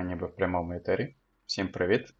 Ми 0.00 0.06
ніби 0.06 0.26
в 0.26 0.36
прямому 0.36 0.72
етері. 0.72 1.14
Всім 1.46 1.68
привіт! 1.68 2.14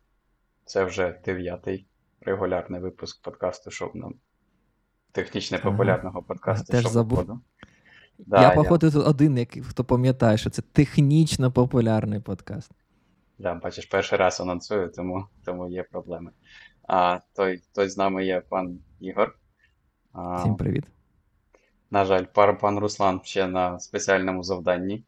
Це 0.64 0.84
вже 0.84 1.20
дев'ятий 1.24 1.86
регулярний 2.20 2.80
випуск 2.80 3.22
подкасту 3.22 3.70
Шовном. 3.70 4.14
Технічно 5.12 5.58
популярного 5.58 6.22
подкасту 6.22 6.72
Теж 6.72 6.86
забув. 6.86 7.40
Да, 8.18 8.42
я, 8.42 8.50
походу, 8.50 8.90
тут 8.90 9.06
один, 9.06 9.38
який, 9.38 9.62
хто 9.62 9.84
пам'ятає, 9.84 10.38
що 10.38 10.50
це 10.50 10.62
технічно 10.62 11.52
популярний 11.52 12.20
подкаст. 12.20 12.72
Да, 13.38 13.54
бачиш, 13.54 13.86
перший 13.86 14.18
раз 14.18 14.40
анонсую, 14.40 14.92
тому 14.96 15.26
тому 15.44 15.68
є 15.68 15.82
проблеми. 15.82 16.30
А 16.88 17.18
той, 17.36 17.62
той 17.74 17.88
з 17.88 17.96
нами 17.96 18.24
є 18.24 18.42
пан 18.48 18.78
Ігор. 19.00 19.38
А, 20.12 20.36
Всім 20.36 20.56
привіт. 20.56 20.84
На 21.90 22.04
жаль, 22.04 22.24
пар, 22.24 22.58
пан 22.58 22.78
Руслан 22.78 23.20
ще 23.24 23.46
на 23.46 23.80
спеціальному 23.80 24.42
завданні 24.42 25.04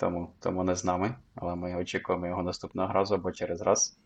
тому 0.00 0.32
тому 0.38 0.64
не 0.64 0.76
з 0.76 0.84
нами, 0.84 1.14
але 1.34 1.54
ми 1.54 1.74
очікуємо 1.74 2.26
його 2.26 2.42
наступного 2.42 2.92
разу 2.92 3.14
або 3.14 3.32
через 3.32 3.60
раз. 3.60 3.98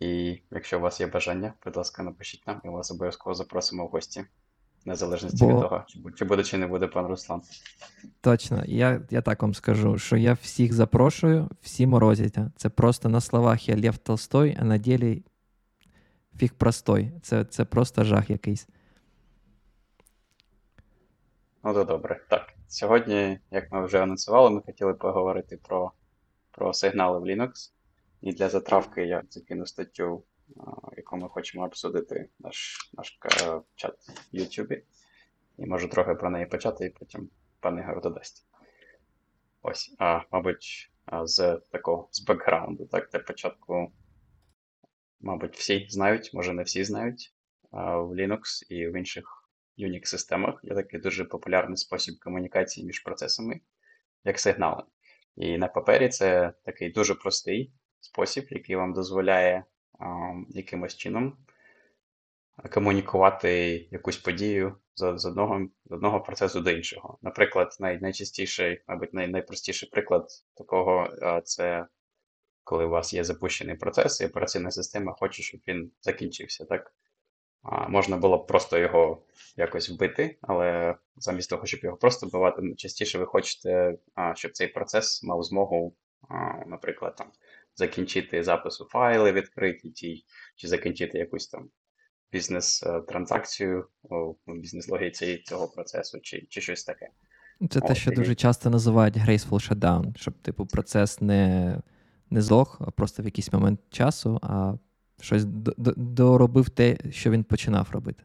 І 0.00 0.40
якщо 0.50 0.78
у 0.78 0.80
вас 0.80 1.00
є 1.00 1.06
бажання, 1.06 1.54
будь 1.64 1.76
ласка, 1.76 2.02
напишіть 2.02 2.46
нам, 2.46 2.60
і 2.64 2.68
вас 2.68 2.90
обов'язково 2.90 3.34
запросимо 3.34 3.86
в 3.86 3.88
гості, 3.88 4.24
незалежності 4.84 5.44
Бо... 5.44 5.52
від 5.52 5.60
того, 5.60 5.84
чи, 5.86 5.98
чи 6.16 6.24
буде, 6.24 6.42
чи 6.42 6.58
не 6.58 6.66
буде 6.66 6.86
пан 6.86 7.06
Руслан. 7.06 7.42
Точно, 8.20 8.62
я 8.66 9.02
я 9.10 9.22
так 9.22 9.42
вам 9.42 9.54
скажу, 9.54 9.98
що 9.98 10.16
я 10.16 10.32
всіх 10.32 10.72
запрошую, 10.72 11.48
всі 11.62 11.86
морозяться. 11.86 12.52
Це 12.56 12.68
просто 12.68 13.08
на 13.08 13.20
словах 13.20 13.68
я 13.68 13.76
Лев 13.76 13.98
Толстой, 13.98 14.56
а 14.60 14.64
на 14.64 14.78
ділі 14.78 15.24
фіг 16.36 16.52
простой. 16.52 17.12
Це, 17.22 17.44
Це 17.44 17.64
просто 17.64 18.04
жах 18.04 18.30
якийсь. 18.30 18.68
Ну, 21.64 21.74
то 21.74 21.84
добре. 21.84 22.20
Так. 22.28 22.53
Сьогодні, 22.74 23.38
як 23.50 23.72
ми 23.72 23.86
вже 23.86 24.02
анонсували, 24.02 24.50
ми 24.50 24.60
хотіли 24.60 24.94
поговорити 24.94 25.56
про 25.56 25.92
про 26.50 26.72
сигнали 26.72 27.18
в 27.18 27.22
Linux. 27.22 27.72
І 28.20 28.32
для 28.32 28.48
затравки 28.48 29.06
я 29.06 29.22
закину 29.30 29.66
статтю, 29.66 30.24
яку 30.96 31.16
ми 31.16 31.28
хочемо 31.28 31.64
обсудити 31.64 32.28
наш 32.38 32.78
наш 32.92 33.18
чат 33.74 33.94
в 34.32 34.36
YouTube. 34.36 34.82
І 35.58 35.66
можу 35.66 35.88
трохи 35.88 36.14
про 36.14 36.30
неї 36.30 36.46
почати, 36.46 36.86
і 36.86 36.90
потім 36.90 37.30
пан 37.60 37.78
Ігор 37.78 38.00
додасть. 38.00 38.46
Ось, 39.62 39.94
а, 39.98 40.20
мабуть, 40.32 40.92
з 41.24 41.60
такого 41.70 42.08
з 42.10 42.20
бекграунду. 42.24 42.86
Так, 42.86 43.08
для 43.12 43.18
початку, 43.18 43.92
мабуть, 45.20 45.56
всі 45.56 45.86
знають, 45.88 46.30
може 46.34 46.52
не 46.52 46.62
всі 46.62 46.84
знають 46.84 47.34
в 47.72 48.12
Linux 48.14 48.40
і 48.68 48.88
в 48.88 48.96
інших 48.96 49.43
Unix-системах 49.78 50.54
є 50.62 50.74
такий 50.74 51.00
дуже 51.00 51.24
популярний 51.24 51.76
спосіб 51.76 52.14
комунікації 52.20 52.86
між 52.86 53.00
процесами, 53.00 53.60
як 54.24 54.40
сигнали. 54.40 54.82
І 55.36 55.58
на 55.58 55.68
папері 55.68 56.08
це 56.08 56.52
такий 56.64 56.90
дуже 56.90 57.14
простий 57.14 57.72
спосіб, 58.00 58.46
який 58.50 58.76
вам 58.76 58.92
дозволяє 58.92 59.64
а, 59.98 60.06
якимось 60.48 60.96
чином 60.96 61.36
комунікувати 62.70 63.48
якусь 63.90 64.16
подію 64.16 64.76
з, 64.94 65.18
з, 65.18 65.24
одного 65.26 65.68
з 65.84 65.92
одного 65.92 66.20
процесу 66.20 66.60
до 66.60 66.70
іншого. 66.70 67.18
Наприклад, 67.22 67.76
най, 67.80 68.00
найчастіший, 68.00 68.82
мабуть, 68.88 69.14
най, 69.14 69.28
найпростіший 69.28 69.88
приклад 69.88 70.28
такого 70.56 71.08
це 71.44 71.86
коли 72.64 72.84
у 72.84 72.88
вас 72.88 73.14
є 73.14 73.24
запущений 73.24 73.76
процес, 73.76 74.20
і 74.20 74.26
операційна 74.26 74.70
система 74.70 75.12
хоче, 75.12 75.42
щоб 75.42 75.60
він 75.68 75.90
закінчився. 76.00 76.64
так? 76.64 76.94
Можна 77.88 78.16
було 78.16 78.38
б 78.38 78.46
просто 78.46 78.78
його 78.78 79.22
якось 79.56 79.90
вбити, 79.90 80.38
але 80.42 80.96
замість 81.16 81.50
того, 81.50 81.66
щоб 81.66 81.80
його 81.82 81.96
просто 81.96 82.26
вбивати, 82.26 82.74
частіше 82.76 83.18
ви 83.18 83.26
хочете, 83.26 83.98
щоб 84.34 84.52
цей 84.52 84.68
процес 84.68 85.22
мав 85.22 85.42
змогу, 85.42 85.94
наприклад, 86.66 87.16
там, 87.16 87.26
закінчити 87.76 88.42
запис 88.42 88.80
у 88.80 88.84
файли 88.84 89.32
відкриті, 89.32 90.24
чи 90.56 90.68
закінчити 90.68 91.18
якусь 91.18 91.48
там 91.48 91.68
бізнес-транзакцію 92.32 93.86
у 94.02 94.34
бізнес-логіці 94.46 95.38
цього 95.38 95.68
процесу, 95.68 96.20
чи 96.22 96.46
чи 96.50 96.60
щось 96.60 96.84
таке. 96.84 97.08
Це 97.70 97.80
О, 97.80 97.88
те, 97.88 97.94
що 97.94 98.12
і... 98.12 98.14
дуже 98.14 98.34
часто 98.34 98.70
називають 98.70 99.16
graceful 99.16 99.70
shutdown, 99.70 100.16
щоб 100.16 100.34
типу 100.42 100.66
процес 100.66 101.20
не 101.20 101.82
не 102.30 102.42
злог, 102.42 102.78
а 102.80 102.90
просто 102.90 103.22
в 103.22 103.24
якийсь 103.24 103.52
момент 103.52 103.80
часу, 103.90 104.38
а 104.42 104.74
щось 105.20 105.44
доробив 105.96 106.68
те, 106.68 106.96
що 107.10 107.30
він 107.30 107.44
починав 107.44 107.88
робити. 107.90 108.24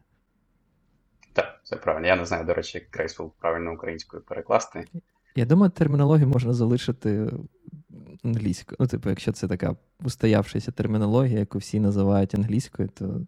Так, 1.32 1.60
це 1.64 1.76
правильно. 1.76 2.06
Я 2.06 2.16
не 2.16 2.26
знаю, 2.26 2.44
до 2.44 2.54
речі, 2.54 2.78
як 2.78 3.00
Graceful 3.00 3.30
правильно 3.40 3.72
українською 3.72 4.22
перекласти. 4.22 4.84
Я 5.34 5.44
думаю, 5.44 5.70
термінологію 5.70 6.28
можна 6.28 6.52
залишити 6.52 7.30
англійською. 8.24 8.76
Ну, 8.80 8.86
типу, 8.86 9.08
якщо 9.08 9.32
це 9.32 9.48
така 9.48 9.76
устоявшася 10.04 10.72
термінологія, 10.72 11.38
яку 11.38 11.58
всі 11.58 11.80
називають 11.80 12.34
англійською, 12.34 12.88
то. 12.88 13.20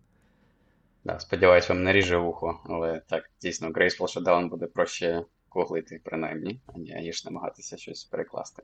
Да, 1.05 1.21
Сподіваюсь, 1.21 1.69
вам 1.69 1.83
не 1.83 1.93
ріже 1.93 2.17
вухо, 2.17 2.61
але 2.65 3.03
так, 3.09 3.31
дійсно, 3.41 3.69
Graceful 3.69 4.17
Shutdown 4.17 4.49
буде 4.49 4.67
проще 4.67 5.25
гуглити, 5.51 6.01
принаймні, 6.05 6.61
аніж 6.97 7.25
намагатися 7.25 7.77
щось 7.77 8.05
перекласти. 8.05 8.63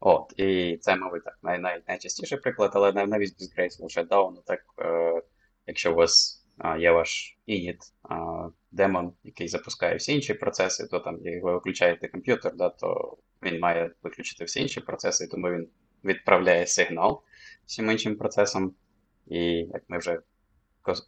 От, 0.00 0.34
І 0.36 0.78
це, 0.80 0.96
мабуть, 0.96 1.24
так, 1.24 1.38
най, 1.42 1.58
най, 1.58 1.82
найчастіший 1.88 2.38
приклад, 2.38 2.70
але 2.74 2.92
навіть 2.92 3.38
без 3.38 3.54
Graceful 3.58 3.98
Shutdown, 3.98 4.42
так, 4.46 4.60
е, 4.78 5.22
якщо 5.66 5.92
у 5.92 5.94
вас 5.94 6.44
е, 6.64 6.78
є 6.78 6.90
ваш 6.90 7.38
init 7.48 7.78
е, 8.10 8.50
демон, 8.70 9.12
який 9.24 9.48
запускає 9.48 9.96
всі 9.96 10.14
інші 10.14 10.34
процеси, 10.34 10.86
то 10.86 11.00
там, 11.00 11.18
як 11.22 11.44
ви 11.44 11.52
виключаєте 11.52 12.08
комп'ютер, 12.08 12.56
да, 12.56 12.68
то 12.68 13.18
він 13.42 13.60
має 13.60 13.90
виключити 14.02 14.44
всі 14.44 14.60
інші 14.60 14.80
процеси, 14.80 15.26
тому 15.26 15.50
він 15.50 15.68
відправляє 16.04 16.66
сигнал 16.66 17.22
всім 17.66 17.90
іншим 17.90 18.16
процесам. 18.16 18.74
І 19.26 19.44
як 19.46 19.82
ми 19.88 19.98
вже 19.98 20.20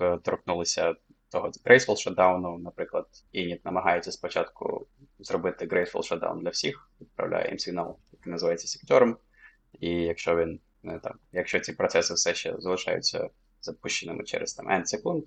е, 0.01 0.19
торкнулися 0.23 0.95
того 1.31 1.49
Graceful 1.49 2.15
Shutdown, 2.15 2.59
наприклад, 2.59 3.07
init 3.35 3.61
намагається 3.65 4.13
спочатку 4.13 4.87
зробити 5.19 5.67
Graceful 5.67 6.11
Shutdown 6.11 6.41
для 6.41 6.51
всіх, 6.51 6.91
відправляє 7.01 7.49
їм 7.49 7.59
сигнал, 7.59 7.99
називається 8.31 8.69
сектором. 8.69 9.17
І 9.81 9.91
якщо 9.91 10.37
він 10.37 10.61
не 10.83 10.99
там, 10.99 11.13
якщо 11.33 11.61
ці 11.61 11.73
процеси 11.73 12.15
все 12.15 12.35
ще 12.35 12.55
залишаються 12.59 13.29
запущеними 13.61 14.25
через 14.25 14.55
там 14.55 14.69
N 14.69 14.85
секунд, 14.85 15.25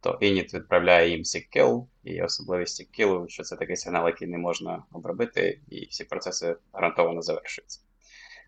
то 0.00 0.18
init 0.22 0.54
відправляє 0.54 1.10
їм 1.10 1.22
SigKill, 1.22 1.86
і 2.04 2.22
особливість 2.22 2.80
SigKill, 2.80 3.28
що 3.28 3.42
це 3.42 3.56
такий 3.56 3.76
сигнал, 3.76 4.06
який 4.06 4.28
не 4.28 4.38
можна 4.38 4.82
обробити, 4.92 5.60
і 5.68 5.86
всі 5.86 6.04
процеси 6.04 6.56
гарантовано 6.72 7.22
завершуються. 7.22 7.80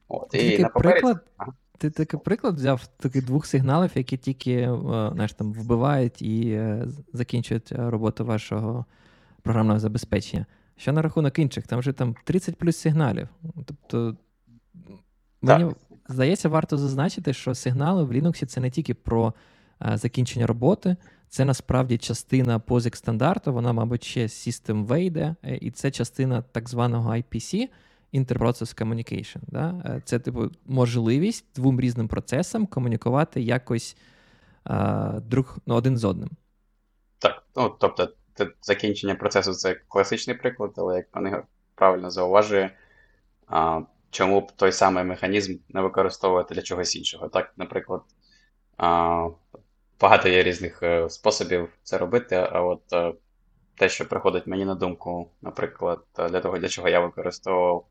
От, 0.08 0.34
і 0.34 0.58
на 0.58 0.68
папері... 0.68 0.92
приклад, 0.92 1.26
ага. 1.36 1.52
Ти 1.78 1.90
такий 1.90 2.20
приклад 2.20 2.54
взяв 2.54 2.86
таких 2.86 3.24
двох 3.24 3.46
сигналів, 3.46 3.90
які 3.94 4.16
тільки 4.16 4.52
е, 4.52 4.78
знаєш, 5.14 5.32
там, 5.32 5.52
вбивають 5.52 6.22
і 6.22 6.50
е, 6.50 6.86
закінчують 7.12 7.72
роботу 7.72 8.24
вашого 8.24 8.84
програмного 9.42 9.78
забезпечення. 9.78 10.46
Що 10.78 10.92
на 10.92 11.02
рахунок 11.02 11.38
інших? 11.38 11.66
Там 11.66 11.78
вже 11.78 11.92
там 11.92 12.16
30 12.24 12.56
плюс 12.56 12.76
сигналів. 12.76 13.28
Тобто, 13.66 14.16
мені 15.42 15.72
здається, 16.08 16.48
варто 16.48 16.76
зазначити, 16.76 17.32
що 17.32 17.54
сигнали 17.54 18.04
в 18.04 18.12
Linux 18.12 18.46
це 18.46 18.60
не 18.60 18.70
тільки 18.70 18.94
про 18.94 19.34
а, 19.78 19.94
е, 19.94 19.96
закінчення 19.96 20.46
роботи, 20.46 20.96
це 21.28 21.44
насправді 21.44 21.98
частина 21.98 22.58
POSIX 22.58 22.96
стандарту, 22.96 23.52
вона, 23.52 23.72
мабуть, 23.72 24.04
ще 24.04 24.22
System 24.26 24.86
V 24.86 25.34
і 25.60 25.70
це 25.70 25.90
частина 25.90 26.42
так 26.42 26.68
званого 26.68 27.10
IPC. 27.10 27.68
Interprocess 28.14 28.74
Communication. 28.82 29.38
Да? 29.46 29.82
Е, 29.84 30.02
це, 30.04 30.18
типу, 30.18 30.50
можливість 30.66 31.46
двом 31.54 31.80
різним 31.80 32.08
процесам 32.08 32.66
комунікувати 32.66 33.42
якось 33.42 33.96
а, 34.64 35.12
е, 35.16 35.20
друг 35.20 35.58
ну, 35.66 35.74
один 35.74 35.96
з 35.96 36.04
одним. 36.04 36.30
Так. 37.18 37.42
ну, 37.56 37.76
Тобто, 37.80 38.08
закінчення 38.62 39.14
процесу 39.14 39.52
це 39.52 39.74
класичний 39.88 40.36
приклад, 40.36 40.72
але 40.76 40.96
як 40.96 41.10
пан 41.10 41.26
Ігор 41.26 41.44
правильно 41.74 42.10
зауважує, 42.10 42.70
а, 43.46 43.80
чому 44.10 44.40
б 44.40 44.52
той 44.52 44.72
самий 44.72 45.04
механізм 45.04 45.56
не 45.68 45.80
використовувати 45.80 46.54
для 46.54 46.62
чогось 46.62 46.96
іншого. 46.96 47.28
Так, 47.28 47.52
наприклад, 47.56 48.02
а, 48.76 49.28
багато 50.00 50.28
є 50.28 50.42
різних 50.42 50.82
е, 50.82 51.10
способів 51.10 51.68
це 51.82 51.98
робити, 51.98 52.36
а 52.52 52.60
от 52.62 52.82
те, 53.74 53.88
що 53.88 54.08
приходить 54.08 54.46
мені 54.46 54.64
на 54.64 54.74
думку, 54.74 55.30
наприклад, 55.42 56.00
для 56.16 56.40
того, 56.40 56.58
для 56.58 56.68
чого 56.68 56.88
я 56.88 57.00
використовував 57.00 57.86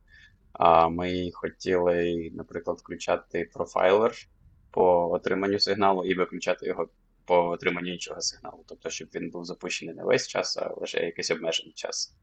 а 0.58 0.90
ми 0.90 1.32
хотіли, 1.34 2.32
наприклад, 2.34 2.78
включати 2.80 3.50
профайлер 3.54 4.14
по 4.72 5.12
отриманню 5.12 5.60
сигналу 5.60 6.06
і 6.06 6.14
виключати 6.14 6.66
його 6.68 6.88
по 7.28 7.50
отриманню 7.50 7.94
іншого 7.94 8.22
сигналу. 8.22 8.64
Тобто, 8.68 8.90
щоб 8.90 9.08
він 9.16 9.30
був 9.30 9.46
запущений 9.46 9.96
не 9.96 10.04
весь 10.04 10.28
час, 10.28 10.58
а 10.58 10.74
лише 10.78 11.06
якийсь 11.06 11.32
обмежений 11.32 11.74
час. 11.74 12.16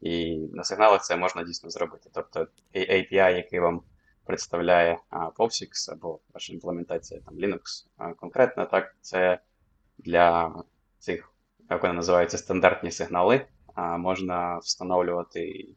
І 0.00 0.36
на 0.52 0.64
сигналах 0.64 1.04
це 1.04 1.16
можна 1.16 1.42
дійсно 1.42 1.70
зробити. 1.70 2.10
Тобто 2.14 2.46
API, 2.74 3.36
який 3.36 3.60
вам 3.60 3.82
представляє 4.24 4.98
POSIX 5.10 5.92
або 5.92 6.20
ваша 6.34 6.52
імплементація 6.52 7.20
там 7.20 7.34
Linux 7.34 7.86
конкретно, 8.16 8.66
так, 8.66 8.96
це 9.00 9.38
для 9.98 10.54
цих, 10.98 11.32
як 11.70 11.82
вони 11.82 11.94
називаються, 11.94 12.38
стандартні 12.38 12.90
сигнали, 12.90 13.46
можна 13.98 14.58
встановлювати 14.58 15.68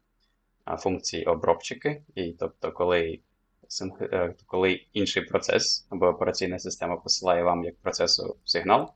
функції 0.78 1.26
обробчики, 1.26 2.04
і 2.16 2.32
тобто, 2.32 2.72
коли 2.72 3.20
коли 4.46 4.82
інший 4.94 5.24
процес 5.24 5.88
або 5.90 6.06
операційна 6.06 6.60
система 6.60 6.96
посилає 6.96 7.44
вам 7.44 7.64
як 7.64 7.78
процесу 7.78 8.38
сигнал, 8.44 8.92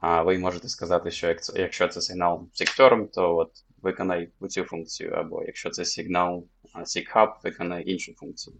а 0.00 0.22
ви 0.22 0.38
можете 0.38 0.68
сказати, 0.68 1.10
що 1.10 1.36
якщо 1.54 1.88
це 1.88 2.00
сигнал 2.00 2.48
сектором, 2.52 3.08
то 3.08 3.36
от 3.36 3.50
виконай 3.82 4.28
цю 4.48 4.64
функцію, 4.64 5.12
або 5.12 5.44
якщо 5.44 5.70
це 5.70 5.84
сигнал 5.84 6.46
SIG-Hub, 6.74 7.28
виконай 7.44 7.90
іншу 7.90 8.14
функцію. 8.14 8.56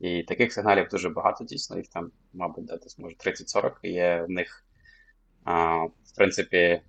І 0.00 0.22
таких 0.22 0.52
сигналів 0.52 0.88
дуже 0.90 1.08
багато, 1.08 1.44
дійсно, 1.44 1.76
їх 1.76 1.88
там, 1.88 2.10
мабуть, 2.32 2.66
десь 2.66 2.98
може 2.98 3.16
30-40. 3.16 3.72
Є 3.82 4.24
в 4.28 4.30
них, 4.30 4.64
а, 5.44 5.84
в 5.84 6.16
принципі, 6.16 6.82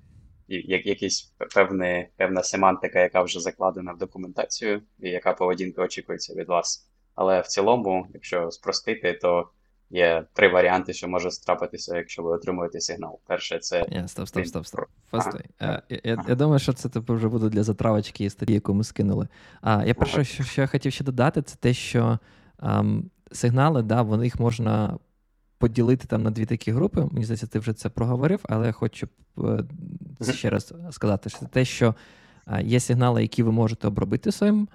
як, 0.48 0.86
якісь 0.86 1.34
певні, 1.56 2.08
певна 2.18 2.44
семантика, 2.44 3.00
яка 3.00 3.22
вже 3.22 3.40
закладена 3.40 3.94
в 3.94 3.98
документацію, 3.98 4.82
і 5.00 5.10
яка 5.10 5.34
поведінка 5.34 5.82
очікується 5.82 6.34
від 6.34 6.48
вас. 6.48 6.91
Але 7.16 7.42
в 7.42 7.48
цілому, 7.48 8.08
якщо 8.14 8.52
спростити, 8.52 9.14
то 9.14 9.50
Є 9.94 10.24
три 10.34 10.50
варіанти, 10.50 10.94
що 10.94 11.08
може 11.08 11.32
страпитися, 11.32 11.98
якщо 11.98 12.24
ви 12.24 12.32
отримуєте 12.32 12.80
сигнал. 12.80 13.20
Перше, 13.28 13.60
це. 13.60 13.84
Yeah, 13.84 14.08
стоп, 14.08 14.28
стоп, 14.28 14.46
стоп, 14.46 14.66
стоп. 14.66 14.86
Ага. 15.12 15.32
Uh, 15.62 15.82
я, 15.90 16.00
я, 16.04 16.24
я 16.28 16.36
думаю, 16.36 16.60
що 16.60 16.74
це 16.74 16.90
типу, 16.90 17.14
вже 17.14 17.28
буде 17.28 17.50
для 17.50 17.64
затравочки 17.64 18.26
історії, 18.26 18.56
яку 18.56 18.74
ми 18.74 18.84
скинули. 18.84 19.28
А 19.62 19.86
я 19.86 19.94
перше, 19.94 20.24
що, 20.24 20.44
що 20.44 20.62
я 20.62 20.68
хотів 20.68 20.94
ще 20.94 21.04
додати, 21.04 21.42
це 21.42 21.56
те, 21.56 21.74
що 21.74 22.20
um, 22.60 23.04
сигнали, 23.32 23.84
да, 23.84 24.02
вони 24.02 24.24
їх 24.24 24.40
можна 24.40 24.98
поділити 25.58 26.08
там 26.08 26.24
на 26.24 26.32
дві 26.32 26.46
такі 26.46 26.72
групи. 26.72 27.08
Мені 27.12 27.26
здається, 27.26 27.48
ти 27.48 27.60
вже 27.60 27.74
це 27.74 27.90
проговорив, 27.90 28.40
але 28.44 28.68
я 28.68 28.72
хочу 28.72 29.08
uh, 29.38 30.34
ще 30.34 30.50
раз 30.50 30.74
сказати, 30.92 31.30
що 31.30 31.40
це 31.40 31.46
те, 31.46 31.66
що 31.66 31.96
uh, 32.48 32.66
є 32.66 32.80
сигнали, 32.80 33.22
які 33.22 33.44
ви 33.44 33.52
можете 33.52 33.88
обробити 33.88 34.32
своїм 34.32 34.68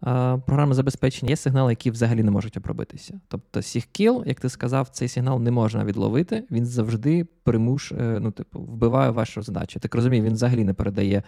програми 0.00 0.74
забезпечення, 0.74 1.30
є 1.30 1.36
сигнали, 1.36 1.72
які 1.72 1.90
взагалі 1.90 2.22
не 2.22 2.30
можуть 2.30 2.56
обробитися. 2.56 3.20
Тобто 3.28 3.62
сіхкіл, 3.62 4.24
як 4.26 4.40
ти 4.40 4.48
сказав, 4.48 4.88
цей 4.88 5.08
сигнал 5.08 5.40
не 5.40 5.50
можна 5.50 5.84
відловити, 5.84 6.44
він 6.50 6.66
завжди 6.66 7.26
примуш, 7.42 7.92
е, 7.92 8.18
ну, 8.20 8.30
типу, 8.30 8.60
вбиває 8.60 9.10
вашу 9.10 9.42
задачу. 9.42 9.80
Так 9.80 9.94
розумію, 9.94 10.22
він 10.22 10.32
взагалі 10.32 10.64
не 10.64 10.74
передає 10.74 11.22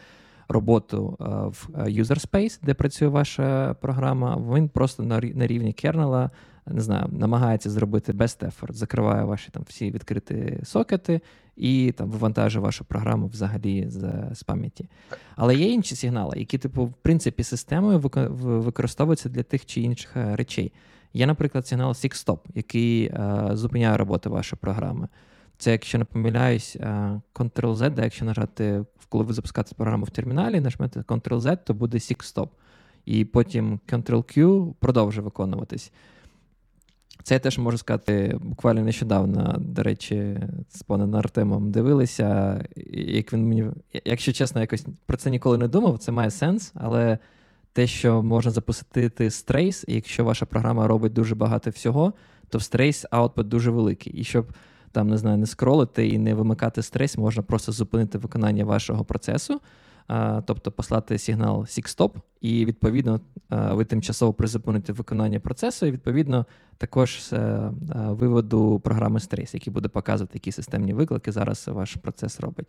роботу 0.49 1.17
в 1.21 1.69
user 1.77 2.27
space, 2.31 2.59
де 2.63 2.75
працює 2.75 3.09
ваша 3.09 3.75
програма. 3.81 4.37
Він 4.55 4.69
просто 4.69 5.03
на 5.03 5.47
рівні 5.47 5.73
кернела 5.73 6.31
не 6.67 6.81
знаю, 6.81 7.09
намагається 7.13 7.71
зробити 7.71 8.13
best 8.13 8.47
effort, 8.47 8.73
закриває 8.73 9.25
ваші 9.25 9.51
там 9.51 9.63
всі 9.69 9.91
відкриті 9.91 10.61
сокети 10.65 11.21
і 11.57 11.93
там 11.97 12.11
вивантажує 12.11 12.65
вашу 12.65 12.85
програму 12.85 13.27
взагалі 13.27 13.87
з, 13.89 14.13
з 14.33 14.43
пам'яті. 14.43 14.89
Але 15.37 15.57
є 15.57 15.67
інші 15.67 15.97
сигнали, 15.97 16.39
які, 16.39 16.59
типу, 16.59 16.85
в 16.85 16.93
принципі, 16.93 17.43
системою 17.43 17.99
використовуються 18.39 19.29
для 19.29 19.43
тих 19.43 19.67
чи 19.67 19.81
інших 19.81 20.17
е, 20.17 20.37
речей. 20.37 20.73
Є, 21.13 21.27
наприклад, 21.27 21.67
сигнал 21.67 21.91
SIG-STOP, 21.91 22.39
який 22.55 23.05
е, 23.05 23.49
зупиняє 23.53 23.97
роботу 23.97 24.31
вашої 24.31 24.59
програми. 24.61 25.09
Це, 25.59 25.73
якщо 25.73 25.99
не 25.99 26.05
помиляюсь, 26.05 26.77
е, 26.77 27.21
Ctrl-Z, 27.35 27.91
де 27.91 28.03
якщо 28.03 28.25
нажати, 28.25 28.85
коли 29.09 29.25
ви 29.25 29.33
запускаєте 29.33 29.75
програму 29.75 30.05
в 30.05 30.11
терміналі, 30.11 30.61
нажмете 30.61 31.01
Ctrl-Z, 31.01 31.59
то 31.65 31.75
буде 31.75 31.99
SIG-STOP. 31.99 32.49
І 33.05 33.25
потім 33.25 33.81
Ctrl-Q 33.89 34.73
продовжує 34.79 35.25
виконуватись. 35.25 35.93
Це 37.23 37.35
я 37.35 37.39
теж 37.39 37.59
можу 37.59 37.79
сказати, 37.79 38.39
буквально 38.41 38.83
нещодавно, 38.83 39.57
до 39.59 39.83
речі, 39.83 40.39
з 40.69 40.83
паном 40.83 41.17
Артемом 41.17 41.71
дивилися. 41.71 42.61
Як 42.93 43.33
він 43.33 43.49
мені, 43.49 43.65
якщо 44.05 44.33
чесно, 44.33 44.61
якось 44.61 44.87
про 45.07 45.17
це 45.17 45.31
ніколи 45.31 45.59
не 45.59 45.69
думав, 45.69 45.99
це 45.99 46.13
має 46.13 46.31
сенс, 46.31 46.73
але 46.75 47.19
те, 47.73 47.87
що 47.87 48.23
можна 48.23 48.51
запустити 48.51 49.31
strace, 49.31 49.85
і 49.89 49.95
якщо 49.95 50.25
ваша 50.25 50.47
програма 50.47 50.87
робить 50.87 51.13
дуже 51.13 51.35
багато 51.35 51.71
всього, 51.71 52.13
то 52.49 52.59
в 52.59 52.63
strace 52.63 53.07
output 53.11 53.49
дуже 53.49 53.71
великий. 53.71 54.13
І 54.13 54.25
щоб 54.25 54.53
там 54.93 55.09
не 55.09 55.19
знаю, 55.19 55.39
не 55.39 55.47
скролити 55.47 56.09
і 56.09 56.19
не 56.19 56.35
вимикати 56.35 56.83
strace, 56.83 57.19
можна 57.19 57.43
просто 57.43 57.73
зупинити 57.73 58.19
виконання 58.19 58.65
вашого 58.65 59.05
процесу 59.05 59.61
тобто 60.45 60.73
послати 60.73 61.19
сигнал 61.19 61.61
SIGSTOP, 61.61 62.11
і 62.41 62.65
відповідно 62.65 63.21
ви 63.51 63.85
тимчасово 63.85 64.33
призупините 64.33 64.93
виконання 64.93 65.41
процесу, 65.41 65.87
і 65.87 65.91
відповідно 65.91 66.47
також 66.79 67.23
з 67.23 67.33
е, 67.33 67.71
виводу 67.95 68.81
програми 68.85 69.19
Trace, 69.19 69.55
який 69.55 69.73
буде 69.73 69.89
показувати, 69.89 70.31
які 70.35 70.53
системні 70.53 70.93
виклики 70.93 71.33
зараз 71.33 71.69
ваш 71.69 71.95
процес 71.95 72.41
робить. 72.41 72.67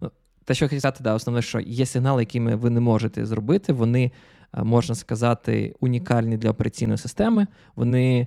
Ну, 0.00 0.10
те, 0.44 0.54
що 0.54 0.64
я 0.64 0.68
хотів 0.68 0.80
сказати, 0.80 1.04
да, 1.04 1.14
основне, 1.14 1.42
що 1.42 1.60
є 1.60 1.86
сигнали, 1.86 2.22
якими 2.22 2.56
ви 2.56 2.70
не 2.70 2.80
можете 2.80 3.26
зробити, 3.26 3.72
вони, 3.72 4.12
можна 4.52 4.94
сказати, 4.94 5.74
унікальні 5.80 6.36
для 6.36 6.50
операційної 6.50 6.98
системи. 6.98 7.46
Вони 7.76 8.20
е, 8.20 8.26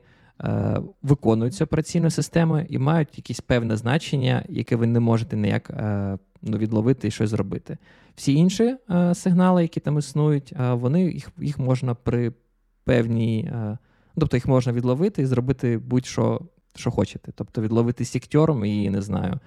виконуються 1.01 1.63
операційною 1.63 2.11
системою 2.11 2.65
і 2.69 2.77
мають 2.77 3.17
якесь 3.17 3.41
певне 3.41 3.77
значення, 3.77 4.45
яке 4.49 4.75
ви 4.75 4.87
не 4.87 4.99
можете 4.99 5.37
ніяк 5.37 5.69
е, 5.69 6.17
ну, 6.41 6.57
відловити 6.57 7.07
і 7.07 7.11
щось 7.11 7.29
зробити. 7.29 7.77
Всі 8.15 8.33
інші 8.33 8.75
е, 8.89 9.15
сигнали, 9.15 9.61
які 9.61 9.79
там 9.79 9.97
існують, 9.97 10.53
е, 10.59 10.73
вони 10.73 11.03
їх 11.03 11.29
їх 11.37 11.59
можна 11.59 11.95
при 11.95 12.33
певній, 12.83 13.51
е, 13.53 13.77
тобто 14.17 14.37
їх 14.37 14.47
можна 14.47 14.73
відловити 14.73 15.21
і 15.21 15.25
зробити 15.25 15.77
будь-що 15.77 16.41
що 16.75 16.91
хочете. 16.91 17.31
Тобто 17.35 17.61
відловити 17.61 18.05
сіктером 18.05 18.65
і 18.65 18.89
не 18.89 19.01
знаю, 19.01 19.39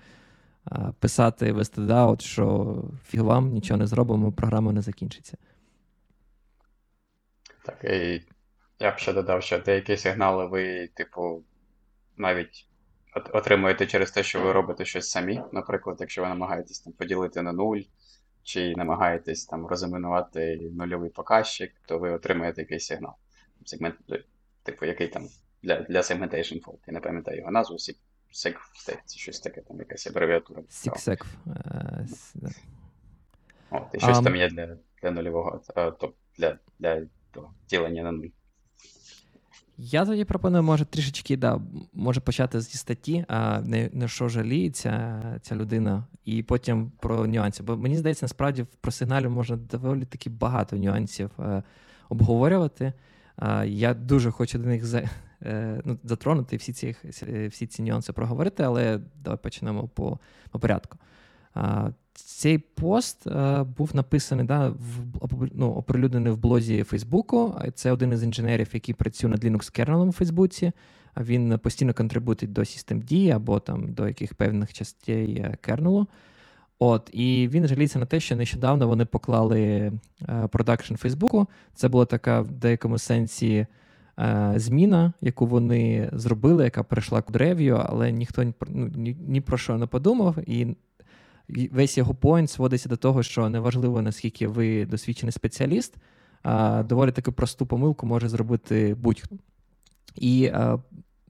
е, 0.72 0.92
писати 0.98 1.52
вестедаут, 1.52 2.22
що 2.22 2.76
фіг 3.06 3.22
вам 3.22 3.50
нічого 3.50 3.78
не 3.78 3.86
зробимо, 3.86 4.32
програма 4.32 4.72
не 4.72 4.82
закінчиться. 4.82 5.36
Так, 7.64 7.84
я 8.78 8.90
б 8.90 8.98
ще 8.98 9.12
додав, 9.12 9.42
що 9.42 9.58
деякі 9.58 9.96
сигнали 9.96 10.46
ви, 10.46 10.88
типу, 10.94 11.44
навіть 12.16 12.66
отримуєте 13.32 13.86
через 13.86 14.10
те, 14.10 14.22
що 14.22 14.40
ви 14.40 14.52
робите 14.52 14.84
щось 14.84 15.10
самі. 15.10 15.42
Наприклад, 15.52 15.96
якщо 16.00 16.22
ви 16.22 16.28
намагаєтесь 16.28 16.80
там 16.80 16.92
поділити 16.92 17.42
на 17.42 17.52
нуль, 17.52 17.80
чи 18.42 18.74
намагаєтесь 18.76 19.44
там 19.44 19.66
розімінувати 19.66 20.70
нульовий 20.72 21.10
показчик, 21.10 21.72
то 21.86 21.98
ви 21.98 22.10
отримаєте 22.10 22.60
якийсь 22.60 22.86
сигнал. 22.86 23.12
Сегмент, 23.64 23.96
типу, 24.62 24.86
який 24.86 25.08
там 25.08 25.28
для 25.62 25.80
для 25.80 26.00
segmentation 26.00 26.64
fault. 26.64 26.78
Я 26.86 26.92
не 26.92 27.00
пам'ятаю 27.00 27.38
його 27.38 27.50
назву, 27.50 27.76
SIG, 27.76 28.56
це 28.74 28.98
щось 29.06 29.40
таке, 29.40 29.60
там 29.60 29.78
якась 29.78 30.06
абревіатура. 30.06 30.62
SIGSEG. 30.62 31.24
От, 33.70 33.82
і 33.92 33.98
щось 33.98 34.16
um, 34.18 34.24
там 34.24 34.36
є 34.36 34.48
для 34.48 34.76
для 35.02 35.10
нульового, 35.10 35.62
тобто 35.74 36.12
для 36.38 36.58
для 36.78 37.06
ділення 37.68 38.02
на 38.02 38.12
нуль. 38.12 38.28
Я 39.78 40.06
тоді 40.06 40.24
пропоную, 40.24 40.62
може, 40.62 40.84
трішечки 40.84 41.36
да, 41.36 41.60
може 41.92 42.20
почати 42.20 42.60
зі 42.60 42.78
статті, 42.78 43.24
а 43.28 43.60
не 43.60 43.90
на 43.92 44.08
що 44.08 44.28
жаліється 44.28 45.22
ця 45.42 45.56
людина, 45.56 46.04
і 46.24 46.42
потім 46.42 46.92
про 47.00 47.26
нюанси. 47.26 47.62
Бо 47.62 47.76
мені 47.76 47.96
здається, 47.96 48.24
насправді 48.24 48.66
про 48.80 48.92
сигналів 48.92 49.30
можна 49.30 49.56
доволі 49.56 50.04
таки 50.04 50.30
багато 50.30 50.76
нюансів 50.76 51.30
е, 51.38 51.62
обговорювати. 52.08 52.92
Е, 53.38 53.68
я 53.68 53.94
дуже 53.94 54.30
хочу 54.30 54.58
до 54.58 54.68
них 54.68 54.84
за, 54.84 55.02
е, 55.42 55.80
ну, 55.84 55.98
затронути 56.04 56.56
всі 56.56 56.72
ці 56.72 56.96
всі 57.48 57.66
ці 57.66 57.82
нюанси 57.82 58.12
проговорити, 58.12 58.62
але 58.62 59.00
давай 59.16 59.38
почнемо 59.42 59.88
по, 59.88 60.18
по 60.50 60.58
порядку. 60.58 60.98
Цей 62.16 62.58
пост 62.58 63.26
е, 63.26 63.62
був 63.78 63.96
написаний 63.96 64.46
да, 64.46 64.68
в, 64.68 65.48
ну, 65.54 65.70
оприлюднений 65.72 66.32
в 66.32 66.36
блозі 66.36 66.82
Фейсбуку. 66.82 67.54
Це 67.74 67.92
один 67.92 68.12
із 68.12 68.22
інженерів, 68.22 68.68
який 68.72 68.94
працює 68.94 69.30
над 69.30 69.44
Linux 69.44 69.72
кернелом 69.72 70.08
у 70.08 70.12
Фейсбуці. 70.12 70.72
Він 71.16 71.58
постійно 71.58 71.94
контрибутить 71.94 72.52
до 72.52 72.60
systemd 72.60 73.30
або 73.34 73.60
там 73.60 73.92
до 73.92 74.08
яких 74.08 74.34
певних 74.34 74.72
частей 74.72 75.36
е, 75.36 75.56
кернелу. 75.60 76.06
От, 76.78 77.10
І 77.12 77.48
він 77.52 77.68
жаліється 77.68 77.98
на 77.98 78.06
те, 78.06 78.20
що 78.20 78.36
нещодавно 78.36 78.88
вони 78.88 79.04
поклали 79.04 79.92
production 80.50 80.94
Фейсбуку. 80.94 81.46
Це 81.74 81.88
була 81.88 82.04
така 82.04 82.40
в 82.40 82.50
деякому 82.50 82.98
сенсі 82.98 83.66
е, 84.18 84.52
зміна, 84.56 85.12
яку 85.20 85.46
вони 85.46 86.10
зробили, 86.12 86.64
яка 86.64 86.82
перейшла 86.82 87.22
code 87.22 87.32
review, 87.32 87.82
але 87.86 88.12
ніхто 88.12 88.44
ну, 88.68 88.90
ні, 88.94 89.16
ні 89.28 89.40
про 89.40 89.58
що 89.58 89.78
не 89.78 89.86
подумав. 89.86 90.36
І 90.46 90.76
весь 91.48 91.98
його 91.98 92.14
point 92.14 92.50
сводиться 92.50 92.88
до 92.88 92.96
того, 92.96 93.22
що 93.22 93.48
неважливо, 93.48 94.02
наскільки 94.02 94.46
ви 94.48 94.86
досвідчений 94.86 95.32
спеціаліст, 95.32 95.94
доволі 96.84 97.12
таку 97.12 97.32
просту 97.32 97.66
помилку 97.66 98.06
може 98.06 98.28
зробити 98.28 98.94
будь-хто. 98.94 99.36
І 100.14 100.52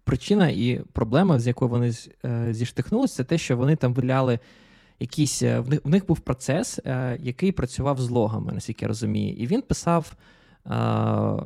причина 0.07 0.49
і 0.49 0.81
проблема, 0.93 1.39
з 1.39 1.47
якою 1.47 1.69
вони 1.69 1.93
е, 2.25 2.47
зіштовхнулися, 2.51 3.15
це 3.15 3.25
те, 3.25 3.39
що 3.39 3.57
вони 3.57 3.77
там 3.77 3.95
виділяли 3.95 4.39
якісь. 5.01 5.43
Е, 5.43 5.61
в 5.61 5.89
них, 5.89 6.07
був 6.07 6.21
процес, 6.21 6.81
е, 6.85 7.19
який 7.23 7.53
працював 7.53 8.01
з 8.01 8.11
логами, 8.11 8.53
наскільки 8.53 8.85
я 8.85 8.89
розумію. 8.89 9.35
І 9.35 9.47
він 9.47 9.63
писав. 9.63 10.13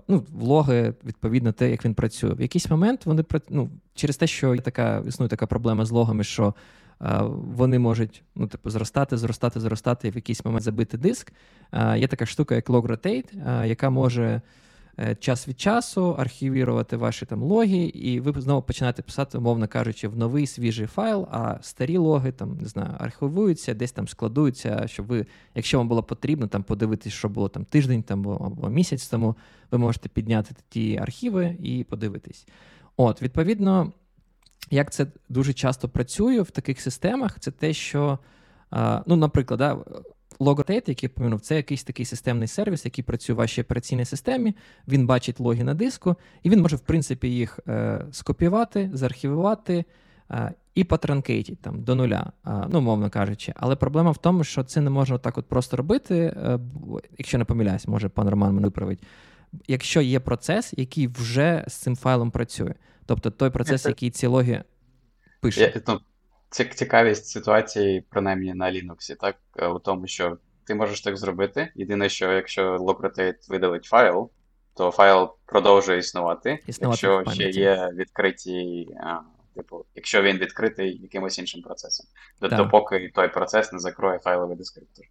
Ну, 0.09 0.25
влоги, 0.33 0.95
відповідно, 1.05 1.53
те, 1.53 1.71
як 1.71 1.85
він 1.85 1.95
працює. 1.95 2.35
В 2.35 2.41
якийсь 2.41 2.71
момент 2.71 3.07
вони 3.07 3.25
ну, 3.51 3.71
через 3.95 4.17
те, 4.17 4.27
що 4.27 4.55
є 4.55 4.61
така, 4.61 5.03
існує 5.07 5.29
така 5.29 5.47
проблема 5.47 5.85
з 5.85 5.91
логами, 5.91 6.25
що 6.25 6.55
вони 7.57 7.79
можуть 7.79 8.23
ну, 8.35 8.47
типу, 8.47 8.71
зростати, 8.71 9.17
зростати, 9.17 9.61
зростати 9.61 10.09
і 10.09 10.11
в 10.11 10.15
якийсь 10.15 10.45
момент 10.45 10.65
забити 10.65 10.99
диск. 10.99 11.33
Є 11.97 12.09
така 12.09 12.27
штука, 12.27 12.55
як 12.55 12.71
log 12.71 12.87
rotate, 12.87 13.67
яка 13.67 13.91
може 13.91 14.43
е, 14.99 15.15
час 15.15 15.49
від 15.49 15.61
часу 15.61 16.15
архівірувати 16.19 16.97
ваші 16.97 17.27
там 17.27 17.43
логи, 17.43 17.79
і 17.79 18.21
ви 18.21 18.41
знову 18.41 18.63
починаєте 18.63 19.03
писати, 19.03 19.39
умовно 19.39 19.69
кажучи, 19.69 20.09
в 20.09 20.17
новий 20.17 20.47
свіжий 20.47 20.87
файл, 20.87 21.29
а 21.31 21.59
старі 21.63 21.97
логи 21.97 22.33
там 22.33 22.59
не 22.61 22.69
знаю, 22.69 22.91
архівуються, 22.99 23.75
десь 23.75 23.93
там 23.93 24.09
складуються, 24.09 24.87
щоб 24.87 25.07
ви, 25.07 25.27
якщо 25.55 25.79
вам 25.79 25.89
було 25.89 26.03
потрібно, 26.03 26.47
там 26.47 26.63
подивитись, 26.63 27.13
що 27.13 27.29
було 27.29 27.49
там 27.49 27.65
тиждень 27.65 28.03
там 28.03 28.29
або 28.29 28.69
місяць 28.69 29.09
тому, 29.09 29.37
ви 29.71 29.79
можете 29.79 30.09
підняти 30.09 30.55
ті 30.69 30.97
архіви 30.97 31.57
і 31.63 31.85
подивитись. 31.85 32.47
От, 32.97 33.23
відповідно, 33.23 33.93
як 34.71 34.93
це 34.93 35.07
дуже 35.29 35.53
часто 35.53 35.89
працює 35.89 36.41
в 36.41 36.51
таких 36.51 36.81
системах, 36.81 37.41
це 37.41 37.51
те, 37.51 37.73
що, 37.73 38.19
ну, 39.07 39.17
наприклад, 39.17 39.59
да, 39.59 39.79
Logotate, 40.41 40.89
який 40.89 41.09
я 41.09 41.09
помінув, 41.09 41.41
це 41.41 41.57
якийсь 41.57 41.85
такий 41.85 42.05
системний 42.05 42.49
сервіс, 42.49 42.85
який 42.85 43.05
працює 43.05 43.35
в 43.35 43.37
вашій 43.37 43.63
операційній 43.63 44.05
системі. 44.05 44.57
Він 44.89 45.07
бачить 45.07 45.41
логи 45.41 45.65
на 45.65 45.75
диску, 45.75 46.17
і 46.43 46.51
він 46.51 46.63
може, 46.63 46.77
в 46.77 46.81
принципі, 46.81 47.29
їх 47.29 47.61
е, 47.69 48.05
скопіювати, 48.13 48.91
заархівувати 48.95 49.85
е, 50.31 50.53
і 50.75 50.85
потранкейтити 50.85 51.59
там 51.63 51.83
до 51.83 51.95
нуля, 51.95 52.33
е, 52.47 52.51
ну, 52.69 52.81
мовно 52.81 53.11
кажучи. 53.11 53.53
Але 53.57 53.77
проблема 53.77 54.11
в 54.11 54.19
тому, 54.19 54.45
що 54.45 54.65
це 54.65 54.81
не 54.81 54.91
можна 54.91 55.19
так 55.19 55.39
от 55.39 55.47
просто 55.47 55.77
робити. 55.77 56.37
Якщо 57.19 57.39
не 57.39 57.45
помиляюсь, 57.45 57.89
може 57.89 58.09
пан 58.09 58.29
Роман 58.29 58.55
мене 58.55 58.67
виправить. 58.67 59.03
Якщо 59.69 60.01
є 60.01 60.21
процес, 60.21 60.75
який 60.77 61.07
вже 61.07 61.65
з 61.69 61.75
цим 61.75 61.97
файлом 61.97 62.31
працює. 62.31 62.75
Тобто 63.11 63.31
той 63.31 63.51
процес, 63.51 63.87
який 63.87 64.11
ці 64.11 64.27
логи 64.27 64.65
пише. 65.41 65.83
Ну, 65.89 66.01
цікавість 66.51 67.27
ситуації, 67.27 68.05
принаймні 68.11 68.55
на 68.55 68.73
Linux, 68.73 69.17
так, 69.21 69.37
е, 69.57 69.67
у 69.67 69.79
тому, 69.79 70.07
що 70.07 70.39
ти 70.65 70.75
можеш 70.75 71.01
так 71.01 71.17
зробити. 71.17 71.73
Єдине, 71.75 72.09
що 72.09 72.33
якщо 72.33 72.77
Locrotate 72.77 73.49
видалить 73.49 73.85
файл, 73.85 74.31
то 74.77 74.91
файл 74.91 75.31
продовжує 75.47 75.99
існувати, 75.99 76.59
існувати 76.67 77.07
якщо 77.07 77.33
ще 77.33 77.51
є 77.51 77.91
відкриті, 77.95 78.89
типу, 79.55 79.85
якщо 79.95 80.23
він 80.23 80.39
відкритий 80.39 80.99
якимось 81.03 81.39
іншим 81.39 81.63
процесом. 81.63 82.07
Допоки 82.41 83.13
той 83.15 83.29
процес 83.29 83.73
не 83.73 83.79
закроє 83.79 84.19
файловий 84.19 84.57
дескриптор. 84.57 85.05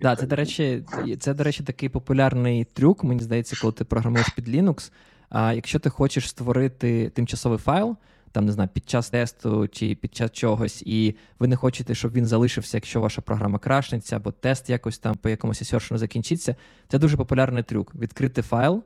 Так, 0.00 0.18
це, 0.18 0.26
до 0.26 0.36
речі, 0.36 0.84
це, 1.20 1.34
до 1.34 1.44
речі, 1.44 1.64
такий 1.64 1.88
популярний 1.88 2.64
трюк, 2.64 3.04
мені 3.04 3.20
здається, 3.20 3.56
коли 3.60 3.72
ти 3.72 3.84
програмуєш 3.84 4.28
під 4.28 4.48
Linux. 4.48 4.92
А 5.32 5.52
якщо 5.52 5.78
ти 5.78 5.90
хочеш 5.90 6.28
створити 6.28 7.10
тимчасовий 7.10 7.58
файл, 7.58 7.96
там 8.32 8.46
не 8.46 8.52
знаю, 8.52 8.70
під 8.72 8.88
час 8.90 9.10
тесту 9.10 9.68
чи 9.68 9.94
під 9.94 10.14
час 10.14 10.30
чогось, 10.30 10.82
і 10.86 11.16
ви 11.38 11.48
не 11.48 11.56
хочете, 11.56 11.94
щоб 11.94 12.12
він 12.12 12.26
залишився, 12.26 12.76
якщо 12.76 13.00
ваша 13.00 13.22
програма 13.22 13.58
крашнеться, 13.58 14.16
або 14.16 14.32
тест 14.32 14.70
якось 14.70 14.98
там 14.98 15.14
по 15.14 15.28
якомусь 15.28 15.62
асершену 15.62 15.98
закінчиться. 15.98 16.56
Це 16.88 16.98
дуже 16.98 17.16
популярний 17.16 17.62
трюк: 17.62 17.94
відкрити 17.94 18.42
файл. 18.42 18.82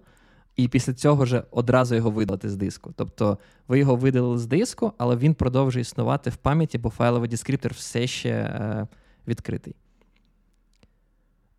І 0.56 0.68
після 0.68 0.92
цього 0.92 1.22
вже 1.24 1.42
одразу 1.50 1.94
його 1.94 2.10
видалити 2.10 2.50
з 2.50 2.56
диску. 2.56 2.92
Тобто 2.96 3.38
ви 3.68 3.78
його 3.78 3.96
видалили 3.96 4.38
з 4.38 4.46
диску, 4.46 4.92
але 4.98 5.16
він 5.16 5.34
продовжує 5.34 5.80
існувати 5.80 6.30
в 6.30 6.36
пам'яті, 6.36 6.78
бо 6.78 6.90
файловий 6.90 7.28
дескриптор 7.28 7.72
все 7.72 8.06
ще 8.06 8.30
е, 8.30 8.86
відкритий. 9.28 9.74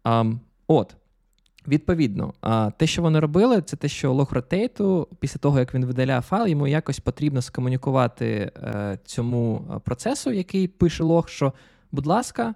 Um, 0.04 0.40
от. 0.68 0.96
Відповідно, 1.68 2.34
те, 2.78 2.88
що 2.88 3.02
вони 3.02 3.20
робили, 3.20 3.62
це 3.62 3.78
те, 3.78 3.88
що 3.88 4.14
лог-ротейту, 4.14 5.08
після 5.20 5.40
того, 5.40 5.60
як 5.60 5.74
він 5.74 5.86
видаляє 5.86 6.22
файл, 6.22 6.48
йому 6.48 6.68
якось 6.68 7.00
потрібно 7.00 7.42
скомунікувати 7.42 8.52
е, 8.58 9.00
цьому 9.06 9.66
процесу, 9.84 10.32
який 10.32 10.68
пише 10.68 11.04
лог, 11.04 11.30
що, 11.30 11.54
будь 11.92 12.06
ласка, 12.06 12.56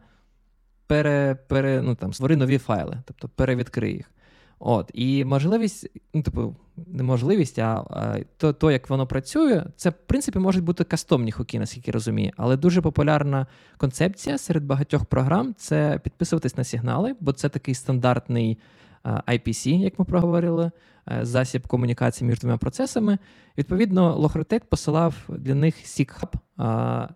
пере, 0.87 1.37
пере, 1.47 1.81
ну, 1.81 1.95
там, 1.95 2.13
створи 2.13 2.35
нові 2.35 2.57
файли, 2.57 2.97
тобто 3.05 3.29
перевідкрий 3.29 3.93
їх. 3.93 4.11
От, 4.59 4.91
І 4.93 5.25
можливість, 5.25 5.89
ну, 6.13 6.21
типу, 6.21 6.55
не 6.87 7.03
можливість, 7.03 7.59
а, 7.59 7.83
а 7.89 8.17
то, 8.37 8.53
то, 8.53 8.71
як 8.71 8.89
воно 8.89 9.07
працює, 9.07 9.63
це, 9.75 9.89
в 9.89 9.93
принципі, 10.07 10.39
можуть 10.39 10.63
бути 10.63 10.83
кастомні 10.83 11.31
хуки, 11.31 11.59
наскільки 11.59 11.91
розумію. 11.91 12.31
Але 12.37 12.57
дуже 12.57 12.81
популярна 12.81 13.47
концепція 13.77 14.37
серед 14.37 14.65
багатьох 14.65 15.05
програм 15.05 15.55
це 15.57 15.99
підписуватись 16.03 16.57
на 16.57 16.63
сигнали, 16.63 17.15
бо 17.19 17.33
це 17.33 17.49
такий 17.49 17.75
стандартний. 17.75 18.57
IPC, 19.05 19.77
як 19.77 19.99
ми 19.99 20.05
проговорили, 20.05 20.71
е, 21.11 21.25
засіб 21.25 21.67
комунікації 21.67 22.27
між 22.27 22.39
двома 22.39 22.57
процесами. 22.57 23.17
Відповідно, 23.57 24.15
Лохротек 24.15 24.65
посилав 24.65 25.15
для 25.29 25.55
них 25.55 25.75
SIGHub 25.75 26.33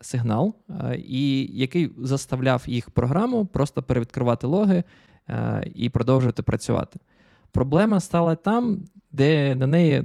сигнал, 0.01 0.55
і 0.97 1.49
який 1.53 1.91
заставляв 1.97 2.63
їх 2.67 2.89
програму 2.89 3.45
просто 3.45 3.83
перевідкривати 3.83 4.47
логи 4.47 4.83
і 5.75 5.89
продовжувати 5.89 6.43
працювати. 6.43 6.99
Проблема 7.51 7.99
стала 7.99 8.35
там, 8.35 8.79
де 9.11 9.55
на 9.55 9.67
неї 9.67 10.03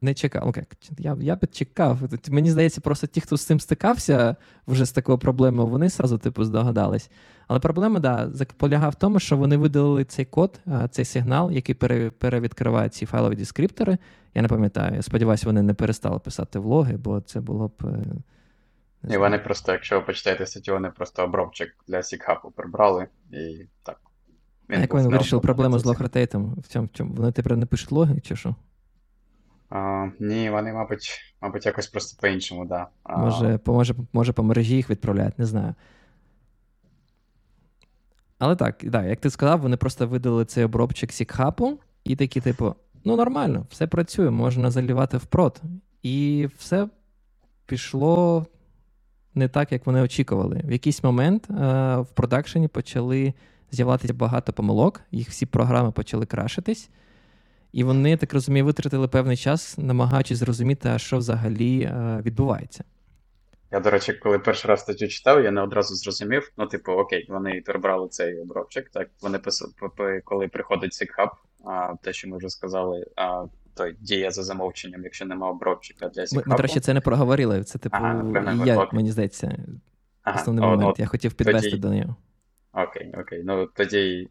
не 0.00 0.14
чекав. 0.14 0.48
Окей, 0.48 0.64
я 0.98 1.16
я 1.20 1.36
б 1.36 1.46
чекав. 1.46 1.98
Мені 2.28 2.50
здається, 2.50 2.80
просто 2.80 3.06
ті, 3.06 3.20
хто 3.20 3.36
з 3.36 3.44
цим 3.44 3.60
стикався 3.60 4.36
вже 4.66 4.84
з 4.84 4.92
такою 4.92 5.18
проблемою, 5.18 5.68
вони 5.68 5.90
сразу 5.90 6.18
типу 6.18 6.44
здогадались. 6.44 7.10
Але 7.48 7.60
проблема, 7.60 8.00
да, 8.00 8.30
полягає 8.56 8.90
в 8.90 8.94
тому, 8.94 9.20
що 9.20 9.36
вони 9.36 9.56
видалили 9.56 10.04
цей 10.04 10.24
код, 10.24 10.60
цей 10.90 11.04
сигнал, 11.04 11.50
який 11.50 11.74
перевідкриває 12.18 12.88
ці 12.88 13.06
файлові 13.06 13.36
дескриптори. 13.36 13.98
Я 14.34 14.42
не 14.42 14.48
пам'ятаю, 14.48 14.94
я 14.94 15.02
сподіваюся, 15.02 15.46
вони 15.46 15.62
не 15.62 15.74
перестали 15.74 16.18
писати 16.18 16.58
влоги, 16.58 16.96
бо 16.96 17.20
це 17.20 17.40
було 17.40 17.68
б. 17.68 17.72
Е, 19.04 19.14
і 19.14 19.16
вони 19.16 19.38
просто, 19.38 19.72
якщо 19.72 20.00
ви 20.00 20.06
почитаєте 20.06 20.46
статтю, 20.46 20.72
вони 20.72 20.90
просто 20.90 21.24
обробчик 21.24 21.76
для 21.88 22.02
сікхапу 22.02 22.50
прибрали 22.50 23.06
і 23.32 23.66
так. 23.82 24.00
А 24.68 24.76
як 24.76 24.94
вони 24.94 25.08
вирішили 25.08 25.42
проблему 25.42 25.78
з 25.78 25.84
лохротейтом? 25.84 26.54
В 26.54 26.68
цьому, 26.68 26.86
в 26.86 26.90
чому? 26.92 27.14
Вони 27.14 27.32
тепер 27.32 27.56
не 27.56 27.66
пишуть 27.66 27.92
логи, 27.92 28.20
чи 28.20 28.36
що? 28.36 28.54
А, 29.70 30.08
Ні, 30.20 30.50
вони, 30.50 30.72
мабуть, 30.72 31.20
мабуть, 31.42 31.66
якось 31.66 31.86
просто 31.86 32.20
по-іншому, 32.20 32.64
да. 32.64 32.86
Може, 33.08 33.58
по, 33.58 33.72
може, 33.72 33.94
може, 34.12 34.32
по 34.32 34.42
мережі 34.42 34.76
їх 34.76 34.90
відправляють, 34.90 35.38
не 35.38 35.46
знаю. 35.46 35.74
Але 38.38 38.56
так, 38.56 38.76
да, 38.82 39.04
як 39.04 39.20
ти 39.20 39.30
сказав, 39.30 39.60
вони 39.60 39.76
просто 39.76 40.06
видали 40.06 40.44
цей 40.44 40.64
обробчик 40.64 41.12
сікхапу, 41.12 41.78
і 42.04 42.16
такі, 42.16 42.40
типу, 42.40 42.74
ну 43.04 43.16
нормально, 43.16 43.66
все 43.70 43.86
працює, 43.86 44.30
можна 44.30 44.70
залівати 44.70 45.16
впрод. 45.16 45.62
І 46.02 46.48
все 46.58 46.88
пішло 47.66 48.46
не 49.34 49.48
так, 49.48 49.72
як 49.72 49.86
вони 49.86 50.00
очікували. 50.00 50.60
В 50.64 50.72
якийсь 50.72 51.04
момент 51.04 51.50
е, 51.50 51.54
в 51.96 52.06
продакшені 52.14 52.68
почали 52.68 53.34
з'являтися 53.70 54.14
багато 54.14 54.52
помилок, 54.52 55.00
їх 55.10 55.28
всі 55.28 55.46
програми 55.46 55.90
почали 55.92 56.26
крашитись. 56.26 56.90
І 57.72 57.84
вони, 57.84 58.16
так 58.16 58.34
розумію, 58.34 58.64
витратили 58.64 59.08
певний 59.08 59.36
час, 59.36 59.78
намагаючись 59.78 60.38
зрозуміти, 60.38 60.98
що 60.98 61.18
взагалі 61.18 61.82
е, 61.82 62.22
відбувається. 62.24 62.84
Я, 63.70 63.80
до 63.80 63.90
речі, 63.90 64.12
коли 64.12 64.38
перший 64.38 64.68
раз 64.68 64.80
статтю 64.80 65.08
читав, 65.08 65.44
я 65.44 65.50
не 65.50 65.62
одразу 65.62 65.94
зрозумів. 65.94 66.52
Ну, 66.56 66.66
типу, 66.66 66.92
окей, 66.92 67.26
вони 67.28 67.62
перебрали 67.66 68.08
цей 68.08 68.40
обробчик. 68.40 68.88
Так, 68.88 69.08
вони 69.20 69.38
писали, 69.38 69.72
коли 70.24 70.48
приходить 70.48 70.98
а 71.64 71.94
те, 72.02 72.12
що 72.12 72.28
ми 72.28 72.36
вже 72.36 72.48
сказали, 72.48 73.06
а 73.16 73.44
той 73.74 73.96
дія 74.00 74.30
за 74.30 74.42
замовченням, 74.42 75.04
якщо 75.04 75.26
нема 75.26 75.50
обробчика 75.50 76.08
для 76.08 76.22
SIGHub. 76.22 76.42
Ми, 76.46 76.56
до 76.56 76.62
речі, 76.62 76.80
це 76.80 76.94
не 76.94 77.00
проговорили. 77.00 77.64
Це, 77.64 77.78
типу, 77.78 77.96
ага, 78.00 78.64
я, 78.66 78.88
мені 78.92 79.10
здається, 79.10 79.58
основний 80.34 80.64
ага, 80.64 80.72
момент. 80.76 80.90
От, 80.90 80.98
я 80.98 81.06
хотів 81.06 81.34
підвести 81.34 81.70
тоді... 81.70 81.82
до 81.82 81.94
нього. 81.94 82.16
Окей, 82.72 83.14
окей. 83.20 83.42
Ну 83.44 83.66
тоді 83.66 84.28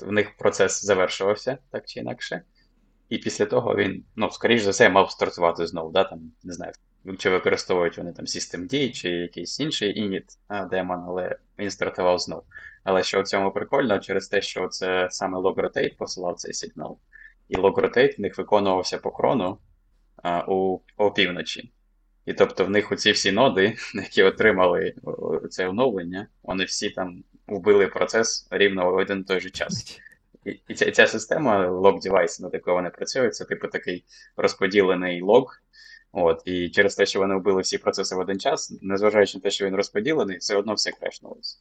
в 0.00 0.12
них 0.12 0.36
процес 0.36 0.84
завершувався, 0.84 1.58
так 1.70 1.86
чи 1.86 2.00
інакше. 2.00 2.42
І 3.12 3.18
після 3.18 3.46
того 3.46 3.76
він, 3.76 4.04
ну, 4.16 4.30
скоріш 4.30 4.62
за 4.62 4.70
все, 4.70 4.90
мав 4.90 5.10
стартувати 5.10 5.66
знову, 5.66 5.92
да, 5.92 6.04
там, 6.04 6.32
не 6.44 6.52
знаю, 6.52 6.72
чи 7.18 7.30
використовують 7.30 7.98
вони 7.98 8.12
там 8.12 8.24
System 8.24 8.92
чи 8.92 9.08
якийсь 9.08 9.60
інший 9.60 10.02
init 10.02 10.68
демон, 10.68 11.04
але 11.08 11.36
він 11.58 11.70
стартував 11.70 12.18
знову. 12.18 12.42
Але 12.84 13.02
що 13.02 13.22
в 13.22 13.24
цьому 13.24 13.52
прикольно, 13.52 13.98
через 13.98 14.28
те, 14.28 14.42
що 14.42 14.68
це 14.68 15.08
саме 15.10 15.38
LogRotate 15.38 15.96
посилав 15.96 16.36
цей 16.36 16.52
сигнал. 16.52 16.98
І 17.48 17.56
logrotate 17.56 18.16
в 18.16 18.20
них 18.20 18.38
виконувався 18.38 18.98
по 18.98 19.10
крону 19.10 19.58
а, 20.22 20.44
у 20.48 20.80
опівночі. 20.96 21.72
І 22.26 22.32
тобто 22.32 22.64
в 22.64 22.70
них 22.70 22.92
оці 22.92 23.12
всі 23.12 23.32
ноди, 23.32 23.76
які 23.94 24.22
отримали 24.22 24.94
це 25.50 25.68
оновлення, 25.68 26.26
вони 26.42 26.64
всі 26.64 26.90
там 26.90 27.24
вбили 27.46 27.86
процес 27.86 28.48
рівно 28.50 28.90
в 28.90 28.94
один 28.94 29.24
той 29.24 29.40
же 29.40 29.50
час. 29.50 30.00
І, 30.68 30.74
ця, 30.74 30.90
ця 30.90 31.06
система 31.06 31.68
LogDevice, 31.68 32.40
над 32.40 32.54
якою 32.54 32.76
вони 32.76 32.90
працюють, 32.90 33.34
це 33.34 33.44
типу 33.44 33.68
такий 33.68 34.04
розподілений 34.36 35.22
лог. 35.22 35.62
От, 36.12 36.42
І 36.44 36.68
через 36.68 36.94
те, 36.94 37.06
що 37.06 37.18
вони 37.18 37.34
вбили 37.34 37.62
всі 37.62 37.78
процеси 37.78 38.14
в 38.14 38.18
один 38.18 38.40
час, 38.40 38.78
незважаючи 38.82 39.38
на 39.38 39.42
те, 39.42 39.50
що 39.50 39.66
він 39.66 39.76
розподілений, 39.76 40.36
все 40.36 40.56
одно 40.56 40.74
все 40.74 40.90
крешнулося. 40.90 41.58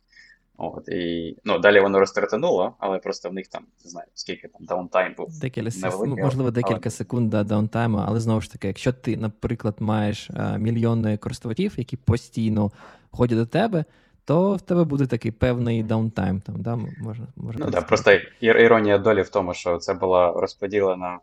От, 0.57 0.89
і, 0.89 1.37
ну, 1.43 1.59
Далі 1.59 1.79
воно 1.79 1.99
розстартануло, 1.99 2.75
але 2.79 2.99
просто 2.99 3.29
в 3.29 3.33
них 3.33 3.47
там 3.47 3.65
не 3.83 3.89
знаю, 3.89 4.07
скільки 4.13 4.47
там 4.47 4.65
downtime 4.65 5.13
був. 5.17 5.39
Декілька, 5.39 5.79
невеликий, 5.79 6.23
Можливо, 6.23 6.51
декілька 6.51 6.79
але... 6.83 6.91
секунд 6.91 7.29
да, 7.29 7.43
даунтайму, 7.43 8.03
але 8.05 8.19
знову 8.19 8.41
ж 8.41 8.51
таки, 8.51 8.67
якщо 8.67 8.93
ти, 8.93 9.17
наприклад, 9.17 9.75
маєш 9.79 10.29
а, 10.33 10.57
мільйони 10.57 11.17
користувачів, 11.17 11.73
які 11.77 11.97
постійно 11.97 12.71
ходять 13.11 13.37
до 13.37 13.45
тебе, 13.45 13.85
то 14.25 14.55
в 14.55 14.61
тебе 14.61 14.83
буде 14.83 15.05
такий 15.05 15.31
певний 15.31 15.83
downtime. 15.83 16.41
Там, 16.41 16.61
да, 16.61 16.75
можна, 16.75 17.27
можна 17.35 17.65
ну, 17.65 17.71
да, 17.71 17.81
Просто 17.81 18.11
іронія 18.39 18.97
долі 18.97 19.21
в 19.21 19.29
тому, 19.29 19.53
що 19.53 19.77
це 19.77 19.93
була 19.93 20.31
розподілена 20.31 21.19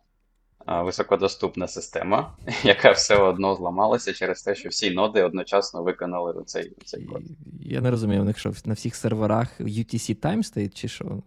високодоступна 0.68 1.68
система, 1.68 2.32
яка 2.62 2.90
все 2.90 3.16
одно 3.16 3.54
зламалася 3.54 4.12
через 4.12 4.42
те, 4.42 4.54
що 4.54 4.68
всі 4.68 4.90
ноди 4.90 5.22
одночасно 5.22 5.82
виконали 5.82 6.42
цей 6.46 6.72
цей 6.84 7.04
код. 7.04 7.22
Я 7.60 7.80
не 7.80 7.90
розумію, 7.90 8.20
у 8.20 8.24
них 8.24 8.38
що 8.38 8.52
на 8.64 8.74
всіх 8.74 8.96
серверах 8.96 9.60
UTC 9.60 10.16
Time 10.16 10.42
стоїть, 10.42 10.74
чи 10.74 10.88
що? 10.88 11.22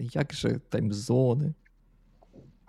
Як 0.00 0.34
же 0.34 0.60
таймзони? 0.68 1.54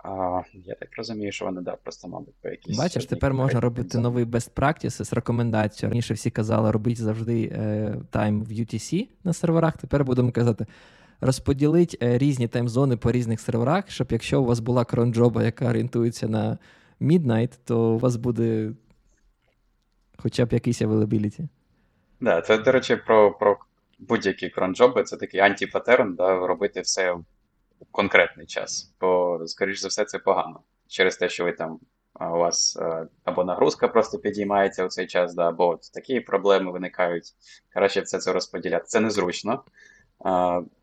А, 0.02 0.42
Я 0.54 0.74
так 0.74 0.88
розумію, 0.96 1.32
що 1.32 1.44
вони 1.44 1.60
да, 1.60 1.76
просто, 1.76 2.08
мабуть, 2.08 2.34
по 2.42 2.48
якісь. 2.48 2.78
Бачиш, 2.78 3.06
тепер 3.06 3.34
можна 3.34 3.60
робити 3.60 3.98
новий 3.98 4.24
best 4.24 4.50
practices, 4.50 5.14
рекомендацію. 5.14 5.90
Раніше 5.90 6.14
всі 6.14 6.30
казали, 6.30 6.70
робіть 6.70 6.98
завжди 6.98 7.42
е, 7.42 7.96
тайм 8.10 8.42
в 8.42 8.48
UTC 8.48 9.08
на 9.24 9.32
серверах. 9.32 9.76
Тепер 9.76 10.04
будемо 10.04 10.32
казати, 10.32 10.66
розподілить 11.20 11.98
е, 12.02 12.18
різні 12.18 12.48
таймзони 12.48 12.96
по 12.96 13.12
різних 13.12 13.40
серверах, 13.40 13.90
щоб 13.90 14.06
якщо 14.10 14.42
у 14.42 14.44
вас 14.44 14.60
була 14.60 14.84
кронджоба, 14.84 15.42
яка 15.42 15.68
орієнтується 15.68 16.28
на 16.28 16.58
Midnight, 17.00 17.58
то 17.64 17.80
у 17.80 17.98
вас 17.98 18.16
буде 18.16 18.72
хоча 20.16 20.46
б 20.46 20.52
якийсь 20.52 20.82
availability. 20.82 21.36
Так, 21.38 21.48
да, 22.20 22.40
це, 22.40 22.58
до 22.58 22.72
речі, 22.72 22.96
про 22.96 23.32
про 23.32 23.58
будь-які 23.98 24.48
кронджоби, 24.48 25.02
це 25.02 25.16
такий 25.16 25.40
антипатерн, 25.40 26.14
да, 26.14 26.46
робити 26.46 26.80
все 26.80 27.16
конкретний 27.90 28.46
час. 28.46 28.94
Бо, 29.00 29.40
скоріш 29.46 29.80
за 29.80 29.88
все, 29.88 30.04
це 30.04 30.18
погано. 30.18 30.60
Через 30.86 31.16
те, 31.16 31.28
що 31.28 31.44
ви 31.44 31.52
там. 31.52 31.80
У 32.20 32.38
вас 32.38 32.78
або 33.24 33.44
нагрузка 33.44 33.88
просто 33.88 34.18
підіймається 34.18 34.84
у 34.84 34.88
цей 34.88 35.06
час, 35.06 35.34
да, 35.34 35.48
або 35.48 35.68
от 35.68 35.92
такі 35.94 36.20
проблеми 36.20 36.72
виникають. 36.72 37.24
Краще 37.68 38.00
все 38.00 38.18
це 38.18 38.32
розподіляти. 38.32 38.84
Це 38.86 39.00
незручно, 39.00 39.64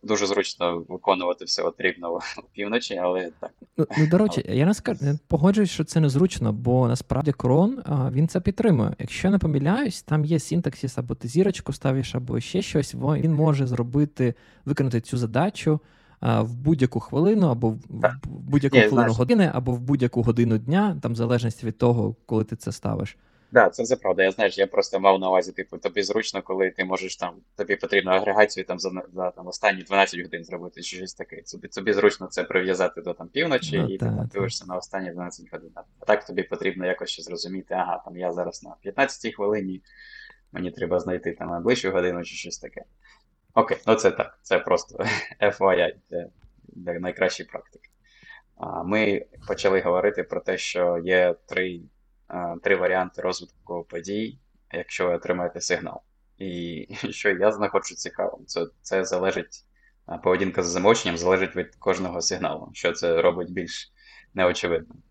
Дуже 0.03 0.27
зручно 0.27 0.86
виконувати 0.89 1.46
все 1.46 1.63
от 1.63 1.75
рівно 1.77 2.20
півночі, 2.53 2.98
але 2.98 3.32
так. 3.39 3.51
Ну, 3.77 3.88
ну 3.98 4.08
до 4.08 4.18
речі, 4.18 4.46
я 4.50 4.65
не 4.65 4.74
скажу, 4.74 5.00
погоджуюсь, 5.27 5.70
що 5.70 5.84
це 5.84 6.00
незручно, 6.00 6.53
бо 6.53 6.88
насправді 6.88 7.32
крон 7.32 7.84
він 8.12 8.27
це 8.27 8.41
підтримує. 8.41 8.96
Якщо 9.00 9.29
не 9.29 9.39
помиляюсь, 9.39 10.01
там 10.01 10.25
є 10.25 10.39
синтаксис, 10.39 10.98
або 10.98 11.15
ти 11.15 11.27
зірочку 11.27 11.74
ставиш, 11.74 12.15
або 12.15 12.39
ще 12.39 12.62
щось. 12.62 12.96
Він 12.96 13.34
може 13.34 13.68
зробити, 13.68 14.34
виконати 14.65 15.01
цю 15.01 15.18
задачу 15.18 15.79
в 16.22 16.56
будь-яку 16.56 17.00
хвилину, 17.00 17.48
або 17.48 17.70
в 17.70 17.80
будь-яку 18.26 18.76
Ні, 18.78 18.82
хвилину 18.82 19.02
знаєш. 19.02 19.18
години, 19.18 19.52
або 19.54 19.72
в 19.72 19.80
будь-яку 19.80 20.22
годину 20.22 20.58
дня, 20.58 20.98
там 21.02 21.14
в 21.14 21.16
залежності 21.16 21.66
від 21.66 21.78
того, 21.78 22.16
коли 22.26 22.44
ти 22.44 22.56
це 22.56 22.72
ставиш. 22.72 23.18
Да, 23.52 23.70
це 23.70 23.84
все 23.84 23.96
правда. 23.96 24.24
Я 24.24 24.32
знаєш, 24.32 24.58
я 24.58 24.68
просто 24.68 25.00
мав 25.00 25.20
на 25.20 25.30
увазі, 25.30 25.52
типу, 25.52 25.78
тобі 25.78 26.04
зручно, 26.04 26.42
коли 26.42 26.72
ти 26.72 26.86
можеш 26.86 27.16
там, 27.16 27.34
тобі 27.56 27.76
потрібно 27.76 28.12
агрегацію 28.12 28.66
там 28.66 28.80
за, 28.80 28.90
за 29.14 29.32
там, 29.32 29.48
останні 29.48 29.84
12 29.84 30.22
годин 30.22 30.44
зробити 30.44 30.82
чи 30.82 30.98
щось 30.98 31.14
таке. 31.14 31.42
Тобі, 31.52 31.68
тобі 31.68 31.94
зручно 31.94 32.28
це 32.28 32.44
прив'язати 32.44 33.02
до 33.02 33.14
там 33.14 33.28
півночі, 33.28 33.78
ну, 33.78 33.88
і 33.90 33.98
та, 33.98 34.10
ти 34.10 34.16
там 34.16 34.30
дивишся 34.34 34.66
на 34.68 34.76
останні 34.76 35.12
12 35.12 35.52
годин. 35.52 35.72
А 36.00 36.06
так 36.06 36.26
тобі 36.26 36.44
потрібно 36.44 36.86
якось 36.86 37.10
ще 37.10 37.24
зрозуміти, 37.24 37.74
ага, 37.74 38.02
там 38.06 38.18
я 38.18 38.34
зараз 38.34 38.64
на 38.64 38.76
15 38.82 39.36
хвилині, 39.36 39.82
мені 40.52 40.72
треба 40.72 41.00
знайти 41.00 41.32
там 41.32 41.50
найближчу 41.50 41.92
годину 41.92 42.24
чи 42.24 42.36
щось 42.36 42.58
таке. 42.58 42.84
Окей, 43.60 43.78
ну 43.88 43.96
це 43.96 44.12
так, 44.12 44.39
це 44.42 44.60
просто 44.60 45.04
FYI, 45.42 45.94
це 46.10 46.28
найкращі 46.75 47.44
практики. 47.44 47.89
Ми 48.86 49.25
почали 49.48 49.82
говорити 49.82 50.24
про 50.24 50.42
те, 50.42 50.58
що 50.58 50.98
є 50.98 51.36
три 51.48 51.82
три 52.63 52.75
варіанти 52.75 53.22
розвитку 53.22 53.84
подій, 53.89 54.39
якщо 54.72 55.08
ви 55.08 55.16
отримаєте 55.16 55.62
сигнал. 55.62 56.01
І 56.38 56.88
що 57.10 57.30
я 57.30 57.51
знаходжу 57.51 57.96
цікавим, 57.96 58.46
це 58.46 58.66
це 58.82 59.06
залежить, 59.06 59.66
поведінка 60.24 60.63
за 60.63 60.70
замовченням 60.70 61.18
залежить 61.18 61.56
від 61.56 61.75
кожного 61.75 62.22
сигналу, 62.22 62.70
що 62.74 62.92
це 62.92 63.22
робить 63.22 63.51
більш 63.51 63.92
неочевидним. 64.34 65.04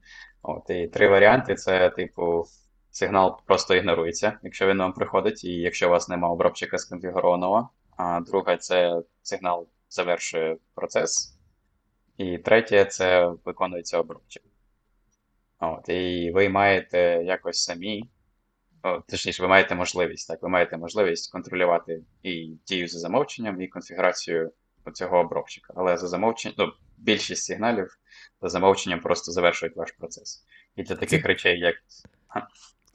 От, 0.42 0.70
І 0.70 0.88
три 0.88 1.08
варіанти: 1.08 1.54
це, 1.54 1.90
типу, 1.90 2.44
сигнал 2.90 3.40
просто 3.46 3.74
ігнорується, 3.74 4.38
якщо 4.42 4.66
він 4.66 4.78
вам 4.78 4.92
приходить, 4.92 5.44
і 5.44 5.52
якщо 5.52 5.86
у 5.86 5.90
вас 5.90 6.08
немає 6.08 6.32
обробчика 6.32 6.78
сконфігурованого. 6.78 7.70
А 7.98 8.20
друге, 8.20 8.56
це 8.56 9.02
сигнал 9.22 9.68
завершує 9.88 10.56
процес. 10.74 11.38
І 12.16 12.38
третє 12.38 12.84
це 12.84 13.26
виконується 13.44 13.98
обробчик. 13.98 14.42
От, 15.60 15.88
І 15.88 16.30
ви 16.34 16.48
маєте 16.48 16.98
якось 17.24 17.62
самі, 17.64 18.10
о, 18.82 19.00
точніше, 19.00 19.42
ви 19.42 19.48
маєте 19.48 19.74
можливість, 19.74 20.28
так, 20.28 20.42
ви 20.42 20.48
маєте 20.48 20.76
можливість 20.76 21.32
контролювати 21.32 22.02
і 22.22 22.56
дію 22.66 22.88
за 22.88 22.98
замовченням, 22.98 23.60
і 23.60 23.68
конфігурацію 23.68 24.52
цього 24.92 25.18
обробчика. 25.18 25.72
Але 25.76 25.96
за 25.96 26.08
замовченням, 26.08 26.54
ну, 26.58 26.72
більшість 26.98 27.44
сигналів 27.44 27.98
за 28.42 28.48
замовченням 28.48 29.00
просто 29.00 29.32
завершують 29.32 29.76
ваш 29.76 29.92
процес. 29.92 30.44
І 30.76 30.82
для 30.82 30.94
таких 30.94 31.24
речей, 31.26 31.58
як. 31.58 31.74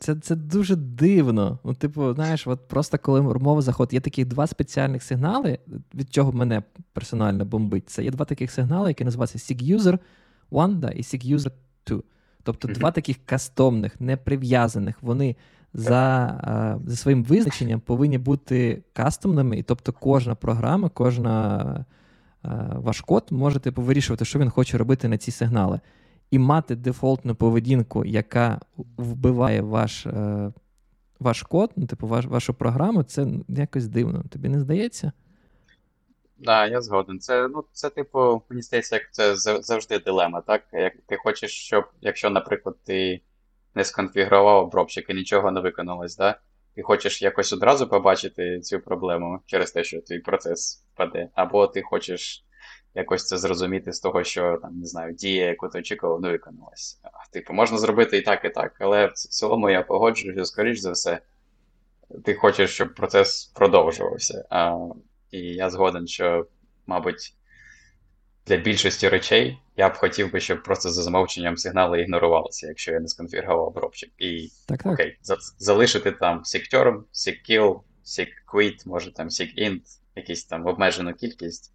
Це 0.04 0.16
це 0.16 0.36
дуже 0.36 0.76
дивно. 0.76 1.60
Ну, 1.64 1.74
типу, 1.74 2.14
знаєш, 2.14 2.48
от 2.48 2.68
просто 2.68 2.98
коли 2.98 3.22
мова 3.22 3.62
заходить, 3.62 3.94
є 3.94 4.00
такі 4.00 4.26
два 4.26 4.48
спеціальних 4.48 5.04
сигнали, 5.04 5.60
від 5.96 6.14
чого 6.14 6.32
мене 6.32 6.64
персонально 6.94 7.46
бомбить. 7.46 7.90
Це 7.90 8.04
є 8.04 8.12
два 8.12 8.26
таких 8.26 8.52
сигнали, 8.52 8.90
які 8.90 9.04
називаються 9.04 9.38
SIG-User 9.38 10.00
1 10.50 10.80
да, 10.80 10.90
і 10.90 11.02
SIG-User 11.02 11.52
2. 11.88 12.02
Тобто 12.44 12.68
два 12.68 12.92
таких 12.92 13.18
кастомних, 13.26 14.02
неприв'язаних, 14.02 14.96
вони 15.02 15.36
за 15.74 16.80
за 16.86 16.96
своїм 16.96 17.24
визначенням 17.24 17.80
повинні 17.80 18.18
бути 18.18 18.84
кастомними, 18.94 19.58
і 19.58 19.64
тобто 19.64 19.94
кожна 19.94 20.36
програма, 20.36 20.90
кожна 20.90 21.86
ваш 22.76 23.02
код 23.02 23.28
може 23.32 23.60
типу, 23.60 23.82
вирішувати, 23.82 24.26
що 24.26 24.40
він 24.40 24.50
хоче 24.50 24.78
робити 24.78 25.08
на 25.08 25.18
ці 25.18 25.32
сигнали. 25.32 25.80
І 26.34 26.40
мати 26.40 26.76
дефолтну 26.76 27.36
поведінку, 27.36 28.06
яка 28.06 28.60
вбиває 28.98 29.62
ваш 29.62 30.06
е, 30.06 30.52
ваш 31.20 31.42
код, 31.42 31.72
ну, 31.76 31.88
типу, 31.88 32.08
ваш, 32.08 32.26
вашу 32.26 32.54
програму, 32.54 33.04
це 33.04 33.28
якось 33.48 33.88
дивно. 33.88 34.24
Тобі 34.32 34.50
не 34.50 34.60
здається? 34.60 35.12
Да, 36.38 36.68
я 36.68 36.82
згоден. 36.82 37.20
Це, 37.20 37.48
ну, 37.48 37.64
це, 37.72 37.90
типу, 37.90 38.42
мені 38.50 38.62
здається, 38.62 38.96
як 38.96 39.04
це 39.12 39.36
завжди 39.62 40.00
дилема, 40.00 40.42
так? 40.42 40.64
Як 40.72 40.94
ти 41.08 41.18
хочеш, 41.18 41.52
щоб, 41.52 41.86
якщо, 42.02 42.30
наприклад, 42.30 42.76
ти 42.84 43.22
не 43.76 43.84
сконфігурував 43.84 44.66
обробчик 44.66 45.10
і 45.10 45.14
нічого 45.14 45.52
не 45.52 45.60
виконалось, 45.60 46.18
да? 46.18 46.40
Ти 46.76 46.82
хочеш 46.82 47.22
якось 47.22 47.54
одразу 47.54 47.88
побачити 47.88 48.60
цю 48.60 48.80
проблему 48.80 49.40
через 49.46 49.72
те, 49.72 49.84
що 49.84 50.02
твій 50.02 50.20
процес 50.20 50.86
впаде, 50.94 51.30
або 51.34 51.68
ти 51.68 51.82
хочеш 51.82 52.46
якось 52.96 53.28
це 53.28 53.38
зрозуміти 53.38 53.94
з 53.94 54.00
того, 54.00 54.24
що 54.24 54.60
там, 54.62 54.80
не 54.80 54.86
знаю, 54.86 55.14
дія, 55.14 55.46
яку 55.46 55.68
ти 55.68 55.80
очікував, 55.80 56.22
не 56.22 56.30
виконалась. 56.30 57.00
Типу, 57.32 57.54
можна 57.54 57.78
зробити 57.78 58.18
і 58.18 58.22
так, 58.22 58.46
і 58.46 58.50
так, 58.50 58.76
але 58.80 59.08
в 59.08 59.14
цілому 59.14 59.70
я 59.70 59.82
погоджуюся, 59.82 60.46
скоріш 60.46 60.80
за 60.80 60.92
все, 60.92 61.20
ти 62.24 62.34
хочеш, 62.34 62.74
щоб 62.74 62.96
процес 62.96 63.46
продовжувався. 63.46 64.46
А 64.50 64.78
і 65.32 65.40
я 65.40 65.70
згоден, 65.70 66.08
що, 66.08 66.48
мабуть, 66.88 67.34
для 68.48 68.58
більшості 68.58 69.10
речей 69.10 69.60
я 69.78 69.90
б 69.90 69.94
хотів 69.94 70.32
би, 70.32 70.40
щоб 70.40 70.64
просто 70.64 70.90
за 70.90 71.04
замовченням 71.04 71.58
сигнали 71.58 72.02
ігнорувалися, 72.02 72.68
якщо 72.68 72.92
я 72.92 73.00
не 73.00 73.08
сконфігурував 73.08 73.68
обробчик. 73.68 74.12
І 74.18 74.50
так, 74.68 74.84
так. 74.84 74.94
окей, 74.94 75.18
залишити 75.58 76.12
там 76.12 76.44
SIG-term, 76.44 77.02
SIG-kill, 77.14 77.80
SIG-quit, 78.06 78.88
може 78.88 79.14
там 79.14 79.28
SIG-int, 79.28 79.82
якісь 80.16 80.46
там 80.46 80.68
обмежену 80.68 81.14
кількість, 81.14 81.73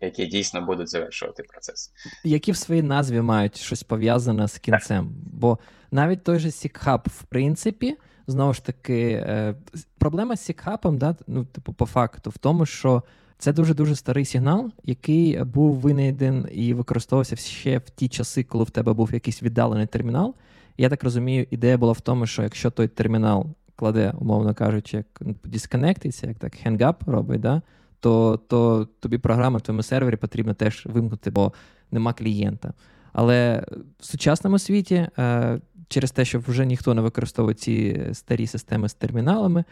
які 0.00 0.26
дійсно 0.26 0.62
будуть 0.62 0.88
завершувати 0.88 1.42
процес. 1.42 1.92
Які 2.24 2.52
в 2.52 2.56
своїй 2.56 2.82
назві 2.82 3.20
мають 3.20 3.56
щось 3.56 3.82
пов'язане 3.82 4.48
з 4.48 4.58
кінцем. 4.58 5.04
Так. 5.04 5.32
Бо 5.32 5.58
навіть 5.90 6.24
той 6.24 6.38
же 6.38 6.48
SIG-hub, 6.48 7.08
в 7.08 7.22
принципі 7.22 7.96
знову 8.28 8.54
ж 8.54 8.64
таки, 8.64 9.10
е, 9.10 9.54
проблема 9.98 10.36
з 10.36 10.44
сікхапом, 10.44 10.98
да, 10.98 11.16
ну, 11.26 11.44
типу, 11.44 11.72
по 11.72 11.86
факту, 11.86 12.30
в 12.30 12.38
тому, 12.38 12.66
що 12.66 13.02
це 13.38 13.52
дуже-дуже 13.52 13.96
старий 13.96 14.24
сигнал, 14.24 14.70
який 14.84 15.44
був 15.44 15.74
винайден 15.74 16.48
і 16.52 16.74
використовувався 16.74 17.36
ще 17.36 17.78
в 17.78 17.90
ті 17.90 18.08
часи, 18.08 18.44
коли 18.44 18.64
в 18.64 18.70
тебе 18.70 18.92
був 18.92 19.14
якийсь 19.14 19.42
віддалений 19.42 19.86
термінал. 19.86 20.34
Я 20.78 20.88
так 20.88 21.04
розумію, 21.04 21.46
ідея 21.50 21.78
була 21.78 21.92
в 21.92 22.00
тому, 22.00 22.26
що 22.26 22.42
якщо 22.42 22.70
той 22.70 22.88
термінал 22.88 23.46
кладе, 23.76 24.12
умовно 24.18 24.54
кажучи, 24.54 24.96
як 24.96 25.22
дисконектиться, 25.44 26.26
як 26.26 26.38
так 26.38 26.54
хенгап 26.54 27.08
робить, 27.08 27.40
да, 27.40 27.62
то 28.00 28.36
то 28.36 28.88
тобі 29.00 29.18
програма 29.18 29.58
в 29.58 29.60
твоєму 29.60 29.82
сервері 29.82 30.16
потрібно 30.16 30.54
теж 30.54 30.86
вимкнути, 30.86 31.30
бо 31.30 31.52
нема 31.90 32.12
клієнта. 32.12 32.72
Але 33.12 33.66
в 33.98 34.04
сучасному 34.04 34.58
світі 34.58 35.08
е, 35.18 35.60
через 35.88 36.10
те, 36.10 36.24
що 36.24 36.38
вже 36.40 36.66
ніхто 36.66 36.94
не 36.94 37.02
використовує 37.02 37.54
ці 37.54 38.06
старі 38.12 38.46
системи 38.46 38.88
з 38.88 38.94
терміналами, 38.94 39.64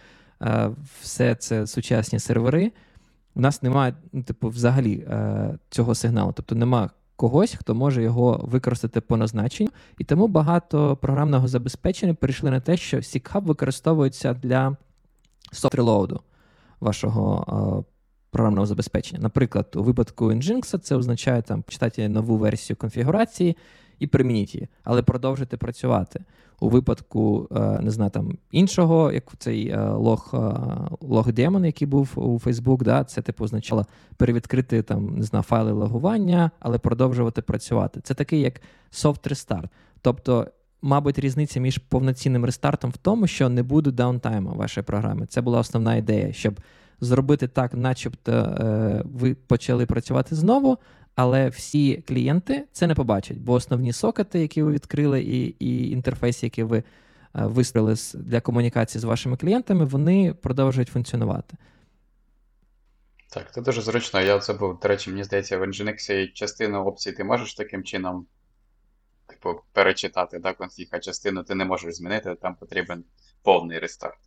все 1.01 1.35
це 1.35 1.67
сучасні 1.67 2.19
сервери. 2.19 2.73
У 3.35 3.41
нас 3.41 3.62
немає, 3.62 3.95
ну, 4.12 4.23
типу, 4.23 4.49
взагалі 4.49 4.95
е, 4.95 5.59
цього 5.71 5.95
сигналу. 5.95 6.33
Тобто 6.33 6.55
нема 6.55 6.91
когось, 7.17 7.55
хто 7.55 7.75
може 7.75 8.03
його 8.03 8.41
використати 8.45 9.01
по 9.01 9.17
назначенню. 9.17 9.71
І 9.99 10.05
тому 10.05 10.29
багато 10.29 10.97
програмного 10.97 11.49
забезпечення 11.49 12.15
перейшли 12.15 12.51
на 12.51 12.61
те, 12.61 12.77
що 12.77 12.97
SIGHUP 12.97 13.45
використовується 13.45 14.35
для 14.35 14.77
soft-релоуду 15.53 16.21
вашого 16.81 17.85
програмного 18.37 18.66
забезпечення. 18.66 19.22
Наприклад, 19.22 19.66
у 19.75 19.83
випадку 19.83 20.25
Nginx 20.33 20.79
це 20.79 20.96
означає 20.96 21.42
там 21.42 21.62
почитати 21.62 22.09
нову 22.09 22.37
версію 22.37 22.77
конфігурації 22.77 23.57
і 23.99 24.07
примініть 24.07 24.55
її, 24.55 24.68
але 24.85 25.03
продовжуйте 25.03 25.57
працювати. 25.57 26.25
У 26.61 26.68
випадку 26.68 27.49
е, 27.57 27.81
не 27.81 27.90
знаю, 27.90 28.11
там 28.11 28.38
іншого, 28.51 29.12
як 29.12 29.25
цей 29.38 29.68
е, 29.68 29.90
лог 29.90 30.35
лог 31.01 31.33
демон, 31.33 31.64
який 31.64 31.88
був 31.88 32.12
у 32.16 32.38
Facebook, 32.38 32.83
да, 32.83 33.05
це 33.05 33.22
типу 33.22 33.44
означало 33.44 33.87
перевідкрити 34.16 34.83
там 34.83 35.18
не 35.18 35.22
знаю, 35.22 35.42
файли 35.42 35.72
логування, 35.72 36.51
але 36.61 36.79
продовжувати 36.79 37.42
працювати. 37.42 38.01
Це 38.01 38.14
такий 38.14 38.40
як 38.40 38.61
soft 38.92 39.29
restart. 39.29 39.68
Тобто 40.01 40.46
мабуть, 40.83 41.18
різниця 41.18 41.61
між 41.61 41.79
повноцінним 41.79 42.44
рестартом 42.44 42.90
в 42.90 42.96
тому, 42.96 43.27
що 43.27 43.49
не 43.49 43.62
буде 43.62 43.90
даунтайму 43.90 44.55
вашої 44.55 44.85
програми. 44.85 45.27
Це 45.27 45.40
була 45.40 45.59
основна 45.59 45.96
ідея, 45.96 46.33
щоб 46.33 46.61
зробити 47.01 47.49
так, 47.49 47.75
начебто 47.75 48.33
е, 48.33 49.03
ви 49.05 49.35
почали 49.35 49.87
працювати 49.87 50.35
знову, 50.35 50.79
але 51.15 51.49
всі 51.49 51.97
клієнти 51.97 52.65
це 52.73 52.87
не 52.87 52.95
побачать, 52.95 53.39
бо 53.39 53.53
основні 53.53 53.93
сокети, 53.93 54.41
які 54.41 54.63
ви 54.63 54.73
відкрили, 54.73 55.23
і 55.23 55.57
і 55.59 55.91
інтерфейси, 55.91 56.47
які 56.47 56.63
ви 56.63 56.79
е, 56.79 56.85
вистроїли 57.35 57.95
для 58.15 58.41
комунікації 58.41 59.01
з 59.01 59.05
вашими 59.05 59.37
клієнтами, 59.37 59.85
вони 59.85 60.35
продовжують 60.35 60.89
функціонувати. 60.89 61.57
Так, 63.31 63.55
це 63.55 63.61
дуже 63.61 63.83
зручно. 63.83 64.21
Я 64.21 64.39
це 64.39 64.53
був, 64.53 64.79
до 64.81 64.89
речі, 64.89 65.11
мені 65.11 65.25
здається, 65.25 65.59
в 65.59 65.63
Nginx 65.63 66.33
частину 66.33 66.85
опцій 66.85 67.13
ти 67.13 67.25
можеш 67.25 67.55
таким 67.55 67.85
чином 67.85 68.27
типу, 69.27 69.61
перечитати 69.73 70.39
да, 70.39 70.53
конфіг, 70.53 70.89
а 70.91 70.99
частину 70.99 71.43
ти 71.43 71.55
не 71.55 71.65
можеш 71.65 71.95
змінити, 71.95 72.35
там 72.35 72.55
потрібен 72.55 73.05
повний 73.43 73.79
рестарт. 73.79 74.19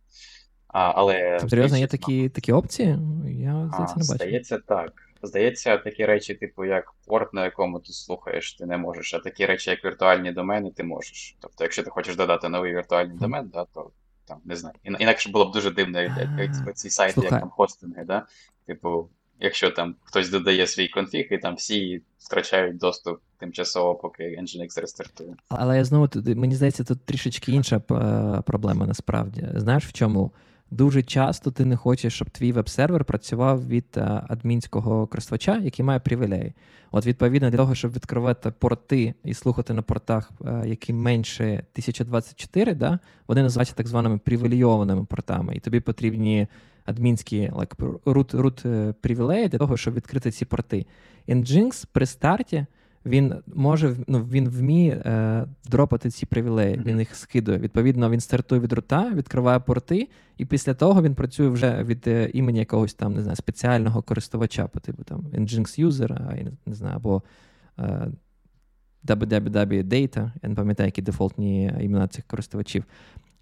А, 0.72 0.92
але 0.94 1.30
Тобто, 1.32 1.48
Серйозно, 1.48 1.78
є 1.78 1.86
такі 1.86 2.28
такі 2.28 2.52
опції? 2.52 2.88
Я 3.28 3.70
здається, 3.72 3.96
не 3.96 4.02
бачу. 4.02 4.14
Здається, 4.14 4.58
так. 4.58 4.92
Здається, 5.22 5.76
такі 5.76 6.06
речі, 6.06 6.34
типу, 6.34 6.64
як 6.64 6.92
порт, 7.06 7.34
на 7.34 7.44
якому 7.44 7.80
ти 7.80 7.92
слухаєш, 7.92 8.54
ти 8.54 8.66
не 8.66 8.76
можеш, 8.76 9.14
а 9.14 9.18
такі 9.18 9.46
речі, 9.46 9.70
як 9.70 9.84
віртуальні 9.84 10.32
домени, 10.32 10.70
ти 10.70 10.84
можеш. 10.84 11.36
Тобто, 11.40 11.64
якщо 11.64 11.82
ти 11.82 11.90
хочеш 11.90 12.16
додати 12.16 12.48
новий 12.48 12.74
віртуальний 12.74 13.16
mm. 13.16 13.20
домен, 13.20 13.50
да, 13.54 13.64
то 13.64 13.90
там 14.24 14.38
не 14.44 14.56
знаю. 14.56 14.74
Інакше 14.84 15.30
було 15.30 15.44
б 15.44 15.52
дуже 15.52 15.70
дивно, 15.70 16.00
як 16.00 16.76
ці 16.76 16.90
сайти, 16.90 17.20
як 17.20 17.30
там 17.30 17.50
хостинги, 17.50 18.04
да? 18.04 18.26
Типу, 18.66 19.08
якщо 19.40 19.70
там 19.70 19.94
хтось 20.04 20.30
додає 20.30 20.66
свій 20.66 20.88
конфіг, 20.88 21.28
і 21.30 21.38
там 21.38 21.54
всі 21.54 22.02
втрачають 22.18 22.76
доступ 22.76 23.20
тимчасово, 23.38 23.94
поки 23.94 24.22
Nginx 24.22 24.80
рестартує. 24.80 25.34
Але 25.48 25.76
я 25.76 25.84
знову 25.84 26.08
мені 26.26 26.54
здається, 26.54 26.84
тут 26.84 27.04
трішечки 27.04 27.52
інша 27.52 27.76
е, 27.76 28.42
проблема 28.46 28.86
насправді. 28.86 29.48
Знаєш 29.54 29.86
в 29.86 29.92
чому? 29.92 30.32
Дуже 30.70 31.02
часто 31.02 31.50
ти 31.50 31.64
не 31.64 31.76
хочеш, 31.76 32.14
щоб 32.14 32.30
твій 32.30 32.52
веб-сервер 32.52 33.04
працював 33.04 33.68
від 33.68 33.86
е, 33.96 34.22
адмінського 34.28 35.06
користувача, 35.06 35.58
який 35.58 35.84
має 35.84 36.00
привілеї. 36.00 36.52
От, 36.90 37.06
відповідно, 37.06 37.50
для 37.50 37.56
того, 37.56 37.74
щоб 37.74 37.92
відкривати 37.92 38.50
порти 38.58 39.14
і 39.24 39.34
слухати 39.34 39.74
на 39.74 39.82
портах, 39.82 40.30
е, 40.46 40.62
які 40.66 40.92
менше 40.92 41.44
1024, 41.44 42.74
да, 42.74 42.98
вони 43.28 43.42
називаються 43.42 43.74
так 43.74 43.88
званими 43.88 44.18
привілейованими 44.18 45.04
портами, 45.04 45.54
і 45.56 45.60
тобі 45.60 45.80
потрібні 45.80 46.46
адмінські 46.84 47.50
like, 47.50 47.98
root, 48.04 48.34
root 48.34 48.92
привілеї 48.92 49.48
для 49.48 49.58
того, 49.58 49.76
щоб 49.76 49.94
відкрити 49.94 50.30
ці 50.30 50.44
порти. 50.44 50.86
Nginx 51.28 51.86
при 51.92 52.06
старті 52.06 52.66
він 53.06 53.34
може 53.46 53.96
ну, 54.06 54.24
він 54.24 54.48
вміє 54.48 54.92
е, 54.92 55.46
дропати 55.68 56.10
ці 56.10 56.26
привілеї, 56.26 56.76
mm-hmm. 56.76 56.84
він 56.84 56.98
їх 56.98 57.16
скидує. 57.16 57.58
Відповідно, 57.58 58.10
він 58.10 58.20
стартує 58.20 58.60
від 58.60 58.72
рута, 58.72 59.10
відкриває 59.14 59.60
порти, 59.60 60.08
і 60.36 60.44
після 60.44 60.74
того 60.74 61.02
він 61.02 61.14
працює 61.14 61.48
вже 61.48 61.82
від 61.82 62.06
е, 62.06 62.30
імені 62.34 62.58
якогось 62.58 62.94
там 62.94 63.14
не 63.14 63.22
знаю, 63.22 63.36
спеціального 63.36 64.02
користувача, 64.02 64.66
по 64.66 64.80
типу 64.80 65.04
там 65.04 65.20
Nginx 65.20 65.86
User, 65.86 66.48
не 66.66 66.74
знаю, 66.74 66.96
або 66.96 67.22
е, 67.78 68.08
www 69.04 69.84
Data, 69.84 70.32
я 70.42 70.48
не 70.48 70.54
пам'ятаю, 70.54 70.86
які 70.86 71.02
дефолтні 71.02 71.72
імена 71.80 72.08
цих 72.08 72.24
користувачів. 72.24 72.84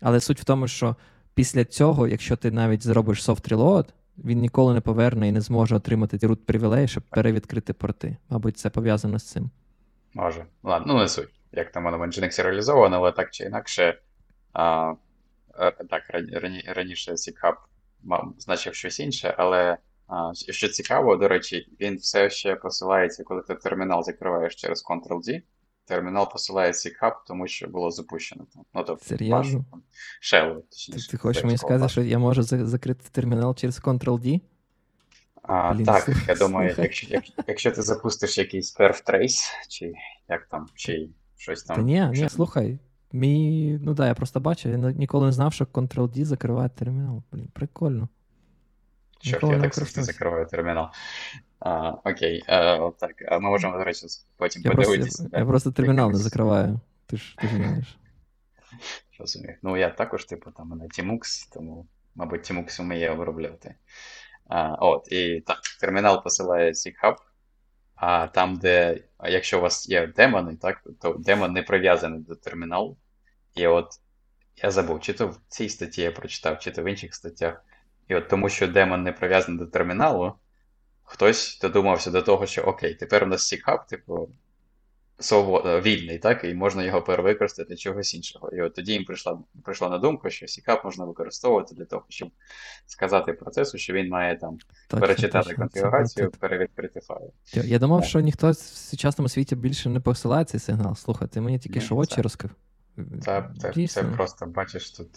Але 0.01 0.21
суть 0.21 0.41
в 0.41 0.45
тому, 0.45 0.69
що 0.69 0.97
після 1.35 1.65
цього, 1.65 2.09
якщо 2.09 2.37
ти 2.37 2.51
навіть 2.51 2.83
зробиш 2.83 3.29
soft 3.29 3.49
reload, 3.49 3.85
він 4.25 4.39
ніколи 4.39 4.75
не 4.75 4.81
поверне 4.81 5.29
і 5.29 5.33
не 5.33 5.41
зможе 5.41 5.77
отримати 5.77 6.19
ті 6.19 6.27
root 6.27 6.37
привілеї, 6.37 6.89
щоб 6.89 7.03
перевідкрити 7.03 7.73
порти. 7.73 8.17
Мабуть, 8.29 8.59
це 8.59 8.71
пов'язано 8.71 9.19
з 9.19 9.25
цим. 9.25 9.51
Може. 10.15 10.45
Ладно, 10.63 10.95
ну 10.95 11.01
не 11.01 11.09
суть. 11.09 11.29
Як 11.53 11.73
там 11.73 11.85
воно 11.85 11.99
в 11.99 12.03
Nginx 12.03 12.43
реалізовано, 12.43 12.97
але 12.97 13.13
так 13.13 13.31
чи 13.31 13.45
інакше. 13.45 13.99
А, 14.53 14.95
Так, 15.91 16.03
рані, 16.33 16.65
раніше 16.67 17.13
CCAP 17.13 17.55
значив 18.39 18.75
щось 18.75 19.01
інше, 19.01 19.35
але 19.39 19.79
а, 20.07 20.33
що 20.35 20.69
цікаво, 20.69 21.17
до 21.17 21.29
речі, 21.29 21.69
він 21.81 21.97
все 21.97 22.31
ще 22.31 22.57
посилається, 22.57 23.25
коли 23.25 23.43
ти 23.43 23.55
термінал 23.55 24.03
закриваєш 24.03 24.55
через 24.55 24.85
Ctrl-D 24.85 25.43
термінал 25.89 26.33
посилає 26.33 26.73
CCAP, 26.73 27.13
тому 27.27 27.47
що 27.47 27.69
було 27.69 27.91
запущено 27.91 28.47
там. 28.55 28.65
Ну, 28.75 28.85
тобто, 28.87 29.05
Серйозно? 29.05 29.65
Shell, 30.23 30.63
точніше. 30.71 31.07
Ти, 31.07 31.11
ти 31.11 31.17
хочеш 31.17 31.45
мені 31.45 31.59
сказати, 31.59 31.89
що 31.89 32.03
я 32.03 32.19
можу 32.19 32.43
закрити 32.43 33.05
термінал 33.13 33.55
через 33.55 33.81
Ctrl-D? 33.81 34.41
А, 35.43 35.73
Блін, 35.73 35.87
Так, 35.87 36.03
слухай, 36.03 36.25
я 36.29 36.35
думаю, 36.35 36.75
якщо 36.79 37.07
якщо, 37.11 37.33
якщо 37.47 37.71
ти 37.71 37.83
запустиш 37.83 38.39
якийсь 38.39 38.79
perf 38.79 39.11
trace, 39.11 39.39
чи 39.69 39.93
як 40.29 40.49
там, 40.51 40.67
чи 40.75 41.09
щось 41.37 41.63
там. 41.63 41.77
Та 41.77 41.83
ні, 41.83 42.09
ні, 42.13 42.29
слухай. 42.29 42.79
Мій, 43.13 43.79
ну 43.83 43.95
да, 43.95 44.07
я 44.07 44.15
просто 44.15 44.41
бачив, 44.41 44.73
я 44.73 44.79
ніколи 44.93 45.27
не 45.27 45.33
знав, 45.33 45.53
що 45.53 45.65
Ctrl-D 45.65 46.25
закриває 46.25 46.69
термінал. 46.69 47.23
Блін, 47.33 47.49
прикольно. 47.53 48.09
Чорт, 49.19 49.43
я 49.43 49.61
так 49.61 49.75
завжди 49.75 50.03
закриваю 50.03 50.47
термінал. 50.47 50.89
А, 51.61 51.91
Окей, 51.91 52.43
а, 52.47 52.91
так, 52.99 53.13
а 53.29 53.39
ми 53.39 53.51
можемо, 53.51 53.79
до 53.79 53.85
речі, 53.85 54.07
потім 54.37 54.63
я 54.63 54.71
подивитися. 54.71 55.19
Просто, 55.23 55.37
я, 55.37 55.39
я 55.39 55.47
просто 55.47 55.73
термінал 55.73 56.11
не 56.11 56.19
закриваю. 56.19 56.81
Ти 57.07 57.17
ж 57.17 57.37
ти 57.39 57.49
знаєш. 57.49 57.99
Розумію. 59.19 59.57
Ну, 59.63 59.77
я 59.77 59.91
також, 59.91 60.25
типу, 60.25 60.51
там 60.51 60.69
мене 60.69 60.85
Tmux, 60.85 61.53
тому, 61.53 61.87
мабуть, 62.15 62.51
Tmux 62.51 62.83
вміє 62.83 63.11
обробляти. 63.11 63.75
А, 64.49 64.75
От, 64.75 65.13
і 65.13 65.41
так, 65.41 65.59
термінал 65.81 66.23
посилає 66.23 66.73
CHub, 66.73 67.17
а 67.95 68.27
там, 68.27 68.57
де, 68.57 69.01
якщо 69.25 69.59
у 69.59 69.63
вас 69.63 69.89
є 69.89 70.07
демони, 70.07 70.57
так, 70.57 70.83
то 71.01 71.13
демон 71.13 71.53
не 71.53 71.63
прив'язаний 71.63 72.21
до 72.21 72.35
терміналу. 72.35 72.97
І 73.55 73.67
от 73.67 73.89
я 74.57 74.71
забув, 74.71 75.01
чи 75.01 75.13
то 75.13 75.27
в 75.29 75.41
цій 75.49 75.69
статті 75.69 76.03
я 76.03 76.13
прочитав, 76.13 76.59
чи 76.59 76.71
то 76.71 76.83
в 76.83 76.87
інших 76.87 77.15
статтях. 77.15 77.65
І 78.09 78.15
от 78.15 78.29
тому, 78.29 78.49
що 78.49 78.69
демон 78.69 79.03
не 79.03 79.13
прив'язаний 79.13 79.59
до 79.59 79.67
терміналу, 79.67 80.33
хтось 81.05 81.59
додумався 81.63 82.11
до 82.11 82.23
того, 82.23 82.47
що 82.47 82.63
окей, 82.63 82.95
тепер 82.95 83.25
у 83.25 83.27
нас 83.27 83.47
сікхаб, 83.47 83.87
типу, 83.87 84.29
свобод... 85.19 85.85
вільний, 85.85 86.19
так, 86.19 86.45
і 86.45 86.55
можна 86.55 86.85
його 86.85 87.03
перевикористати 87.03 87.77
чогось 87.77 88.15
іншого. 88.15 88.51
І 88.51 88.61
от 88.61 88.75
тоді 88.75 88.93
їм 88.93 89.05
прийшла 89.05 89.39
прийшла 89.65 89.89
на 89.89 89.99
думку, 89.99 90.31
що 90.31 90.47
сікап 90.47 90.85
можна 90.85 91.05
використовувати 91.05 91.75
для 91.75 91.85
того, 91.85 92.05
щоб 92.09 92.31
сказати 92.87 93.33
процесу, 93.33 93.79
що 93.79 93.93
він 93.93 94.09
має 94.09 94.37
там 94.37 94.59
точно, 94.89 95.01
перечитати 95.01 95.49
точно, 95.49 95.63
конфігурацію, 95.63 96.31
перевідкрити 96.31 97.01
файл. 97.01 97.33
Я, 97.53 97.63
я 97.63 97.79
думав, 97.79 98.05
що 98.05 98.21
ніхто 98.21 98.51
в 98.51 98.57
сучасному 98.57 99.29
світі 99.29 99.57
більше 99.57 99.89
не 99.89 100.01
посилає 100.01 100.45
цей 100.45 100.61
сигнал. 100.61 100.95
Слухай, 100.95 101.29
ти 101.29 101.41
мені 101.41 101.59
тільки 101.59 101.81
що 101.81 101.97
очі 101.97 102.23
розкрив. 102.23 102.51
Це, 103.25 103.51
це, 103.61 103.87
це 103.87 104.03
просто 104.03 104.47
бачиш 104.47 104.91
тут 104.91 105.09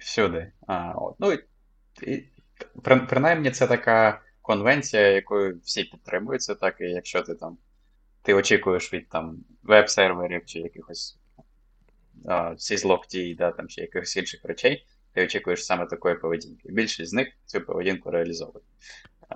всюди. 0.00 0.52
А, 0.66 0.92
от. 0.92 1.14
Ну, 1.18 1.32
і, 1.32 1.44
і, 2.02 2.28
Принаймні, 2.82 3.50
це 3.50 3.66
така 3.66 4.20
конвенція, 4.42 5.08
якою 5.08 5.60
всі 5.64 5.84
підтримуються, 5.84 6.54
так 6.54 6.80
і 6.80 6.84
якщо 6.84 7.22
ти 7.22 7.34
там 7.34 7.58
ти 8.22 8.34
очікуєш 8.34 8.92
від 8.92 9.08
там 9.08 9.44
веб-серверів 9.62 10.44
чи 10.44 10.58
якихось 10.58 11.18
сізлоктій, 12.56 13.34
да, 13.34 13.50
там, 13.50 13.68
чи 13.68 13.80
якихось 13.80 14.16
інших 14.16 14.44
речей, 14.44 14.86
ти 15.12 15.24
очікуєш 15.24 15.66
саме 15.66 15.86
такої 15.86 16.14
поведінки. 16.14 16.68
Більшість 16.72 17.10
з 17.10 17.14
них 17.14 17.28
цю 17.46 17.60
поведінку 17.60 18.10
реалізовують. 18.10 18.66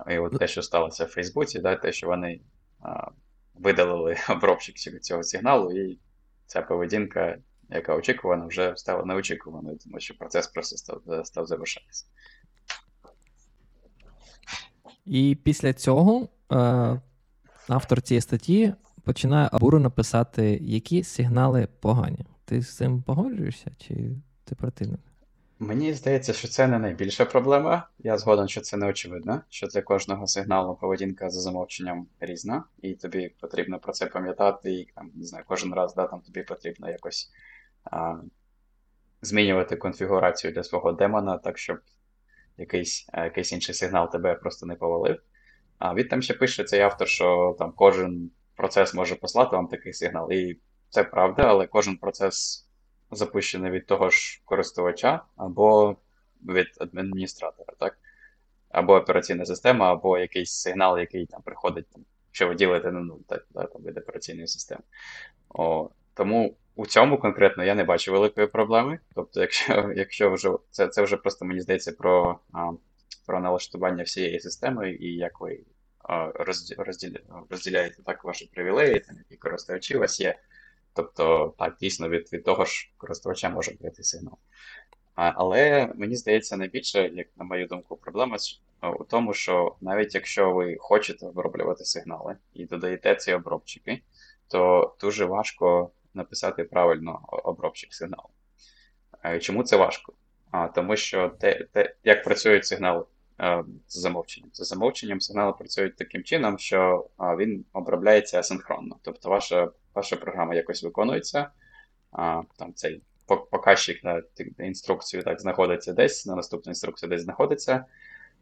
І 0.09 0.17
от 0.17 0.39
те, 0.39 0.47
що 0.47 0.61
сталося 0.61 1.05
в 1.05 1.07
Фейсбуці, 1.07 1.59
да, 1.59 1.75
те, 1.75 1.91
що 1.91 2.07
вони 2.07 2.41
а, 2.79 3.07
видалили 3.53 4.17
обробщик 4.29 5.01
цього 5.01 5.23
сигналу, 5.23 5.77
і 5.77 5.99
ця 6.45 6.61
поведінка, 6.61 7.37
яка 7.69 7.95
очікувана, 7.95 8.45
вже 8.45 8.73
стала 8.75 9.05
неочікуваною, 9.05 9.77
тому 9.77 9.99
що 9.99 10.17
процес 10.17 10.47
просто 10.47 10.77
став 10.77 11.01
став 11.25 11.45
завершатися. 11.45 12.05
І 15.05 15.37
після 15.43 15.73
цього 15.73 16.29
е, 16.51 16.55
автор 17.67 18.01
цієї 18.01 18.21
статті 18.21 18.73
починає 19.03 19.49
обурено 19.51 19.91
писати, 19.91 20.59
які 20.61 21.03
сигнали 21.03 21.67
погані. 21.79 22.25
Ти 22.45 22.61
з 22.61 22.75
цим 22.75 23.01
погоджуєшся, 23.01 23.71
чи 23.77 23.95
ти 24.43 24.55
противник? 24.55 24.99
Мені 25.59 25.93
здається, 25.93 26.33
що 26.33 26.47
це 26.47 26.67
не 26.67 26.79
найбільша 26.79 27.25
проблема. 27.25 27.87
Я 27.99 28.17
згоден, 28.17 28.47
що 28.47 28.61
це 28.61 28.77
не 28.77 28.87
очевидно, 28.87 29.41
що 29.49 29.67
для 29.67 29.81
кожного 29.81 30.27
сигналу 30.27 30.75
поведінка 30.75 31.29
за 31.29 31.41
замовченням 31.41 32.07
різна, 32.19 32.63
і 32.81 32.93
тобі 32.93 33.29
потрібно 33.39 33.79
про 33.79 33.93
це 33.93 34.05
пам'ятати, 34.05 34.73
і 34.73 34.85
там, 34.95 35.11
не 35.15 35.25
знаю, 35.25 35.45
кожен 35.47 35.73
раз 35.73 35.95
да, 35.95 36.07
там 36.07 36.21
тобі 36.21 36.43
потрібно 36.43 36.89
якось 36.89 37.31
а, 37.83 38.15
змінювати 39.21 39.75
конфігурацію 39.75 40.53
для 40.53 40.63
свого 40.63 40.91
демона, 40.91 41.37
так 41.37 41.57
щоб 41.57 41.79
якийсь 42.57 43.09
е, 43.13 43.23
якийсь 43.23 43.51
інший 43.51 43.75
сигнал 43.75 44.11
тебе 44.11 44.35
просто 44.35 44.65
не 44.65 44.75
повалив. 44.75 45.21
А 45.77 45.93
він 45.95 46.07
там 46.07 46.21
ще 46.21 46.33
пише 46.33 46.63
цей 46.63 46.81
автор, 46.81 47.07
що 47.07 47.55
там 47.59 47.73
кожен 47.75 48.31
процес 48.55 48.93
може 48.93 49.15
послати 49.15 49.55
вам 49.55 49.67
такий 49.67 49.93
сигнал. 49.93 50.31
І 50.31 50.59
це 50.89 51.03
правда, 51.03 51.43
але 51.43 51.67
кожен 51.67 51.97
процес 51.97 52.67
запущений 53.11 53.71
від 53.71 53.85
того 53.85 54.09
ж 54.09 54.41
користувача 54.45 55.21
або 55.35 55.97
від 56.41 56.67
адміністратора, 56.79 57.73
так? 57.79 57.97
Або 58.69 58.95
операційна 58.95 59.45
система, 59.45 59.91
або 59.91 60.17
якийсь 60.17 60.51
сигнал, 60.51 60.99
який 60.99 61.25
там 61.25 61.41
приходить, 61.41 61.87
якщо 62.27 62.47
ви 62.47 62.55
ділите 62.55 62.91
на 62.91 62.99
нуль, 62.99 63.19
так, 63.27 63.47
да, 63.49 63.67
від 63.85 63.97
операційної 63.97 64.47
системи. 64.47 64.81
О, 65.49 65.89
Тому 66.15 66.57
у 66.75 66.85
цьому 66.85 67.17
конкретно 67.17 67.63
я 67.63 67.75
не 67.75 67.83
бачу 67.83 68.11
великої 68.11 68.47
проблеми. 68.47 68.99
Тобто, 69.15 69.41
якщо 69.41 69.91
якщо 69.95 70.31
вже 70.31 70.51
це 70.71 70.87
це 70.87 71.01
вже 71.01 71.17
просто 71.17 71.45
мені 71.45 71.61
здається 71.61 71.91
про 71.91 72.39
про 73.27 73.39
налаштування 73.39 74.03
всієї 74.03 74.39
системи 74.39 74.91
і 74.91 75.15
як 75.15 75.41
ви 75.41 75.59
розділя, 76.79 77.19
розділяєте 77.49 78.03
так 78.03 78.23
ваші 78.23 78.45
привілеї, 78.53 78.99
там, 78.99 79.17
які 79.17 79.35
користувачі 79.35 79.97
у 79.97 79.99
вас 79.99 80.19
є. 80.19 80.39
Тобто, 80.93 81.53
так, 81.57 81.77
дійсно, 81.79 82.09
від 82.09 82.33
від 82.33 82.43
того 82.43 82.65
ж 82.65 82.91
користувача 82.97 83.49
може 83.49 83.71
прийти 83.71 84.03
сигнал. 84.03 84.37
А, 85.15 85.31
Але 85.35 85.91
мені 85.95 86.15
здається, 86.15 86.57
найбільше, 86.57 87.11
як 87.13 87.27
на 87.37 87.45
мою 87.45 87.67
думку, 87.67 87.95
проблема 87.95 88.37
у 88.99 89.03
тому, 89.03 89.33
що 89.33 89.75
навіть 89.81 90.15
якщо 90.15 90.51
ви 90.51 90.77
хочете 90.79 91.25
оброблювати 91.25 91.85
сигнали 91.85 92.37
і 92.53 92.65
додаєте 92.65 93.15
ці 93.15 93.33
обробчики, 93.33 94.01
то 94.47 94.93
дуже 95.01 95.25
важко 95.25 95.91
написати 96.15 96.63
правильно 96.63 97.19
обробчик 97.43 97.93
сигналу. 97.93 98.29
Чому 99.41 99.63
це 99.63 99.77
важко? 99.77 100.13
Тому 100.75 100.95
що 100.95 101.29
те, 101.29 101.67
те, 101.71 101.95
як 102.03 102.23
працюють 102.23 102.65
сигнали 102.65 103.05
з 103.87 103.99
замовченням. 103.99 104.49
З 104.53 104.67
замовченням 104.67 105.21
сигнали 105.21 105.53
працюють 105.53 105.95
таким 105.95 106.23
чином, 106.23 106.59
що 106.59 107.09
він 107.19 107.65
обробляється 107.73 108.39
асинхронно. 108.39 108.95
Тобто 109.01 109.29
ваша 109.29 109.71
ваша 109.95 110.15
програма 110.15 110.55
якось 110.55 110.83
виконується, 110.83 111.49
там 112.57 112.73
цей 112.75 113.01
показчик 113.25 114.03
на 114.03 114.21
інструкцію 114.59 115.23
так 115.23 115.41
знаходиться 115.41 115.93
десь, 115.93 116.25
на 116.25 116.35
наступну 116.35 116.69
інструкцію 116.69 117.09
десь 117.09 117.21
знаходиться. 117.21 117.85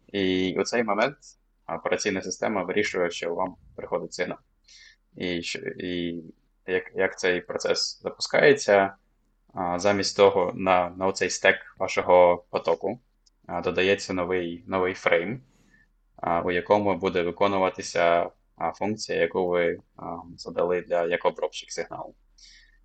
І 0.08 0.56
у 0.60 0.64
цей 0.64 0.84
момент 0.84 1.18
операційна 1.68 2.22
система 2.22 2.64
вирішує, 2.64 3.10
що 3.12 3.36
вам 3.36 3.56
приходить 3.76 4.14
сигнал. 4.14 4.38
І 5.18 5.42
і 5.80 6.24
як 6.67 6.91
як 6.95 7.19
цей 7.19 7.41
процес 7.41 8.02
запускається, 8.04 8.95
замість 9.76 10.17
того, 10.17 10.52
на 10.56 10.89
на 10.89 11.08
оцей 11.08 11.30
стек 11.30 11.56
вашого 11.78 12.45
потоку 12.49 12.99
додається 13.63 14.13
новий 14.13 14.63
новий 14.67 14.93
фрейм, 14.93 15.41
у 16.45 16.52
якому 16.52 16.97
буде 16.97 17.23
виконуватися 17.23 18.30
функція, 18.80 19.19
яку 19.19 19.47
ви 19.47 19.78
задали 20.38 20.82
для 20.82 21.06
як 21.06 21.26
обробщик 21.26 21.71
сигналу. 21.71 22.15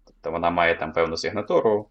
Тобто 0.06 0.30
вона 0.30 0.50
має 0.50 0.74
там 0.74 0.92
певну 0.92 1.16
сигнатуру, 1.16 1.90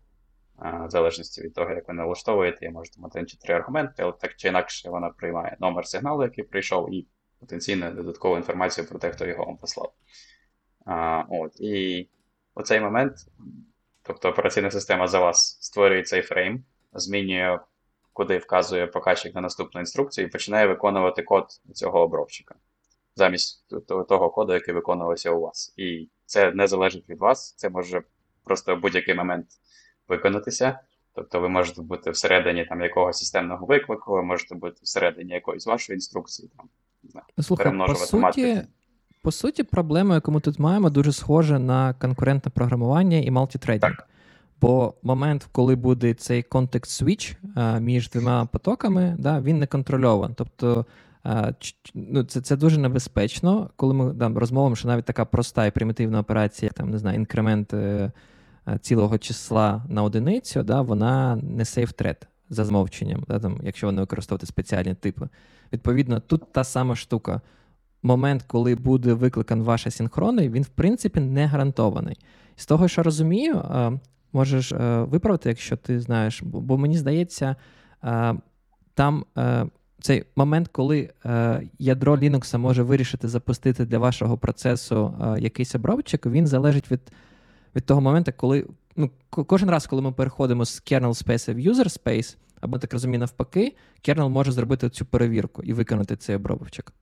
в 0.59 0.89
залежності 0.89 1.41
від 1.41 1.53
того, 1.53 1.71
як 1.71 1.87
ви 1.87 1.93
налаштовуєте, 1.93 2.65
є 2.65 2.71
може 2.71 2.91
там 2.91 3.03
один 3.03 3.25
чи 3.27 3.37
три 3.37 3.55
аргументи, 3.55 4.03
але 4.03 4.11
так 4.11 4.35
чи 4.35 4.47
інакше 4.47 4.89
вона 4.89 5.09
приймає 5.09 5.57
номер 5.59 5.87
сигналу, 5.87 6.23
який 6.23 6.43
прийшов, 6.43 6.93
і 6.93 7.07
потенційно 7.39 7.91
додаткову 7.91 8.37
інформацію 8.37 8.87
про 8.87 8.99
те, 8.99 9.11
хто 9.11 9.25
його 9.25 9.45
вам 9.45 9.57
послав. 9.57 9.93
А, 10.87 11.23
от, 11.29 11.61
І 11.61 12.07
у 12.55 12.61
цей 12.61 12.79
момент, 12.79 13.15
тобто 14.03 14.29
операційна 14.29 14.71
система 14.71 15.07
за 15.07 15.19
вас 15.19 15.57
створює 15.61 16.03
цей 16.03 16.21
фрейм, 16.21 16.63
змінює, 16.93 17.59
куди 18.13 18.37
вказує 18.37 18.87
показчик 18.87 19.35
на 19.35 19.41
наступну 19.41 19.79
інструкцію, 19.79 20.27
і 20.27 20.29
починає 20.29 20.67
виконувати 20.67 21.23
код 21.23 21.47
цього 21.73 21.99
обробчика 21.99 22.55
замість 23.17 23.65
того 23.87 24.29
коду, 24.29 24.53
який 24.53 24.73
виконувався 24.73 25.31
у 25.31 25.41
вас. 25.41 25.73
І 25.77 26.09
це 26.25 26.51
не 26.51 26.67
залежить 26.67 27.09
від 27.09 27.19
вас, 27.19 27.53
це 27.57 27.69
може 27.69 28.01
просто 28.43 28.75
в 28.75 28.79
будь-який 28.79 29.15
момент 29.15 29.47
виконатися. 30.07 30.79
Тобто 31.13 31.39
ви 31.39 31.49
можете 31.49 31.81
бути 31.81 32.11
всередині 32.11 32.65
там 32.65 32.81
якогось 32.81 33.19
системного 33.19 33.65
виклику, 33.65 34.13
ви 34.13 34.23
можете 34.23 34.55
бути 34.55 34.77
всередині 34.81 35.33
якоїсь 35.33 35.65
вашої 35.67 35.95
інструкції, 35.95 36.49
там, 36.57 36.69
не 37.03 37.09
знаю, 37.09 37.25
Слухай, 37.39 37.63
перемножувати 37.63 37.99
по 37.99 38.05
суті, 38.05 38.21
матриці. 38.21 38.67
По 39.27 39.31
суті, 39.31 39.63
проблема, 39.63 40.15
яку 40.15 40.31
ми 40.31 40.39
тут 40.39 40.59
маємо, 40.59 40.89
дуже 40.89 41.11
схожа 41.11 41.59
на 41.59 41.93
конкурентне 41.93 42.51
програмування 42.55 43.17
і 43.17 43.31
multithreading. 43.31 43.95
Так. 43.95 44.07
Бо 44.61 44.93
момент, 45.03 45.47
коли 45.51 45.75
буде 45.75 46.13
цей 46.13 46.43
context 46.43 47.03
switch 47.03 47.35
а, 47.55 47.79
між 47.79 48.09
двома 48.09 48.45
потоками, 48.45 49.15
да, 49.19 49.41
він 49.41 49.59
не 49.59 49.67
контрольований. 49.67 50.35
Тобто 50.37 50.85
а, 51.23 51.51
ну, 51.93 52.23
це 52.23 52.41
це 52.41 52.55
дуже 52.55 52.79
небезпечно, 52.79 53.69
коли 53.75 53.93
ми 53.93 54.13
да, 54.13 54.29
розмовимо, 54.35 54.75
що 54.75 54.87
навіть 54.87 55.05
така 55.05 55.25
проста 55.25 55.65
і 55.65 55.71
примітивна 55.71 56.19
операція, 56.19 56.71
там, 56.71 56.89
не 56.89 56.97
знаю, 56.97 57.15
інкремент 57.15 57.73
е, 57.73 58.11
е, 58.67 58.79
цілого 58.81 59.17
числа 59.17 59.83
на 59.89 60.03
одиницю, 60.03 60.63
да, 60.63 60.81
вона 60.81 61.35
не 61.35 61.63
thread 61.63 62.21
за 62.49 62.65
змовченням, 62.65 63.23
да, 63.27 63.39
там, 63.39 63.59
якщо 63.63 63.87
вони 63.87 64.01
використовувати 64.01 64.45
спеціальні 64.45 64.93
типи. 64.93 65.27
Відповідно, 65.73 66.19
тут 66.19 66.51
та 66.51 66.63
сама 66.63 66.95
штука 66.95 67.41
момент, 68.03 68.43
коли 68.47 68.75
буде 68.75 69.13
викликан 69.13 69.63
ваш 69.63 69.87
асінхронний, 69.87 70.49
він 70.49 70.63
в 70.63 70.69
принципі 70.69 71.19
не 71.19 71.45
гарантований. 71.45 72.19
З 72.55 72.65
того, 72.65 72.87
що 72.87 73.03
розумію, 73.03 73.63
можеш 74.33 74.71
е, 74.71 75.01
виправити, 75.01 75.49
якщо 75.49 75.77
ти 75.77 75.99
знаєш, 75.99 76.43
бо 76.43 76.77
мені 76.77 76.97
здається, 76.97 77.55
там 78.93 79.25
е, 79.37 79.65
цей 80.01 80.23
момент, 80.35 80.67
коли 80.67 81.09
е, 81.25 81.61
ядро 81.79 82.15
Linux 82.15 82.57
може 82.57 82.83
вирішити 82.83 83.27
запустити 83.27 83.85
для 83.85 83.99
вашого 83.99 84.37
процесу 84.37 85.13
якийсь 85.39 85.75
обробчик, 85.75 86.25
він 86.25 86.47
залежить 86.47 86.91
від 86.91 87.01
від 87.75 87.85
того 87.85 88.01
моменту, 88.01 88.31
коли 88.37 88.65
ну, 88.95 89.11
кожен 89.29 89.69
раз, 89.69 89.87
коли 89.87 90.01
ми 90.01 90.11
переходимо 90.11 90.65
з 90.65 90.83
kernel 90.83 91.25
space 91.25 91.53
в 91.53 91.57
user 91.57 92.03
space, 92.03 92.37
або 92.61 92.79
так 92.79 92.93
розумію, 92.93 93.19
навпаки, 93.19 93.75
kernel 94.07 94.29
може 94.29 94.51
зробити 94.51 94.89
цю 94.89 95.05
перевірку 95.05 95.63
і 95.63 95.73
виконати 95.73 96.15
цей 96.15 96.35
обробчик. 96.35 96.93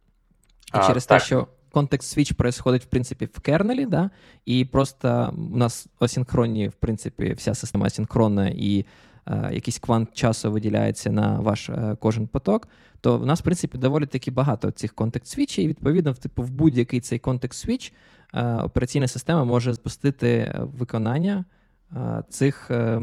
І 0.76 0.78
а, 0.78 0.88
через 0.88 1.06
так. 1.06 1.20
те, 1.20 1.26
що 1.26 1.48
context 1.72 2.18
switch 2.18 2.34
происходить, 2.34 2.84
в 2.84 2.86
принципі, 2.86 3.26
в 3.26 3.40
кернелі, 3.40 3.86
да, 3.86 4.10
і 4.46 4.66
просто 4.66 5.34
у 5.54 5.58
нас 5.58 5.88
асинхронні, 6.00 6.68
в 6.68 6.74
принципі, 6.74 7.34
вся 7.34 7.56
система 7.56 7.86
асинхронна, 7.86 8.50
і 8.50 8.86
е, 9.28 9.50
якийсь 9.54 9.80
квант 9.80 10.14
часу 10.14 10.52
виділяється 10.52 11.12
на 11.12 11.40
ваш 11.40 11.70
е, 11.70 11.98
кожен 12.00 12.28
поток, 12.28 12.68
то 13.02 13.18
в 13.18 13.26
нас, 13.26 13.40
в 13.40 13.44
принципі, 13.44 13.78
доволі 13.78 14.06
таки 14.06 14.32
багато 14.32 14.72
цих 14.72 14.94
context 14.94 15.32
switch 15.32 15.57
ів 15.57 15.66
і 15.66 15.68
відповідно, 15.68 16.12
в, 16.12 16.18
типу, 16.18 16.44
в 16.44 16.52
будь-який 16.52 17.00
цей 17.00 17.20
context 17.20 17.60
switch 17.60 17.94
е, 18.34 18.56
операційна 18.56 19.08
система 19.08 19.44
може 19.44 19.74
запустити 19.74 20.56
виконання 20.60 21.46
е, 21.92 22.24
цих 22.30 22.72
е, 22.72 23.02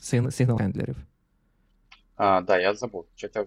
сигнал-хендлерів. 0.00 0.96
Так, 2.16 2.44
да, 2.44 2.58
я 2.58 2.74
забув. 2.74 3.04
Читав 3.14 3.46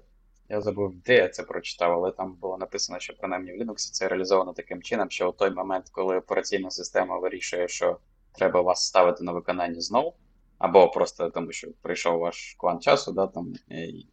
я 0.50 0.62
забув, 0.62 0.96
де 0.96 1.16
я 1.16 1.30
це 1.30 1.44
прочитав, 1.44 1.92
але 1.92 2.12
там 2.12 2.36
було 2.36 2.58
написано, 2.58 3.00
що 3.00 3.14
принаймні 3.14 3.54
в 3.54 3.62
Linux 3.62 3.76
це 3.76 4.08
реалізовано 4.08 4.54
таким 4.54 4.82
чином, 4.82 5.10
що 5.10 5.30
у 5.30 5.32
той 5.32 5.52
момент, 5.52 5.90
коли 5.92 6.18
операційна 6.18 6.72
система 6.72 7.20
вирішує, 7.20 7.68
що 7.68 8.00
треба 8.32 8.62
вас 8.62 8.88
ставити 8.88 9.24
на 9.24 9.32
виконання 9.32 9.82
знову, 9.82 10.16
або 10.58 10.90
просто 10.90 11.30
тому, 11.30 11.52
що 11.52 11.68
прийшов 11.82 12.20
ваш 12.20 12.56
квант 12.60 12.84
часу, 12.84 13.12
да, 13.12 13.28
там, 13.28 13.54
і, 13.70 14.08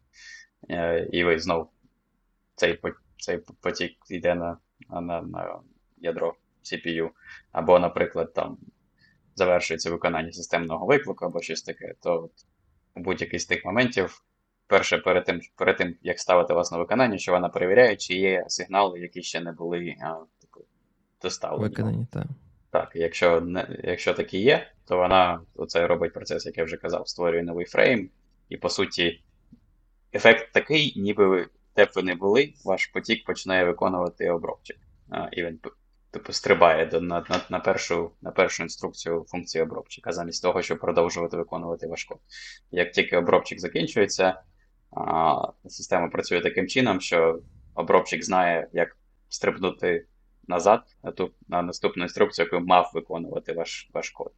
і 1.12 1.24
ви 1.24 1.38
знову 1.38 1.70
цей 2.54 2.80
цей 3.18 3.38
потік 3.38 3.92
йде 4.10 4.34
на, 4.34 4.58
на, 4.90 5.22
на 5.22 5.60
ядро 5.96 6.34
CPU, 6.64 7.10
або, 7.52 7.78
наприклад, 7.78 8.32
там 8.32 8.58
завершується 9.34 9.90
виконання 9.90 10.32
системного 10.32 10.86
виклику, 10.86 11.24
або 11.24 11.40
щось 11.42 11.62
таке, 11.62 11.94
то 12.02 12.30
у 12.94 13.00
будь-який 13.00 13.38
з 13.38 13.46
тих 13.46 13.64
моментів 13.64 14.22
перше, 14.66 14.98
перед 14.98 15.24
тим, 15.24 15.40
перед 15.56 15.76
тим, 15.76 15.96
як 16.02 16.20
ставити 16.20 16.54
вас 16.54 16.72
на 16.72 16.78
виконання, 16.78 17.18
що 17.18 17.32
вона 17.32 17.48
перевіряє, 17.48 17.96
чи 17.96 18.14
є 18.14 18.44
сигнали, 18.48 19.00
які 19.00 19.22
ще 19.22 19.40
не 19.40 19.52
були 19.52 19.94
а, 20.02 20.04
так, 20.40 20.64
доставлені. 21.22 21.68
Виконані, 21.68 22.06
так. 22.12 22.26
Так, 22.70 22.92
якщо 22.94 23.40
не, 23.40 23.80
якщо 23.84 24.14
такі 24.14 24.38
є, 24.38 24.70
то 24.84 24.96
вона 24.96 25.40
оце 25.54 25.86
робить 25.86 26.12
процес, 26.12 26.46
як 26.46 26.58
я 26.58 26.64
вже 26.64 26.76
казав, 26.76 27.08
створює 27.08 27.42
новий 27.42 27.66
фрейм, 27.66 28.10
і 28.48 28.56
по 28.56 28.68
суті, 28.68 29.22
ефект 30.12 30.52
такий, 30.52 31.00
ніби 31.00 31.26
ви, 31.26 31.48
де 31.76 31.84
б 31.84 31.88
ви 31.96 32.02
не 32.02 32.14
були, 32.14 32.52
ваш 32.64 32.86
потік 32.86 33.24
починає 33.24 33.64
виконувати 33.64 34.30
обробчик. 34.30 34.76
А, 35.10 35.28
І 35.32 35.42
він 35.42 35.60
типу, 36.10 36.32
стрибає 36.32 36.86
до, 36.86 37.00
на 37.00 37.24
на, 37.30 37.40
на, 37.50 37.60
першу 37.60 38.10
на 38.22 38.30
першу 38.30 38.62
інструкцію 38.62 39.24
функції 39.28 39.62
обробчика, 39.62 40.12
замість 40.12 40.42
того, 40.42 40.62
щоб 40.62 40.78
продовжувати 40.78 41.36
виконувати 41.36 41.86
ваш 41.86 42.04
код. 42.04 42.18
Як 42.70 42.92
тільки 42.92 43.16
обробчик 43.16 43.60
закінчується, 43.60 44.42
Система 45.68 46.08
працює 46.08 46.40
таким 46.40 46.66
чином, 46.66 47.00
що 47.00 47.40
обробчик 47.74 48.24
знає, 48.24 48.68
як 48.72 48.96
стрибнути 49.28 50.06
назад 50.48 50.82
на 51.02 51.12
ту 51.12 51.30
на 51.48 51.62
наступну 51.62 52.02
інструкцію, 52.02 52.48
яку 52.52 52.66
мав 52.66 52.90
виконувати 52.94 53.52
ваш 53.52 53.90
ваш 53.92 54.10
код. 54.10 54.32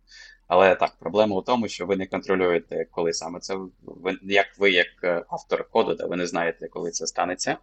Але 0.47 0.75
так, 0.75 0.97
проблема 0.99 1.37
у 1.37 1.43
тому, 1.43 1.69
що 1.69 1.87
ви 1.87 1.97
не 1.97 2.07
контролюєте, 2.07 2.87
коли 2.91 3.13
саме 3.13 3.41
це 3.41 3.57
ви, 3.83 4.19
як 4.23 4.47
ви, 4.59 4.71
як 4.71 4.87
е, 5.05 5.25
автор 5.29 5.69
коду, 5.71 5.95
да, 5.95 6.07
ви 6.07 6.17
не 6.17 6.27
знаєте, 6.27 6.69
коли 6.69 6.91
це 6.91 7.07
станеться. 7.07 7.57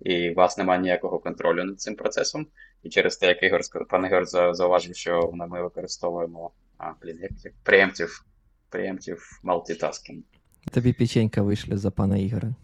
і 0.00 0.30
у 0.30 0.34
вас 0.34 0.58
немає 0.58 0.80
ніякого 0.80 1.18
контролю 1.18 1.64
над 1.64 1.80
цим 1.80 1.94
процесом. 1.94 2.46
І 2.82 2.88
через 2.88 3.16
те, 3.16 3.26
як 3.26 3.42
Ігор 3.42 3.60
пан 3.88 4.06
Ігор 4.06 4.26
зауважив, 4.54 4.96
що 4.96 5.30
ми 5.32 5.62
використовуємо 5.62 6.50
а, 6.78 6.92
блін, 7.02 7.18
як, 7.22 7.32
як 7.44 7.54
preemptive, 7.64 8.22
preemptive 8.70 9.20
multitasking. 9.44 10.22
Тобі 10.70 10.92
печенька 10.92 11.42
вийшли 11.42 11.78
за 11.78 11.90
пана 11.90 12.16
Ігора. 12.16 12.54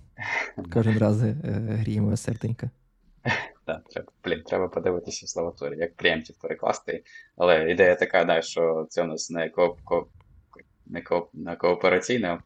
Кожен 0.72 0.98
раз 1.04 1.22
е, 1.22 1.34
гріємо 1.68 2.16
серденько. 2.16 2.70
Так, 3.64 3.84
треба, 3.90 4.12
блін, 4.24 4.42
треба 4.42 4.68
подивитися 4.68 5.26
в 5.26 5.28
словотворі, 5.28 5.78
як 5.78 5.96
preemptive 5.96 6.40
перекласти. 6.40 7.04
Але 7.37 7.70
ідея 7.70 7.94
така, 7.94 8.24
да, 8.24 8.42
що 8.42 8.87
це 8.90 9.02
у 9.02 9.06
нас 9.06 9.30
не 9.30 9.48
кооп, 9.48 9.80
кооп, 9.84 10.08
не, 10.87 11.02
кооп, 11.02 11.28
не 11.34 11.56
коопераційна 11.56 12.42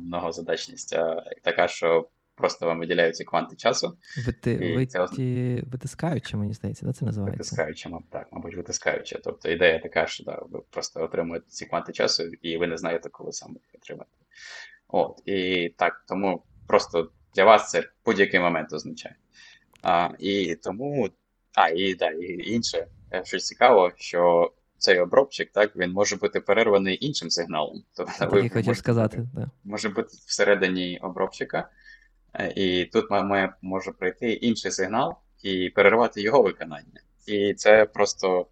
многозадачність, 0.00 0.92
а 0.92 1.24
така, 1.42 1.68
що 1.68 2.08
просто 2.34 2.66
вам 2.66 2.78
виділяються 2.78 3.24
кванти 3.24 3.56
часу. 3.56 3.96
Вити, 4.26 4.74
вити, 4.76 5.06
це... 5.16 5.62
Витискаючи, 5.70 6.36
мені 6.36 6.52
здається, 6.52 6.86
да, 6.86 6.92
це 6.92 7.04
називається? 7.04 7.38
Витискаючи, 7.38 7.90
так, 8.10 8.28
мабуть, 8.32 8.56
витискаючи. 8.56 9.20
Тобто 9.24 9.50
ідея 9.50 9.78
така, 9.78 10.06
що 10.06 10.24
да, 10.24 10.42
ви 10.50 10.60
просто 10.70 11.04
отримуєте 11.04 11.46
ці 11.48 11.66
кванти 11.66 11.92
часу, 11.92 12.22
і 12.42 12.56
ви 12.56 12.66
не 12.66 12.76
знаєте, 12.76 13.08
коли 13.08 13.32
саме 13.32 13.54
їх 13.54 13.74
отримаєте. 13.74 14.21
От, 14.88 15.22
І 15.26 15.68
так, 15.78 16.04
тому 16.08 16.42
просто 16.66 17.10
для 17.34 17.44
вас 17.44 17.70
це 17.70 17.88
будь-який 18.04 18.40
момент 18.40 18.72
означає. 18.72 19.16
А, 19.82 20.08
І 20.18 20.54
тому, 20.54 21.08
а, 21.54 21.68
і 21.68 21.94
да, 21.94 22.10
і 22.10 22.52
інше, 22.52 22.86
е, 23.12 23.24
щось 23.24 23.46
цікаво, 23.46 23.92
що 23.96 24.52
цей 24.78 25.00
обробчик, 25.00 25.52
так, 25.52 25.76
він 25.76 25.92
може 25.92 26.16
бути 26.16 26.40
перерваний 26.40 27.06
іншим 27.06 27.30
сигналом. 27.30 27.84
Тобто, 27.96 28.26
ви 28.26 28.48
хотів 28.48 28.76
сказати, 28.76 29.28
да. 29.34 29.50
може 29.64 29.88
бути 29.88 30.08
всередині 30.26 30.98
обробчика, 31.02 31.70
е, 32.34 32.52
і 32.56 32.84
тут 32.84 33.10
має, 33.10 33.52
може 33.62 33.92
прийти 33.92 34.32
інший 34.32 34.70
сигнал 34.70 35.16
і 35.42 35.70
перервати 35.70 36.22
його 36.22 36.42
виконання. 36.42 37.00
І 37.26 37.54
це 37.54 37.84
просто 37.84 38.46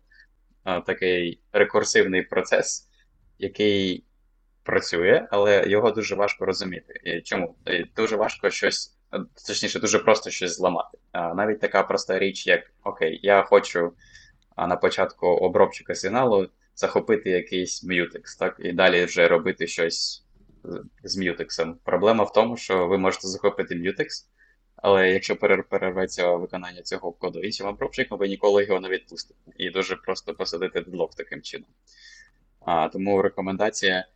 а, 0.65 0.79
е, 0.79 0.83
такий 0.87 1.41
рекурсивний 1.53 2.23
процес, 2.23 2.89
який 3.39 4.05
працює, 4.63 5.29
але 5.31 5.69
його 5.69 5.91
дуже 5.91 6.15
важко 6.15 6.45
розуміти. 6.47 7.23
Чому? 7.25 7.55
Дуже 7.97 8.17
важко 8.17 8.51
щось 8.51 8.97
точніше, 9.47 9.81
дуже 9.81 9.99
просто 9.99 10.31
щось 10.31 10.57
зламати. 10.57 10.99
А 11.13 11.35
Навіть 11.35 11.61
така 11.61 11.83
проста 11.83 12.19
річ, 12.19 12.47
як 12.47 12.73
Окей, 12.85 13.21
я 13.23 13.43
хочу 13.43 13.93
на 14.57 14.77
початку 14.77 15.27
обробчика 15.27 15.95
сигналу 15.95 16.49
захопити 16.75 17.31
якийсь 17.31 17.85
м'ютекс, 17.85 18.37
так, 18.37 18.57
і 18.59 18.73
далі 18.73 19.05
вже 19.05 19.29
робити 19.29 19.67
щось 19.67 20.25
з 21.05 21.17
м'ютексом. 21.17 21.79
Проблема 21.85 22.25
в 22.25 22.33
тому, 22.33 22.57
що 22.57 22.87
ви 22.87 22.99
можете 22.99 23.29
захопити 23.29 23.75
м'ютекс, 23.75 24.29
але 24.77 25.11
якщо 25.11 25.37
перерветься 25.71 26.31
виконання 26.31 26.83
цього 26.83 27.13
коду 27.13 27.41
іншим 27.41 27.67
обробчиком, 27.67 28.19
ви 28.19 28.29
ніколи 28.29 28.65
його 28.65 28.81
не 28.81 28.89
відпустите. 28.89 29.41
І 29.57 29.71
дуже 29.71 29.97
просто 29.97 30.35
посадити 30.35 30.81
дедлок 30.81 31.15
таким 31.15 31.43
чином. 31.43 31.69
А, 32.61 32.89
Тому 32.89 33.23
рекомендація 33.23 34.07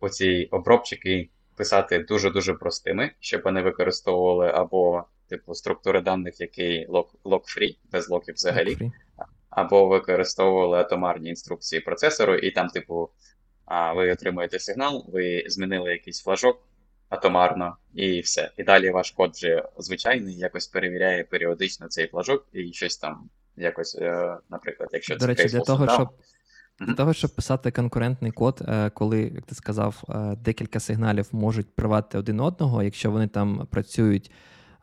оці 0.00 0.48
обробчики 0.50 1.28
писати 1.56 1.98
дуже-дуже 1.98 2.54
простими, 2.54 3.10
щоб 3.20 3.42
вони 3.44 3.62
використовували 3.62 4.48
або 4.48 5.04
типу 5.28 5.54
структури 5.54 6.00
даних, 6.00 6.40
які 6.40 6.86
lock-free, 7.24 7.76
без 7.92 8.08
локів 8.08 8.34
взагалі, 8.34 8.76
lock 8.76 8.90
або 9.50 9.86
використовували 9.86 10.78
атомарні 10.78 11.28
інструкції 11.28 11.80
процесору, 11.80 12.34
і 12.34 12.50
там, 12.50 12.68
типу, 12.68 13.10
а, 13.64 13.92
ви 13.92 14.12
отримуєте 14.12 14.58
сигнал, 14.58 15.04
ви 15.08 15.44
змінили 15.46 15.90
якийсь 15.90 16.22
флажок 16.22 16.62
атомарно, 17.08 17.76
і 17.94 18.20
все. 18.20 18.50
І 18.56 18.62
далі 18.62 18.90
ваш 18.90 19.10
код 19.10 19.30
вже 19.34 19.64
звичайний, 19.78 20.36
якось 20.36 20.66
перевіряє 20.66 21.24
періодично 21.24 21.88
цей 21.88 22.06
флажок 22.06 22.46
і 22.52 22.72
щось 22.72 22.96
там 22.96 23.30
якось, 23.56 23.98
е, 24.00 24.36
наприклад, 24.50 24.90
якщо 24.92 25.14
До 25.14 25.20
це 25.20 25.26
речі, 25.26 25.48
для 25.48 25.60
того, 25.60 25.88
щоб 25.88 26.08
для 26.80 26.94
того, 26.94 27.12
щоб 27.12 27.30
писати 27.30 27.70
конкурентний 27.70 28.32
код, 28.32 28.62
е, 28.68 28.90
коли, 28.90 29.20
як 29.20 29.46
ти 29.46 29.54
сказав, 29.54 30.02
е, 30.08 30.36
декілька 30.44 30.80
сигналів 30.80 31.28
можуть 31.32 31.74
привати 31.74 32.18
один 32.18 32.40
одного, 32.40 32.82
якщо 32.82 33.10
вони 33.10 33.26
там 33.26 33.66
працюють 33.70 34.30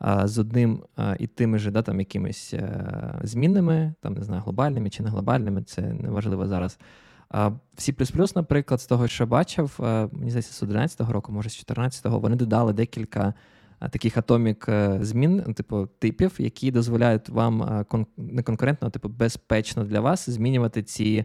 е, 0.02 0.20
з 0.24 0.38
одним 0.38 0.82
і 1.18 1.26
тими 1.26 1.58
ж 1.58 1.70
да, 1.70 1.82
там, 1.82 1.98
якимись 2.00 2.54
змінними, 3.22 3.94
там 4.00 4.14
не 4.14 4.24
знаю, 4.24 4.42
глобальними 4.42 4.90
чи 4.90 5.02
не 5.02 5.10
глобальними, 5.10 5.62
це 5.62 5.82
неважливо 5.82 6.46
зараз. 6.46 6.78
C++, 7.76 8.36
наприклад, 8.36 8.80
з 8.80 8.86
того, 8.86 9.08
що 9.08 9.26
бачив, 9.26 9.76
мені 10.12 10.30
здається, 10.30 10.52
з 10.52 10.62
11-го 10.62 11.12
року, 11.12 11.32
може 11.32 11.50
з 11.50 11.64
14-го, 11.64 12.18
вони 12.18 12.36
додали 12.36 12.72
декілька 12.72 13.34
таких 13.90 14.16
атомік 14.16 14.68
змін, 15.00 15.54
типу 15.54 15.86
типів, 15.98 16.34
які 16.38 16.70
дозволяють 16.70 17.28
вам 17.28 17.84
не 18.16 18.42
конкурентно, 18.42 18.88
а 18.88 18.90
типу 18.90 19.08
безпечно 19.08 19.84
для 19.84 20.00
вас 20.00 20.30
змінювати 20.30 20.82
ці 20.82 21.24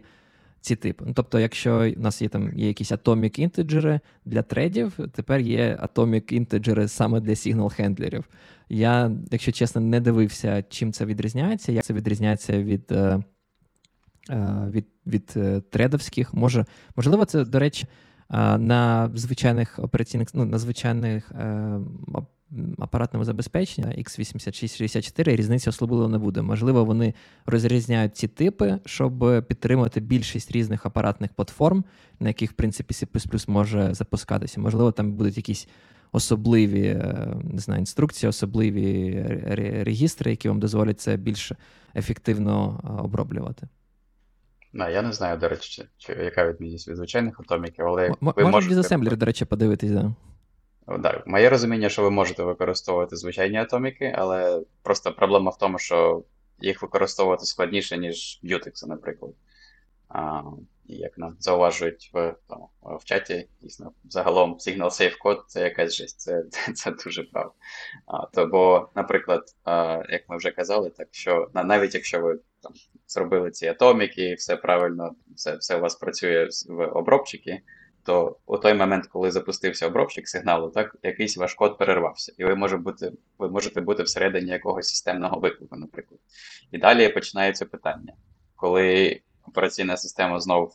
ці 0.64 0.76
типи. 0.76 1.04
Ну, 1.06 1.12
Тобто, 1.14 1.40
якщо 1.40 1.92
у 1.96 2.00
нас 2.00 2.22
є 2.22 2.28
там 2.28 2.58
є 2.58 2.66
якісь 2.68 2.92
атомік 2.92 3.38
інтеджери 3.38 4.00
для 4.24 4.42
тредів, 4.42 4.98
тепер 5.12 5.40
є 5.40 5.78
атомік 5.80 6.32
інтеджери 6.32 6.88
саме 6.88 7.20
для 7.20 7.32
сигнал-хендлерів. 7.32 8.24
Я, 8.68 9.10
якщо 9.30 9.52
чесно, 9.52 9.80
не 9.80 10.00
дивився, 10.00 10.64
чим 10.68 10.92
це 10.92 11.04
відрізняється, 11.04 11.72
як 11.72 11.84
це 11.84 11.94
відрізняється 11.94 12.62
від 12.62 12.92
е, 12.92 13.22
е, 14.30 14.68
від, 14.70 14.86
від 15.06 15.32
е, 15.36 15.60
тредовських. 15.70 16.34
Може, 16.34 16.64
Можливо, 16.96 17.24
це, 17.24 17.44
до 17.44 17.58
речі, 17.58 17.86
на 18.58 19.10
звичайних 19.14 19.78
операційних 19.78 20.28
ну, 20.34 20.44
на 20.44 20.58
звичайних 20.58 21.32
апаратному 22.78 23.24
забезпеченні 23.24 24.04
x86-64 24.04 25.36
різниці 25.36 25.68
особливо 25.68 26.08
не 26.08 26.18
буде. 26.18 26.42
Можливо, 26.42 26.84
вони 26.84 27.14
розрізняють 27.46 28.16
ці 28.16 28.28
типи, 28.28 28.78
щоб 28.86 29.44
підтримати 29.48 30.00
більшість 30.00 30.52
різних 30.52 30.86
апаратних 30.86 31.32
платформ, 31.32 31.84
на 32.20 32.28
яких, 32.28 32.50
в 32.50 32.54
принципі, 32.54 32.94
C 32.94 33.50
може 33.50 33.94
запускатися. 33.94 34.60
Можливо, 34.60 34.92
там 34.92 35.12
будуть 35.12 35.36
якісь 35.36 35.68
особливі 36.12 36.86
е, 36.86 37.36
не 37.44 37.58
знаю, 37.58 37.80
інструкції, 37.80 38.30
особливі 38.30 39.22
регістри, 39.84 40.30
які 40.30 40.48
вам 40.48 40.60
дозволять 40.60 41.00
це 41.00 41.16
більш 41.16 41.52
ефективно 41.96 42.80
е, 42.84 43.02
оброблювати. 43.02 43.68
Не, 44.72 44.92
я 44.92 45.02
не 45.02 45.12
знаю, 45.12 45.38
до 45.38 45.48
речі, 45.48 45.84
чи, 45.98 46.12
яка 46.12 46.48
відмінність 46.48 46.88
від 46.88 46.96
звичайних 46.96 47.40
атоміків, 47.40 47.86
але. 47.86 48.06
М- 48.06 48.16
ви 48.20 48.44
можете 48.44 48.74
в 48.74 48.76
дизасемблері, 48.76 49.16
до 49.16 49.26
речі, 49.26 49.44
подивитись, 49.44 49.90
да. 49.90 50.14
Так, 50.86 51.26
моє 51.26 51.50
розуміння, 51.50 51.88
що 51.88 52.02
ви 52.02 52.10
можете 52.10 52.42
використовувати 52.42 53.16
звичайні 53.16 53.56
атоміки, 53.56 54.14
але 54.18 54.62
просто 54.82 55.12
проблема 55.12 55.50
в 55.50 55.58
тому, 55.58 55.78
що 55.78 56.24
їх 56.60 56.82
використовувати 56.82 57.44
складніше, 57.44 57.98
ніж 57.98 58.40
Mutex, 58.44 58.86
наприклад. 58.86 59.32
А, 60.08 60.42
Як 60.86 61.18
нам 61.18 61.36
зауважують 61.38 62.10
в 62.12 62.34
там, 62.48 62.58
в 62.82 63.04
чаті, 63.04 63.48
дійсно, 63.60 63.92
загалом 64.10 64.54
Signal 64.54 64.90
Safe 64.90 65.14
Code 65.24 65.42
це 65.46 65.60
якась 65.60 65.94
жесть, 65.94 66.20
це 66.20 66.44
це, 66.74 66.90
дуже 66.90 67.22
правда. 67.22 67.52
А, 68.06 68.26
то, 68.26 68.46
Бо, 68.46 68.88
наприклад, 68.94 69.42
а, 69.64 70.02
як 70.08 70.28
ми 70.28 70.36
вже 70.36 70.50
казали, 70.50 70.90
так 70.90 71.08
що 71.10 71.50
навіть 71.54 71.94
якщо 71.94 72.20
ви 72.20 72.38
там, 72.62 72.72
зробили 73.06 73.50
ці 73.50 73.66
атоміки, 73.66 74.34
все 74.34 74.56
правильно, 74.56 75.14
все, 75.36 75.56
все 75.56 75.76
у 75.76 75.80
вас 75.80 75.94
працює 75.94 76.48
в 76.68 76.86
обробчики 76.86 77.62
то 78.04 78.36
у 78.46 78.58
той 78.58 78.74
момент, 78.74 79.06
коли 79.06 79.30
запустився 79.30 79.86
обробчик 79.86 80.28
сигналу, 80.28 80.70
так 80.70 80.96
якийсь 81.02 81.36
ваш 81.36 81.54
код 81.54 81.78
перервався, 81.78 82.32
і 82.38 82.44
ви 82.44 82.54
може 82.54 82.76
бути, 82.76 83.12
ви 83.38 83.48
можете 83.48 83.80
бути 83.80 84.02
всередині 84.02 84.50
якогось 84.50 84.88
системного 84.88 85.40
виклику, 85.40 85.76
наприклад. 85.76 86.20
І 86.70 86.78
далі 86.78 87.08
починається 87.08 87.66
питання, 87.66 88.12
коли 88.56 89.20
операційна 89.46 89.96
система 89.96 90.40
знов 90.40 90.74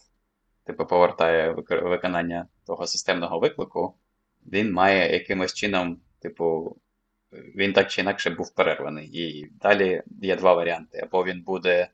типу, 0.63 0.85
повертає 0.85 1.51
виконання 1.69 2.47
того 2.65 2.87
системного 2.87 3.39
виклику, 3.39 3.93
він 4.45 4.73
має 4.73 5.13
якимось 5.13 5.53
чином, 5.53 6.01
типу, 6.19 6.77
він 7.31 7.73
так 7.73 7.91
чи 7.91 8.01
інакше 8.01 8.29
був 8.29 8.55
перерваний. 8.55 9.07
І 9.07 9.51
далі 9.61 10.03
є 10.21 10.35
два 10.35 10.53
варіанти: 10.53 10.97
або 10.97 11.23
він 11.23 11.41
буде 11.41 11.87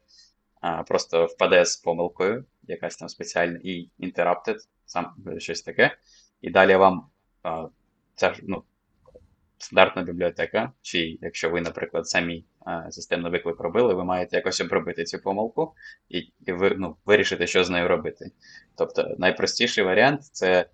а, 0.61 0.83
просто 0.83 1.25
впаде 1.25 1.65
з 1.65 1.77
помилкою, 1.77 2.45
якась 2.63 2.97
там 2.97 3.09
спеціальна, 3.09 3.59
і 3.63 3.89
interrupted, 3.99 4.57
сам 4.85 5.15
щось 5.37 5.61
таке. 5.61 5.97
І 6.41 6.49
далі 6.49 6.75
вам 6.75 7.05
а, 7.43 7.67
ця 8.15 8.35
ну, 8.43 8.63
стандартна 9.57 10.03
бібліотека, 10.03 10.71
чи 10.81 11.17
якщо 11.21 11.49
ви, 11.49 11.61
наприклад, 11.61 12.07
самі 12.07 12.45
а, 12.59 12.91
системний 12.91 13.31
виклик 13.31 13.59
робили, 13.59 13.93
ви 13.93 14.03
маєте 14.03 14.35
якось 14.35 14.61
обробити 14.61 15.03
цю 15.03 15.19
помилку 15.19 15.73
і 16.09 16.19
і 16.19 16.51
ви 16.51 16.75
ну, 16.77 16.97
вирішити, 17.05 17.47
що 17.47 17.63
з 17.63 17.69
нею 17.69 17.87
робити. 17.87 18.31
Тобто 18.75 19.15
найпростіший 19.17 19.83
варіант 19.83 20.23
це 20.23 20.69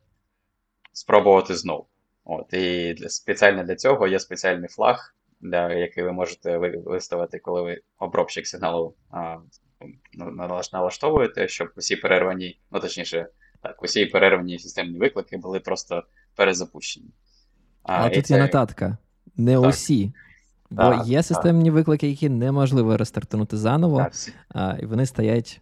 спробувати 0.94 1.56
знову. 1.56 1.88
От, 2.24 2.54
І 2.54 2.94
для, 2.94 3.10
спеціально 3.10 3.64
для 3.64 3.76
цього 3.76 4.08
є 4.08 4.20
спеціальний 4.20 4.70
флаг, 4.70 5.16
для, 5.42 5.74
який 5.74 6.04
ви 6.04 6.12
можете 6.12 6.58
виставити, 6.58 7.40
коли 7.40 7.62
ви 7.62 7.82
обробщик 8.00 8.48
сигналу 8.48 8.96
а, 9.12 9.38
налаштовуєте, 10.74 11.48
щоб 11.48 11.72
усі 11.76 11.96
перервані, 11.96 12.60
ну 12.72 12.80
точніше, 12.80 13.28
так, 13.62 13.84
усі 13.84 14.06
перервані 14.06 14.60
системні 14.60 15.00
виклики 15.00 15.38
були 15.38 15.60
просто 15.60 16.04
перезапущені. 16.36 17.10
А, 17.84 18.06
а 18.06 18.10
тут 18.10 18.26
це... 18.26 18.34
є 18.34 18.40
нотатка. 18.40 18.98
Не 19.36 19.56
так. 19.56 19.70
усі. 19.70 20.14
Бо 20.70 20.82
так, 20.82 21.08
є 21.08 21.24
системні 21.24 21.66
так. 21.66 21.74
виклики, 21.74 22.10
які 22.10 22.30
неможливо 22.30 22.98
рестартувати 22.98 23.58
заново, 23.58 24.08
а, 24.50 24.78
і 24.82 24.86
вони 24.86 25.06
стоять. 25.06 25.62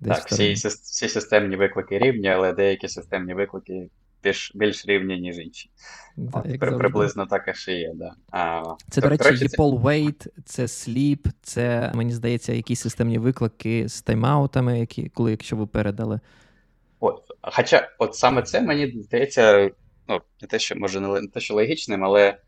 Десь 0.00 0.18
так, 0.18 0.30
всі 0.30 0.52
всі 0.52 1.08
системні 1.08 1.56
виклики 1.56 1.98
рівні, 1.98 2.28
але 2.28 2.52
деякі 2.52 2.88
системні 2.88 3.34
виклики 3.34 3.88
більш 4.26 4.52
більш 4.54 4.86
рівні, 4.86 5.20
ніж 5.20 5.38
інші. 5.38 5.70
Да, 6.16 6.38
От, 6.38 6.58
при, 6.58 6.78
приблизно 6.78 7.26
так 7.26 7.54
і 7.68 7.72
є. 7.72 7.92
Да. 7.94 8.14
А, 8.30 8.62
Це, 8.90 9.00
до 9.00 9.08
речі, 9.08 9.28
є 9.28 9.48
Paul 9.48 9.82
Wait, 9.82 10.26
це 10.44 10.62
Sleep, 10.62 11.26
це, 11.42 11.92
мені 11.94 12.12
здається, 12.12 12.52
якісь 12.52 12.80
системні 12.80 13.18
виклики 13.18 13.88
з 13.88 14.04
тайм-аутами, 14.04 14.78
які, 14.78 15.08
коли 15.08 15.30
якщо 15.30 15.56
ви 15.56 15.66
передали. 15.66 16.20
От, 17.00 17.22
Хоча, 17.42 17.90
от 17.98 18.14
саме 18.14 18.42
це 18.42 18.60
мені 18.60 19.02
здається, 19.02 19.70
ну, 20.08 20.20
не 20.42 20.48
те, 20.48 20.58
що 20.58 20.76
може 20.76 21.00
не 21.00 21.28
те, 21.28 21.40
що 21.40 21.54
логічним, 21.54 22.04
але 22.04 22.38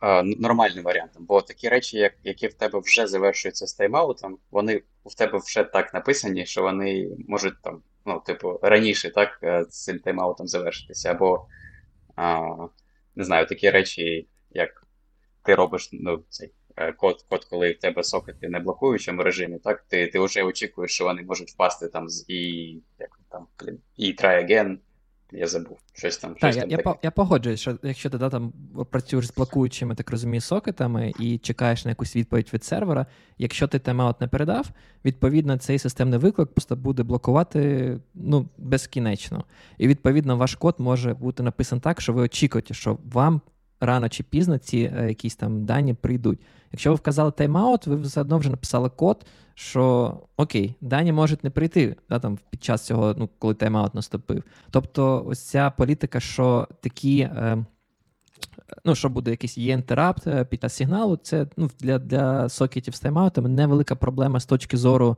а, 0.00 0.22
нормальним 0.22 0.84
варіантом. 0.84 1.24
Бо 1.24 1.40
такі 1.40 1.68
речі, 1.68 1.98
як, 1.98 2.12
які 2.24 2.46
в 2.46 2.54
тебе 2.54 2.78
вже 2.78 3.06
завершуються 3.06 3.66
з 3.66 3.80
тайм-аутом, 3.80 4.32
вони 4.50 4.82
в 5.04 5.14
тебе 5.14 5.38
вже 5.38 5.64
так 5.64 5.94
написані, 5.94 6.46
що 6.46 6.62
вони 6.62 7.08
можуть 7.28 7.62
там 7.62 7.82
ну, 8.06 8.22
типу, 8.26 8.58
раніше 8.62 9.10
так, 9.10 9.38
е, 9.42 9.64
з 9.70 9.84
цим 9.84 9.98
тайм-аутом 9.98 10.46
завершитися. 10.46 11.10
Або, 11.10 11.46
а, 12.16 12.56
не 13.14 13.24
знаю, 13.24 13.46
такі 13.46 13.70
речі, 13.70 14.28
як 14.50 14.86
ти 15.42 15.54
робиш 15.54 15.88
ну, 15.92 16.24
цей 16.28 16.52
е, 16.76 16.92
код, 16.92 17.22
код, 17.28 17.44
коли 17.44 17.72
в 17.72 17.78
тебе 17.78 18.02
сокети 18.02 18.48
не 18.48 18.60
блокуючому 18.60 19.22
режимі, 19.22 19.58
так, 19.58 19.84
ти 19.88 20.06
ти 20.06 20.18
вже 20.18 20.42
очікуєш, 20.42 20.92
що 20.94 21.04
вони 21.04 21.22
можуть 21.22 21.50
впасти 21.50 21.88
там 21.88 22.08
з 22.08 22.24
і 22.28 22.72
як 22.98 23.20
там, 23.30 23.46
і 23.96 24.12
try 24.12 24.46
again, 24.46 24.76
я 25.34 25.46
забув. 25.46 25.78
Щось 25.92 26.18
там. 26.18 26.34
Так, 26.34 26.52
щось 26.52 26.56
я, 26.70 26.76
там 26.76 26.80
я, 26.86 26.94
я 27.02 27.10
погоджуюсь, 27.10 27.60
що 27.60 27.78
якщо 27.82 28.10
ти 28.10 28.18
да, 28.18 28.30
там 28.30 28.52
працюєш 28.90 29.26
з 29.26 29.34
блокуючими, 29.34 29.94
так 29.94 30.10
розумію, 30.10 30.40
сокетами 30.40 31.12
і 31.18 31.38
чекаєш 31.38 31.84
на 31.84 31.90
якусь 31.90 32.16
відповідь 32.16 32.50
від 32.52 32.64
сервера, 32.64 33.06
якщо 33.38 33.68
ти 33.68 33.78
тайм-аут 33.78 34.14
не 34.20 34.28
передав, 34.28 34.66
відповідно, 35.04 35.56
цей 35.56 35.78
системний 35.78 36.18
виклик 36.18 36.48
просто 36.48 36.76
буде 36.76 37.02
блокувати 37.02 37.98
ну, 38.14 38.48
безкінечно. 38.58 39.44
І 39.78 39.88
відповідно 39.88 40.36
ваш 40.36 40.54
код 40.54 40.74
може 40.78 41.14
бути 41.14 41.42
написаний 41.42 41.80
так, 41.80 42.00
що 42.00 42.12
ви 42.12 42.22
очікуєте, 42.22 42.74
що 42.74 42.98
вам 43.04 43.40
рано 43.80 44.08
чи 44.08 44.22
пізно 44.22 44.58
ці 44.58 44.92
е, 44.96 45.08
якісь 45.08 45.36
там 45.36 45.64
дані 45.64 45.94
прийдуть. 45.94 46.40
Якщо 46.74 46.90
ви 46.90 46.96
вказали 46.96 47.30
тайм-аут, 47.30 47.88
ви 47.88 47.96
все 47.96 48.20
одно 48.20 48.38
вже 48.38 48.50
написали 48.50 48.88
код, 48.88 49.26
що 49.54 50.14
окей, 50.36 50.74
дані 50.80 51.12
можуть 51.12 51.44
не 51.44 51.50
прийти 51.50 51.96
да, 52.08 52.18
там, 52.18 52.38
під 52.50 52.64
час 52.64 52.86
цього, 52.86 53.14
ну, 53.18 53.28
коли 53.38 53.54
тайм-аут 53.54 53.94
наступив. 53.94 54.42
Тобто, 54.70 55.24
ось 55.26 55.38
ця 55.38 55.70
політика, 55.70 56.20
що 56.20 56.68
такі. 56.80 57.20
Е, 57.20 57.64
Ну, 58.84 58.94
що 58.94 59.08
буде 59.08 59.30
якийсь 59.30 59.58
є 59.58 59.72
інтерапт 59.72 60.26
е, 60.26 60.44
під 60.44 60.62
час 60.62 60.74
сигналу, 60.74 61.16
це 61.16 61.46
ну, 61.56 61.70
для 61.80 61.98
для 61.98 62.48
сокетів 62.48 62.94
з 62.94 63.02
тайм-аутами 63.02 63.48
невелика 63.48 63.94
проблема 63.94 64.40
з 64.40 64.46
точки 64.46 64.76
зору 64.76 65.16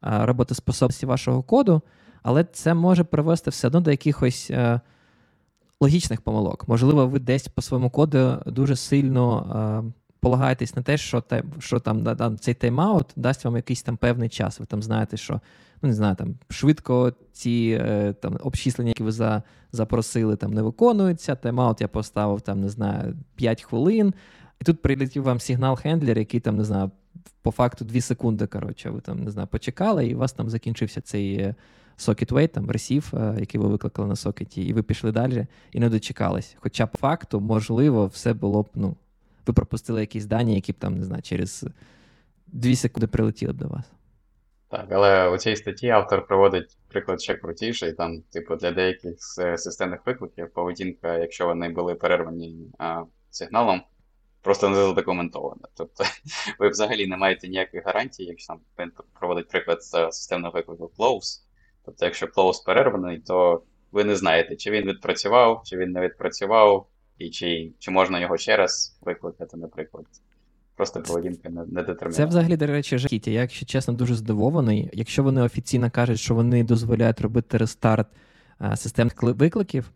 а, 0.00 0.22
е, 0.22 0.26
роботоспособності 0.26 1.06
вашого 1.06 1.42
коду, 1.42 1.82
але 2.22 2.44
це 2.44 2.74
може 2.74 3.04
привести 3.04 3.50
все 3.50 3.66
одно 3.66 3.80
до 3.80 3.90
якихось 3.90 4.50
а, 4.50 4.54
е, 4.54 4.80
логічних 5.80 6.20
помилок. 6.20 6.68
Можливо, 6.68 7.06
ви 7.06 7.18
десь 7.18 7.48
по 7.48 7.62
своєму 7.62 7.90
коду 7.90 8.42
дуже 8.46 8.76
сильно 8.76 9.46
а, 9.54 9.99
полагаєтесь 10.20 10.76
на 10.76 10.82
те, 10.82 10.96
що 10.96 11.20
те, 11.20 11.42
що 11.58 11.80
там, 11.80 12.16
там 12.16 12.38
цей 12.38 12.54
тайм-аут 12.54 13.06
дасть 13.16 13.44
вам 13.44 13.56
якийсь 13.56 13.82
там 13.82 13.96
певний 13.96 14.28
час. 14.28 14.60
Ви 14.60 14.66
там 14.66 14.82
знаєте, 14.82 15.16
що 15.16 15.40
ну 15.82 15.88
не 15.88 15.94
знаю, 15.94 16.16
там 16.16 16.34
швидко 16.50 17.12
ці 17.32 17.78
е, 17.80 18.12
там 18.12 18.38
обчислення, 18.42 18.88
які 18.88 19.02
ви 19.02 19.12
за, 19.12 19.42
запросили, 19.72 20.36
там 20.36 20.52
не 20.52 20.62
виконуються. 20.62 21.34
Тайм-аут 21.34 21.76
я 21.80 21.88
поставив 21.88 22.40
там, 22.40 22.60
не 22.60 22.68
знаю, 22.68 23.16
5 23.36 23.62
хвилин. 23.62 24.14
І 24.60 24.64
тут 24.64 24.82
прилетів 24.82 25.22
вам 25.22 25.40
сигнал 25.40 25.76
handler, 25.76 26.18
який 26.18 26.40
там, 26.40 26.56
не 26.56 26.64
знаю, 26.64 26.90
по 27.42 27.50
факту 27.50 27.84
2 27.84 28.00
секунди. 28.00 28.46
Коротше, 28.46 28.90
ви 28.90 29.00
там 29.00 29.24
не 29.24 29.30
знаю, 29.30 29.48
почекали, 29.48 30.06
і 30.06 30.14
у 30.14 30.18
вас 30.18 30.32
там 30.32 30.50
закінчився 30.50 31.00
цей 31.00 31.54
socket 31.98 32.32
wait, 32.32 32.48
там 32.48 32.70
ресів, 32.70 33.12
який 33.38 33.60
ви 33.60 33.68
викликали 33.68 34.08
на 34.08 34.16
сокеті, 34.16 34.62
і 34.62 34.72
ви 34.72 34.82
пішли 34.82 35.12
далі 35.12 35.46
і 35.72 35.80
не 35.80 35.88
дочекались. 35.88 36.56
Хоча 36.58 36.86
по 36.86 36.98
факту, 36.98 37.40
можливо, 37.40 38.06
все 38.06 38.32
було 38.32 38.62
б 38.62 38.68
ну, 38.74 38.96
ви 39.46 39.54
пропустили 39.54 40.00
якісь 40.00 40.26
дані, 40.26 40.54
які 40.54 40.72
б 40.72 40.78
там, 40.78 40.98
не 40.98 41.04
знаю, 41.04 41.22
через 41.22 41.64
2 42.46 42.74
секунди 42.74 43.06
прилетіли 43.06 43.52
б 43.52 43.56
до 43.56 43.68
вас. 43.68 43.90
Так, 44.70 44.86
але 44.90 45.28
у 45.28 45.38
цій 45.38 45.56
статті 45.56 45.88
автор 45.88 46.26
проводить 46.26 46.78
приклад 46.88 47.22
ще 47.22 47.34
крутіший. 47.34 47.92
Там, 47.92 48.22
типу, 48.22 48.56
для 48.56 48.70
деяких 48.70 49.14
системних 49.56 50.06
викликів 50.06 50.52
поведінка, 50.52 51.18
якщо 51.18 51.46
вони 51.46 51.68
були 51.68 51.94
перервані 51.94 52.70
а, 52.78 53.02
сигналом, 53.30 53.82
просто 54.42 54.68
не 54.68 54.74
задокументована. 54.74 55.68
Тобто 55.74 56.04
ви 56.58 56.68
взагалі 56.68 57.06
не 57.06 57.16
маєте 57.16 57.48
ніяких 57.48 57.86
гарантій, 57.86 58.24
якщо 58.24 58.54
там 58.76 58.92
проводить 59.20 59.48
приклад 59.48 59.82
з 59.82 59.90
системного 59.90 60.52
виклику 60.54 60.92
close. 60.98 61.40
Тобто, 61.84 62.04
якщо 62.04 62.26
close 62.26 62.64
перерваний, 62.66 63.18
то 63.18 63.62
ви 63.92 64.04
не 64.04 64.16
знаєте, 64.16 64.56
чи 64.56 64.70
він 64.70 64.84
відпрацював, 64.84 65.62
чи 65.64 65.76
він 65.76 65.92
не 65.92 66.00
відпрацював, 66.00 66.86
і 67.20 67.30
чи 67.30 67.72
чи 67.78 67.90
можна 67.90 68.20
його 68.20 68.36
ще 68.38 68.56
раз 68.56 68.98
викликати, 69.00 69.56
наприклад. 69.56 70.06
Просто 70.76 71.02
поведінка 71.02 71.48
не, 71.48 71.60
не 71.60 71.82
детермінована. 71.82 72.12
Це 72.12 72.26
взагалі, 72.26 72.56
до 72.56 72.66
речі, 72.66 72.98
жахіття. 72.98 73.30
Я, 73.30 73.40
якщо 73.40 73.66
чесно, 73.66 73.94
дуже 73.94 74.14
здивований. 74.14 74.90
Якщо 74.92 75.22
вони 75.22 75.42
офіційно 75.42 75.90
кажуть, 75.90 76.20
що 76.20 76.34
вони 76.34 76.64
дозволяють 76.64 77.20
робити 77.20 77.58
рестарт 77.58 78.08
а, 78.58 78.76
системних 78.76 79.22
викликів, 79.22 79.90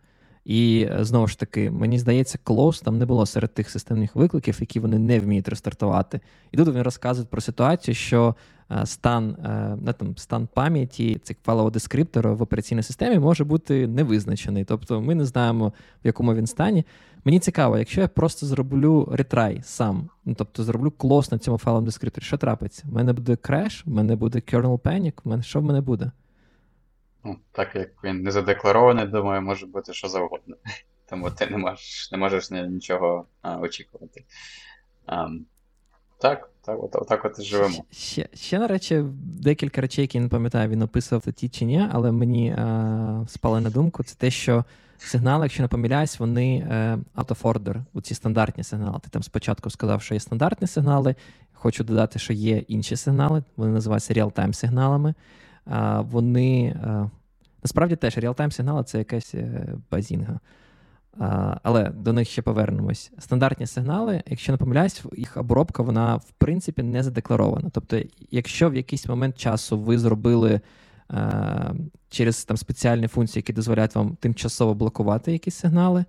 і 0.44 0.88
знову 1.00 1.26
ж 1.26 1.38
таки, 1.38 1.70
мені 1.70 1.98
здається, 1.98 2.38
клоус 2.44 2.80
там 2.80 2.98
не 2.98 3.06
було 3.06 3.26
серед 3.26 3.54
тих 3.54 3.70
системних 3.70 4.16
викликів, 4.16 4.56
які 4.60 4.80
вони 4.80 4.98
не 4.98 5.20
вміють 5.20 5.48
рестартувати. 5.48 6.20
І 6.52 6.56
тут 6.56 6.66
вони 6.66 6.82
розказують 6.82 7.30
про 7.30 7.40
ситуацію, 7.40 7.94
що 7.94 8.34
Е, 8.70 8.86
стан 8.86 9.36
е, 9.44 9.76
не, 9.82 9.92
там, 9.92 10.16
стан 10.16 10.48
пам'яті 10.54 11.18
цих 11.22 11.36
файлового 11.44 11.70
дескриптора 11.70 12.32
в 12.32 12.42
операційній 12.42 12.82
системі 12.82 13.18
може 13.18 13.44
бути 13.44 13.86
невизначений. 13.86 14.64
Тобто 14.64 15.00
ми 15.00 15.14
не 15.14 15.24
знаємо, 15.24 15.72
в 16.04 16.06
якому 16.06 16.34
він 16.34 16.46
стані. 16.46 16.84
Мені 17.24 17.38
цікаво, 17.38 17.78
якщо 17.78 18.00
я 18.00 18.08
просто 18.08 18.46
зроблю 18.46 19.08
ретрай 19.12 19.60
сам, 19.64 20.08
ну 20.24 20.34
тобто 20.38 20.64
зроблю 20.64 20.90
клос 20.90 21.32
на 21.32 21.38
цьому 21.38 21.58
файловому 21.58 21.86
дескрипторі, 21.86 22.24
що 22.24 22.38
трапиться? 22.38 22.84
У 22.90 22.94
мене 22.94 23.12
буде 23.12 23.36
креш, 23.36 23.86
в 23.86 23.90
мене 23.90 24.16
буде 24.16 24.38
kernel 24.38 24.78
panic, 24.78 25.12
в 25.24 25.28
мене 25.28 25.42
що 25.42 25.60
в 25.60 25.64
мене 25.64 25.80
буде? 25.80 26.10
Ну, 27.24 27.36
Так 27.52 27.76
як 27.76 28.04
він 28.04 28.22
не 28.22 28.30
задекларований, 28.30 29.06
думаю, 29.06 29.42
може 29.42 29.66
бути 29.66 29.92
що 29.92 30.08
завгодно. 30.08 30.56
Тому 31.10 31.30
ти 31.30 31.46
не 31.46 31.56
можеш 31.56 32.12
не 32.12 32.18
можеш 32.18 32.50
нічого 32.50 33.26
а, 33.42 33.58
очікувати. 33.58 34.24
Um, 35.08 35.40
так, 36.20 36.50
так, 36.62 36.82
от, 36.84 36.96
отак 36.96 37.24
от 37.24 37.38
і 37.38 37.42
живемо. 37.42 37.84
Ще, 37.90 38.28
ще, 38.34 38.58
на 38.58 38.66
речі, 38.66 39.04
декілька 39.22 39.80
речей, 39.80 40.02
які 40.02 40.20
не 40.20 40.28
пам'ятаю, 40.28 40.68
він 40.68 40.82
описував 40.82 41.32
ті 41.32 41.48
чи 41.48 41.64
ні, 41.64 41.88
але 41.92 42.12
мені 42.12 42.52
а, 42.52 43.24
спали 43.28 43.60
на 43.60 43.70
думку, 43.70 44.02
це 44.02 44.16
те, 44.16 44.30
що 44.30 44.64
сигнали, 44.98 45.44
якщо 45.44 45.62
не 45.62 45.68
помиляюсь, 45.68 46.18
вони 46.18 46.56
е, 46.56 46.98
out 47.16 47.26
of 47.26 47.42
order, 47.42 47.84
у 47.92 48.00
ці 48.00 48.14
стандартні 48.14 48.64
сигнали. 48.64 48.98
Ти 49.02 49.08
там 49.08 49.22
спочатку 49.22 49.70
сказав, 49.70 50.02
що 50.02 50.14
є 50.14 50.20
стандартні 50.20 50.66
сигнали. 50.66 51.14
Хочу 51.52 51.84
додати, 51.84 52.18
що 52.18 52.32
є 52.32 52.56
інші 52.56 52.96
сигнали, 52.96 53.42
вони 53.56 53.72
називаються 53.72 54.14
real-time 54.14 54.52
сигналами. 54.52 55.14
Вони 55.98 56.76
насправді 57.62 57.96
теж 57.96 58.18
real-time 58.18 58.50
сигнали 58.50 58.84
це 58.84 58.98
якась 58.98 59.34
е, 59.34 59.74
базінга. 59.90 60.40
Але 61.62 61.90
до 61.90 62.12
них 62.12 62.28
ще 62.28 62.42
повернемось. 62.42 63.12
Стандартні 63.18 63.66
сигнали, 63.66 64.22
якщо 64.26 64.52
не 64.52 64.58
помиляюсь, 64.58 65.04
їх 65.16 65.36
обробка 65.36 65.82
вона 65.82 66.16
в 66.16 66.30
принципі 66.38 66.82
не 66.82 67.02
задекларована. 67.02 67.70
Тобто, 67.72 68.00
якщо 68.30 68.70
в 68.70 68.74
якийсь 68.74 69.08
момент 69.08 69.38
часу 69.38 69.78
ви 69.78 69.98
зробили 69.98 70.60
через 72.08 72.44
там 72.44 72.56
спеціальні 72.56 73.08
функції, 73.08 73.38
які 73.40 73.52
дозволяють 73.52 73.94
вам 73.94 74.16
тимчасово 74.16 74.74
блокувати 74.74 75.32
якісь 75.32 75.54
сигнали, 75.54 76.04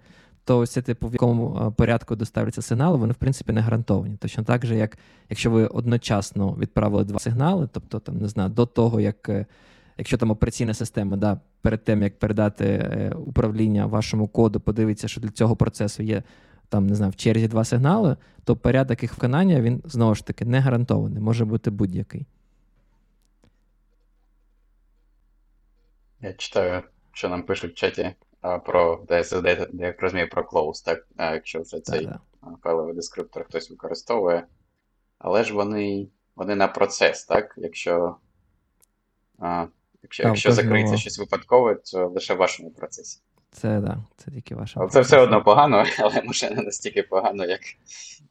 то 0.45 0.59
ось 0.59 0.73
типу, 0.73 1.07
в 1.07 1.13
якому 1.13 1.73
порядку 1.77 2.15
доставляться 2.15 2.61
сигнали, 2.61 2.97
вони 2.97 3.13
в 3.13 3.15
принципі 3.15 3.53
не 3.53 3.61
гарантовані. 3.61 4.17
Точно 4.17 4.43
так 4.43 4.65
же, 4.65 4.75
як 4.75 4.97
якщо 5.29 5.51
ви 5.51 5.67
одночасно 5.67 6.55
відправили 6.59 7.03
два 7.03 7.19
сигнали, 7.19 7.69
тобто 7.71 7.99
там 7.99 8.17
не 8.17 8.27
знаю, 8.27 8.49
до 8.49 8.65
того 8.65 9.01
як 9.01 9.29
е, 9.29 9.45
якщо 9.97 10.17
там 10.17 10.31
операційна 10.31 10.73
система, 10.73 11.17
да, 11.17 11.39
перед 11.61 11.83
тим 11.83 12.03
як 12.03 12.19
передати 12.19 12.65
е, 12.65 13.13
управління 13.25 13.85
вашому 13.85 14.27
коду, 14.27 14.59
подивиться, 14.59 15.07
що 15.07 15.21
для 15.21 15.29
цього 15.29 15.55
процесу 15.55 16.03
є 16.03 16.23
там, 16.69 16.87
не 16.87 16.95
знаю, 16.95 17.11
в 17.11 17.15
черзі 17.15 17.47
два 17.47 17.63
сигнали, 17.63 18.17
то 18.43 18.55
порядок 18.55 19.01
їх 19.03 19.13
виконання 19.13 19.61
він 19.61 19.81
знову 19.85 20.15
ж 20.15 20.25
таки 20.25 20.45
не 20.45 20.59
гарантований, 20.59 21.21
може 21.21 21.45
бути 21.45 21.71
будь-який. 21.71 22.25
Я 26.21 26.33
читаю, 26.33 26.83
що 27.11 27.29
нам 27.29 27.43
пишуть 27.43 27.71
в 27.71 27.75
чаті 27.75 28.11
про 28.65 29.05
DSSD, 29.07 29.67
я 29.73 29.87
як 29.87 30.01
розумію, 30.01 30.29
про 30.29 30.43
close, 30.43 30.85
так? 30.85 31.07
А, 31.17 31.33
якщо 31.33 31.61
вже 31.61 31.79
цей 31.79 32.09
файловий 32.63 32.95
дескриптор 32.95 33.45
хтось 33.45 33.69
використовує. 33.69 34.47
Але 35.17 35.43
ж 35.43 35.53
вони 35.53 36.07
вони 36.35 36.55
на 36.55 36.67
процес, 36.67 37.25
так? 37.25 37.53
Якщо 37.57 38.15
а, 39.39 39.67
Якщо, 40.05 40.23
якщо 40.23 40.51
закриється 40.51 40.97
щось 40.97 41.19
випадкове, 41.19 41.75
то 41.75 42.07
лише 42.07 42.33
в 42.33 42.37
вашому 42.37 42.69
процесі. 42.69 43.19
Це 43.51 43.79
да, 43.79 43.97
це 44.17 44.31
тільки 44.31 44.55
ваша. 44.55 44.87
Це 44.87 45.01
все 45.01 45.17
одно 45.17 45.43
погано, 45.43 45.83
але 45.99 46.21
може 46.25 46.49
не 46.49 46.61
настільки 46.61 47.03
погано, 47.03 47.45
як 47.45 47.61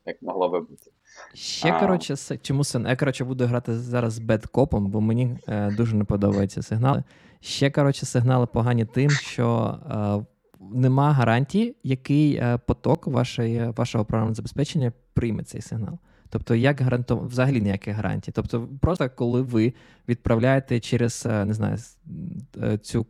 як 0.07 0.23
могло 0.23 0.49
би 0.49 0.61
бути. 0.61 0.91
Ще, 1.35 1.73
а... 1.73 1.81
коротше, 1.81 2.17
чому 2.43 2.65
син? 2.65 2.87
Я 2.89 2.97
коротше, 2.97 3.25
буду 3.25 3.47
грати 3.47 3.79
зараз 3.79 4.13
з 4.13 4.19
бедкопом, 4.19 4.91
бо 4.91 5.01
мені 5.01 5.39
е, 5.49 5.71
дуже 5.71 5.97
не 5.97 6.05
подобаються 6.05 6.63
сигнали. 6.63 7.03
Ще, 7.45 7.71
коротше, 7.71 8.07
сигнали 8.07 8.47
погані 8.47 8.85
тим, 8.85 9.11
що 9.11 9.79
е, 9.91 10.27
нема 10.75 11.13
гарантії, 11.13 11.77
який 11.83 12.35
е, 12.35 12.59
поток 12.67 13.07
вашої, 13.07 13.71
вашого 13.77 14.05
програмного 14.05 14.35
забезпечення 14.35 14.93
прийме 15.15 15.43
цей 15.43 15.61
сигнал. 15.61 15.99
Тобто, 16.29 16.55
як 16.55 16.81
гарантов... 16.81 17.27
взагалі 17.27 17.61
ніяких 17.61 17.97
гарантій. 17.97 18.33
Тобто, 18.33 18.69
просто 18.81 19.11
коли 19.17 19.43
ви 19.43 19.75
відправляєте 20.09 20.81
через 20.81 21.27
е, 21.27 21.45
не 21.45 21.55
знаю, 21.55 21.79
цю 22.83 23.07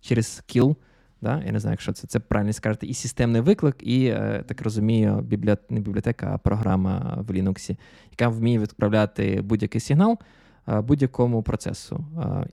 через 0.00 0.44
kill, 0.48 0.76
да? 1.20 1.42
я 1.46 1.52
не 1.52 1.60
знаю, 1.60 1.72
якщо 1.72 1.92
це 1.92 2.06
це 2.06 2.20
правильно 2.20 2.52
сказати, 2.52 2.86
і 2.86 2.94
системний 2.94 3.40
виклик, 3.40 3.76
і 3.82 4.10
так 4.46 4.62
розумію, 4.62 5.20
бібліот... 5.20 5.70
не 5.70 5.80
бібліотека, 5.80 6.30
а 6.34 6.38
програма 6.38 7.18
в 7.28 7.30
Linux, 7.30 7.76
яка 8.10 8.28
вміє 8.28 8.58
відправляти 8.58 9.40
будь-який 9.42 9.80
сигнал 9.80 10.18
будь-якому 10.66 11.42
процесу. 11.42 12.04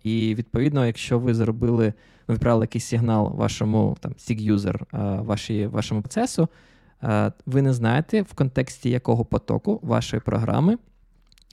І 0.03 0.35
відповідно, 0.35 0.85
якщо 0.85 1.19
ви 1.19 1.33
зробили, 1.33 1.93
ви 2.27 2.35
відправили 2.35 2.63
якийсь 2.63 2.85
сигнал 2.85 3.35
вашому 3.35 3.97
там 3.99 4.11
SIG-юзер, 4.11 4.81
вашій, 5.23 5.67
вашому 5.67 6.01
процесу, 6.01 6.47
ви 7.45 7.61
не 7.61 7.73
знаєте, 7.73 8.21
в 8.21 8.33
контексті 8.33 8.89
якого 8.89 9.25
потоку 9.25 9.79
вашої 9.83 10.21
програми 10.21 10.77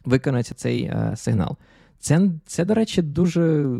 виконується 0.04 0.54
цей 0.54 0.92
сигнал. 1.14 1.56
Це, 1.98 2.30
це, 2.46 2.64
до 2.64 2.74
речі, 2.74 3.02
дуже 3.02 3.70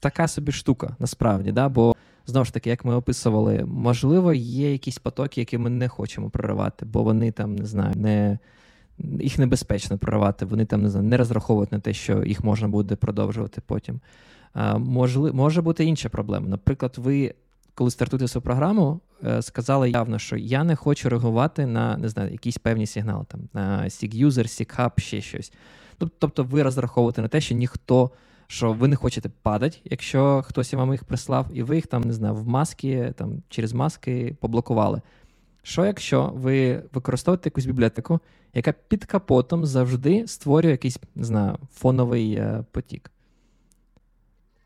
така 0.00 0.28
собі 0.28 0.52
штука, 0.52 0.96
насправді, 0.98 1.52
да? 1.52 1.68
бо 1.68 1.94
знову 2.26 2.44
ж 2.44 2.54
таки, 2.54 2.70
як 2.70 2.84
ми 2.84 2.94
описували, 2.94 3.64
можливо, 3.66 4.32
є 4.32 4.72
якісь 4.72 4.98
потоки, 4.98 5.40
які 5.40 5.58
ми 5.58 5.70
не 5.70 5.88
хочемо 5.88 6.30
проривати, 6.30 6.86
бо 6.86 7.02
вони 7.02 7.32
там 7.32 7.56
не 7.56 7.66
знаю, 7.66 7.94
не 7.96 8.38
їх 8.98 9.38
небезпечно 9.38 9.98
проривати, 9.98 10.44
вони 10.44 10.64
там 10.64 10.82
не 10.82 10.90
знаю, 10.90 11.06
не 11.06 11.16
розраховують 11.16 11.72
на 11.72 11.80
те, 11.80 11.92
що 11.92 12.24
їх 12.24 12.44
можна 12.44 12.68
буде 12.68 12.96
продовжувати 12.96 13.62
потім. 13.66 14.00
Можли, 14.76 15.32
Може 15.32 15.62
бути 15.62 15.84
інша 15.84 16.08
проблема. 16.08 16.48
Наприклад, 16.48 16.94
ви, 16.98 17.34
коли 17.74 17.90
стартуєте 17.90 18.28
свою 18.28 18.42
програму, 18.42 19.00
е, 19.24 19.42
сказали 19.42 19.90
явно, 19.90 20.18
що 20.18 20.36
я 20.36 20.64
не 20.64 20.76
хочу 20.76 21.08
реагувати 21.08 21.66
на 21.66 21.96
не 21.96 22.08
знаю, 22.08 22.32
якісь 22.32 22.58
певні 22.58 22.86
сигнали, 22.86 23.24
там, 23.28 23.40
на 23.52 23.84
SIG-user, 23.84 24.30
SIG-hub, 24.30 25.00
ще 25.00 25.20
щось. 25.20 25.52
Тобто 26.18 26.44
ви 26.44 26.62
розраховуєте 26.62 27.22
на 27.22 27.28
те, 27.28 27.40
що 27.40 27.54
ніхто. 27.54 28.10
Що 28.46 28.72
ви 28.72 28.88
не 28.88 28.96
хочете 28.96 29.30
падати, 29.42 29.78
якщо 29.84 30.42
хтось 30.46 30.74
вам 30.74 30.92
їх 30.92 31.04
прислав, 31.04 31.46
і 31.52 31.62
ви 31.62 31.76
їх 31.76 31.86
там 31.86 32.02
не 32.02 32.12
знаю, 32.12 32.34
в 32.34 32.48
маски, 32.48 33.12
там 33.16 33.42
через 33.48 33.72
маски 33.72 34.36
поблокували. 34.40 35.00
Що 35.66 35.84
якщо 35.84 36.32
ви 36.34 36.82
використовуєте 36.92 37.46
якусь 37.46 37.66
бібліотеку, 37.66 38.20
яка 38.54 38.72
під 38.72 39.04
капотом 39.04 39.66
завжди 39.66 40.26
створює 40.26 40.70
якийсь 40.70 40.98
не 41.14 41.24
знаю, 41.24 41.58
фоновий 41.74 42.34
е, 42.34 42.64
потік, 42.72 43.10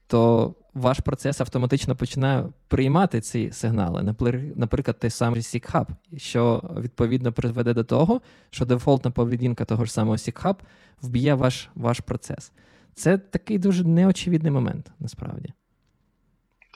то 0.07 0.55
ваш 0.75 1.01
процес 1.01 1.41
автоматично 1.41 1.97
починає 1.97 2.47
приймати 2.69 3.21
ці 3.21 3.53
сигнали, 3.53 4.15
наприклад, 4.57 4.99
той 4.99 5.11
самий 5.11 5.41
SIG-Hub, 5.41 5.87
що 6.17 6.71
відповідно 6.81 7.33
призведе 7.33 7.75
до 7.75 7.85
того, 7.85 8.21
що 8.51 8.65
дефолтна 8.65 9.11
поведінка 9.11 9.65
того 9.65 9.85
ж 9.85 9.93
самого 9.93 10.17
SIG-Hub 10.17 10.57
вб'є 11.03 11.35
ваш, 11.35 11.69
ваш 11.75 12.01
процес. 12.01 12.53
Це 12.95 13.19
такий 13.19 13.59
дуже 13.59 13.85
неочевидний 13.85 14.53
момент 14.53 14.91
насправді. 15.01 15.53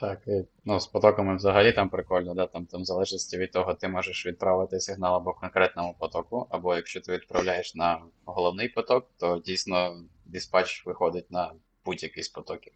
Так, 0.03 0.21
і 0.27 0.45
ну, 0.65 0.79
з 0.79 0.87
потоками 0.87 1.35
взагалі 1.35 1.71
там 1.71 1.89
прикольно, 1.89 2.33
да? 2.33 2.47
там, 2.47 2.65
там 2.65 2.81
в 2.81 2.85
залежності 2.85 3.37
від 3.37 3.51
того, 3.51 3.73
ти 3.73 3.87
можеш 3.87 4.25
відправити 4.25 4.79
сигнал 4.79 5.15
або 5.15 5.33
конкретному 5.33 5.95
потоку, 5.99 6.47
або 6.49 6.75
якщо 6.75 7.01
ти 7.01 7.11
відправляєш 7.11 7.75
на 7.75 7.99
головний 8.25 8.69
поток, 8.69 9.09
то 9.17 9.41
дійсно 9.45 9.95
диспатч 10.25 10.85
виходить 10.85 11.31
на 11.31 11.51
будь-який 11.85 12.23
з 12.23 12.29
потоків. 12.29 12.73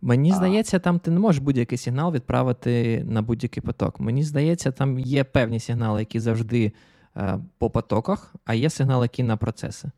Мені 0.00 0.32
а... 0.32 0.34
здається, 0.34 0.78
там 0.78 0.98
ти 0.98 1.10
не 1.10 1.20
можеш 1.20 1.42
будь-який 1.42 1.78
сигнал 1.78 2.12
відправити 2.12 3.04
на 3.04 3.22
будь-який 3.22 3.62
поток. 3.62 4.00
Мені 4.00 4.22
здається, 4.22 4.72
там 4.72 4.98
є 4.98 5.24
певні 5.24 5.60
сигнали, 5.60 6.00
які 6.00 6.20
завжди 6.20 6.72
е, 7.16 7.38
по 7.58 7.70
потоках, 7.70 8.34
а 8.44 8.54
є 8.54 8.70
сигнали, 8.70 9.04
які 9.04 9.22
на 9.22 9.36
процеси. 9.36 9.90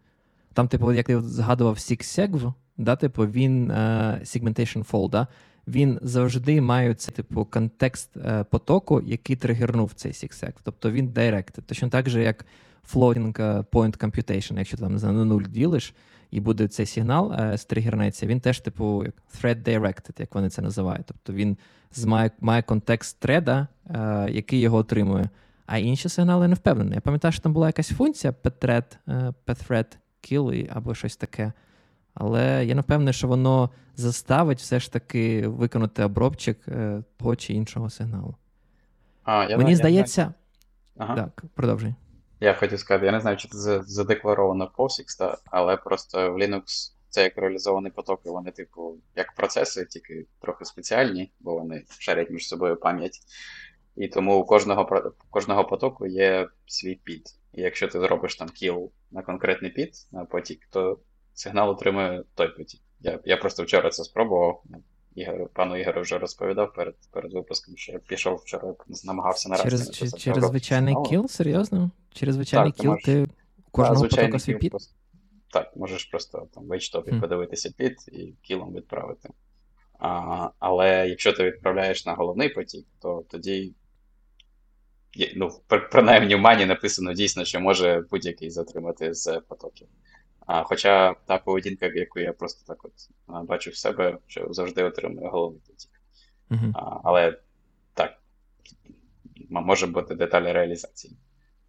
Там, 0.52 0.68
типу, 0.68 0.92
як 0.92 1.06
ти 1.06 1.20
згадував 1.20 1.74
SIGSEGV, 1.74 2.52
да, 2.76 2.96
типу, 2.96 3.26
він 3.26 3.70
е, 3.70 4.20
segmentation 4.24 4.90
fall, 4.90 5.10
да? 5.10 5.26
Він 5.66 5.98
завжди 6.02 6.60
має 6.60 6.94
це, 6.94 7.12
типу, 7.12 7.44
контекст 7.44 8.16
е, 8.16 8.44
потоку, 8.44 9.02
який 9.06 9.36
тригернув 9.36 9.92
цей 9.94 10.12
SIGSEG. 10.12 10.52
Тобто 10.62 10.90
він 10.90 11.08
directed. 11.08 11.62
Точно 11.62 11.88
так 11.88 12.08
же, 12.08 12.22
як 12.22 12.46
floating 12.94 13.42
е, 13.42 13.60
point 13.60 13.98
computation, 14.04 14.58
якщо 14.58 14.76
там 14.76 14.96
на 14.96 15.24
нуль 15.24 15.42
ділиш, 15.42 15.94
і 16.30 16.40
буде 16.40 16.68
цей 16.68 16.86
сигнал 16.86 17.32
е, 17.32 17.58
стригернеться, 17.58 18.26
він 18.26 18.40
теж, 18.40 18.60
типу, 18.60 19.04
як 19.04 19.14
thread 19.40 19.62
directed, 19.62 20.20
як 20.20 20.34
вони 20.34 20.50
це 20.50 20.62
називають. 20.62 21.06
Тобто 21.06 21.32
він 21.32 21.56
має, 22.06 22.30
має 22.40 22.62
контекст 22.62 23.20
треда, 23.20 23.68
е, 23.90 24.28
який 24.30 24.60
його 24.60 24.76
отримує. 24.76 25.28
А 25.66 25.78
інші 25.78 26.08
сигнали 26.08 26.48
не 26.48 26.54
впевнений. 26.54 26.94
Я 26.94 27.00
пам'ятаю, 27.00 27.32
що 27.32 27.42
там 27.42 27.52
була 27.52 27.66
якась 27.66 27.88
функція 27.88 28.34
pthread, 28.42 28.84
pthread 29.46 29.86
kill 30.22 30.68
або 30.72 30.94
щось 30.94 31.16
таке. 31.16 31.52
Але 32.18 32.64
я 32.64 32.74
не 32.74 32.80
впевнений, 32.80 33.14
що 33.14 33.28
воно 33.28 33.70
заставить 33.96 34.58
все 34.58 34.80
ж 34.80 34.92
таки 34.92 35.48
виконати 35.48 36.04
обробчик 36.04 36.68
е, 36.68 37.02
того 37.16 37.36
чи 37.36 37.52
іншого 37.52 37.90
сигналу. 37.90 38.34
А, 39.24 39.44
я 39.44 39.56
Мені 39.58 39.70
я 39.70 39.76
здається. 39.76 40.20
Я... 40.22 40.34
Ага. 40.96 41.14
Так, 41.14 41.44
продовжуй. 41.54 41.94
Я 42.40 42.54
хотів 42.54 42.78
сказати, 42.78 43.06
я 43.06 43.12
не 43.12 43.20
знаю, 43.20 43.36
чи 43.36 43.48
це 43.48 43.82
задекларовано 43.82 44.70
POSIX, 44.78 45.36
але 45.44 45.76
просто 45.76 46.32
в 46.32 46.36
Linux 46.36 46.92
це 47.08 47.22
як 47.22 47.38
реалізований 47.38 47.92
поток, 47.92 48.20
і 48.26 48.28
вони, 48.28 48.50
типу, 48.50 48.96
як 49.16 49.32
процеси, 49.32 49.84
тільки 49.84 50.26
трохи 50.40 50.64
спеціальні, 50.64 51.32
бо 51.40 51.54
вони 51.54 51.84
шарять 51.98 52.30
між 52.30 52.48
собою 52.48 52.76
пам'ять. 52.76 53.18
І 53.96 54.08
тому 54.08 54.40
у 54.40 54.44
кожного 54.44 55.12
кожного 55.30 55.64
потоку 55.64 56.06
є 56.06 56.48
свій 56.66 56.94
під. 56.94 57.22
І 57.52 57.62
якщо 57.62 57.88
ти 57.88 58.00
зробиш 58.00 58.36
там 58.36 58.48
kill 58.48 58.88
на 59.10 59.22
конкретний 59.22 59.70
під 59.70 59.94
на 60.12 60.24
потік, 60.24 60.66
то 60.70 60.98
сигнал 61.36 61.70
отримує 61.70 62.24
той 62.34 62.48
потік. 62.48 62.80
Я 63.00 63.20
я 63.24 63.36
просто 63.36 63.62
вчора 63.62 63.90
це 63.90 64.04
спробував. 64.04 64.62
Ігор, 65.14 65.48
пану 65.54 65.76
Ігору 65.76 66.00
вже 66.00 66.18
розповідав 66.18 66.72
перед 66.74 66.94
перед 67.10 67.32
випуском, 67.32 67.76
що 67.76 67.92
я 67.92 67.98
пішов 67.98 68.36
вчора, 68.36 68.74
намагався 69.04 69.48
наразі. 69.48 69.64
Через 69.64 69.90
чи, 69.90 70.10
через 70.10 70.44
звичайний 70.44 70.94
кіл? 71.08 71.28
Серйозно? 71.28 71.90
Через 72.12 72.34
звичайний 72.34 72.72
так, 72.72 72.80
кіл 72.80 72.96
ти 73.04 73.26
кожного 73.70 74.08
потока 74.08 74.38
свій 74.38 74.54
під? 74.54 74.70
Просто, 74.70 74.94
так, 75.50 75.76
можеш 75.76 76.04
просто 76.04 76.48
там 76.54 76.64
в 76.64 76.70
HTOP 76.70 77.08
mm. 77.08 77.20
подивитися 77.20 77.72
під 77.76 77.96
і 78.12 78.34
кілом 78.42 78.74
відправити. 78.74 79.28
А, 79.98 80.50
Але 80.58 81.08
якщо 81.08 81.32
ти 81.32 81.44
відправляєш 81.44 82.06
на 82.06 82.14
головний 82.14 82.48
потік, 82.48 82.86
то 83.02 83.24
тоді. 83.30 83.74
Ну, 85.36 85.50
принаймні 85.90 86.34
в 86.34 86.38
мані 86.38 86.66
написано 86.66 87.12
дійсно, 87.12 87.44
що 87.44 87.60
може 87.60 88.04
будь-який 88.10 88.50
затримати 88.50 89.14
з 89.14 89.40
потоків. 89.40 89.88
А, 90.46 90.62
Хоча 90.62 91.14
та 91.26 91.38
поведінка, 91.38 91.86
яку 91.86 92.20
я 92.20 92.32
просто 92.32 92.74
так 92.74 92.84
от 92.84 92.92
бачу 93.46 93.70
в 93.70 93.76
себе, 93.76 94.18
що 94.26 94.46
завжди 94.50 94.82
отримує 94.82 95.28
головний. 95.28 95.62
Uh-huh. 96.50 96.72
А, 96.74 97.00
Але 97.04 97.38
так, 97.94 98.18
може 99.50 99.86
бути 99.86 100.14
деталі 100.14 100.52
реалізації. 100.52 101.16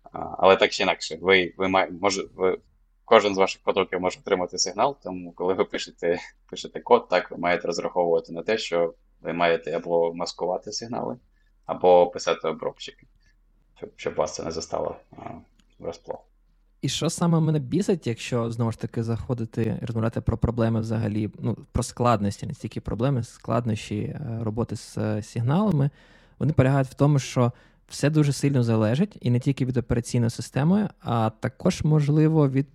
А, 0.04 0.20
Але 0.38 0.56
так 0.56 0.72
чи 0.72 0.84
інакше, 0.84 1.18
ви 1.22 1.54
ви, 1.58 1.68
має, 1.68 1.92
може, 1.92 2.24
ви, 2.36 2.58
кожен 3.06 3.36
з 3.36 3.38
ваших 3.38 3.64
потоків 3.64 4.02
може 4.02 4.20
отримати 4.20 4.58
сигнал, 4.58 4.98
тому 5.04 5.32
коли 5.32 5.54
ви 5.54 5.66
пишете 5.66 6.20
пишете 6.50 6.80
код, 6.80 7.08
так 7.10 7.32
ви 7.32 7.38
маєте 7.38 7.68
розраховувати 7.68 8.34
на 8.34 8.44
те, 8.44 8.58
що 8.58 8.94
ви 9.22 9.34
маєте 9.34 9.72
або 9.72 10.14
маскувати 10.14 10.72
сигнали, 10.72 11.18
або 11.66 12.08
писати 12.08 12.48
обробчики, 12.48 13.08
щоб 13.78 13.90
щоб 13.96 14.16
вас 14.16 14.36
це 14.36 14.44
не 14.44 14.52
застало 14.52 14.96
врасплох. 15.80 16.20
І 16.82 16.90
що 16.90 17.10
саме 17.10 17.40
мене 17.40 17.60
бісить, 17.60 18.08
якщо 18.08 18.52
знову 18.52 18.72
ж 18.72 18.80
таки 18.80 19.04
заходити 19.04 19.80
і 19.82 19.86
розмовляти 19.86 20.22
про 20.22 20.38
проблеми 20.38 20.80
взагалі, 20.80 21.30
ну 21.40 21.58
про 21.72 21.84
складності, 21.84 22.46
не 22.48 22.54
стільки 22.54 22.82
проблеми, 22.82 23.24
складнощі 23.24 24.00
е, 24.00 24.40
роботи 24.42 24.76
з 24.76 24.98
е, 24.98 25.24
сигналами, 25.24 25.90
вони 26.40 26.54
полягають 26.54 26.88
в 26.88 26.94
тому, 26.94 27.20
що 27.20 27.52
все 27.88 28.10
дуже 28.10 28.34
сильно 28.34 28.64
залежить 28.64 29.18
і 29.22 29.30
не 29.30 29.40
тільки 29.40 29.66
від 29.66 29.78
операційної 29.78 30.30
системи, 30.30 30.90
а 31.00 31.30
також, 31.30 31.84
можливо, 31.84 32.50
від 32.50 32.68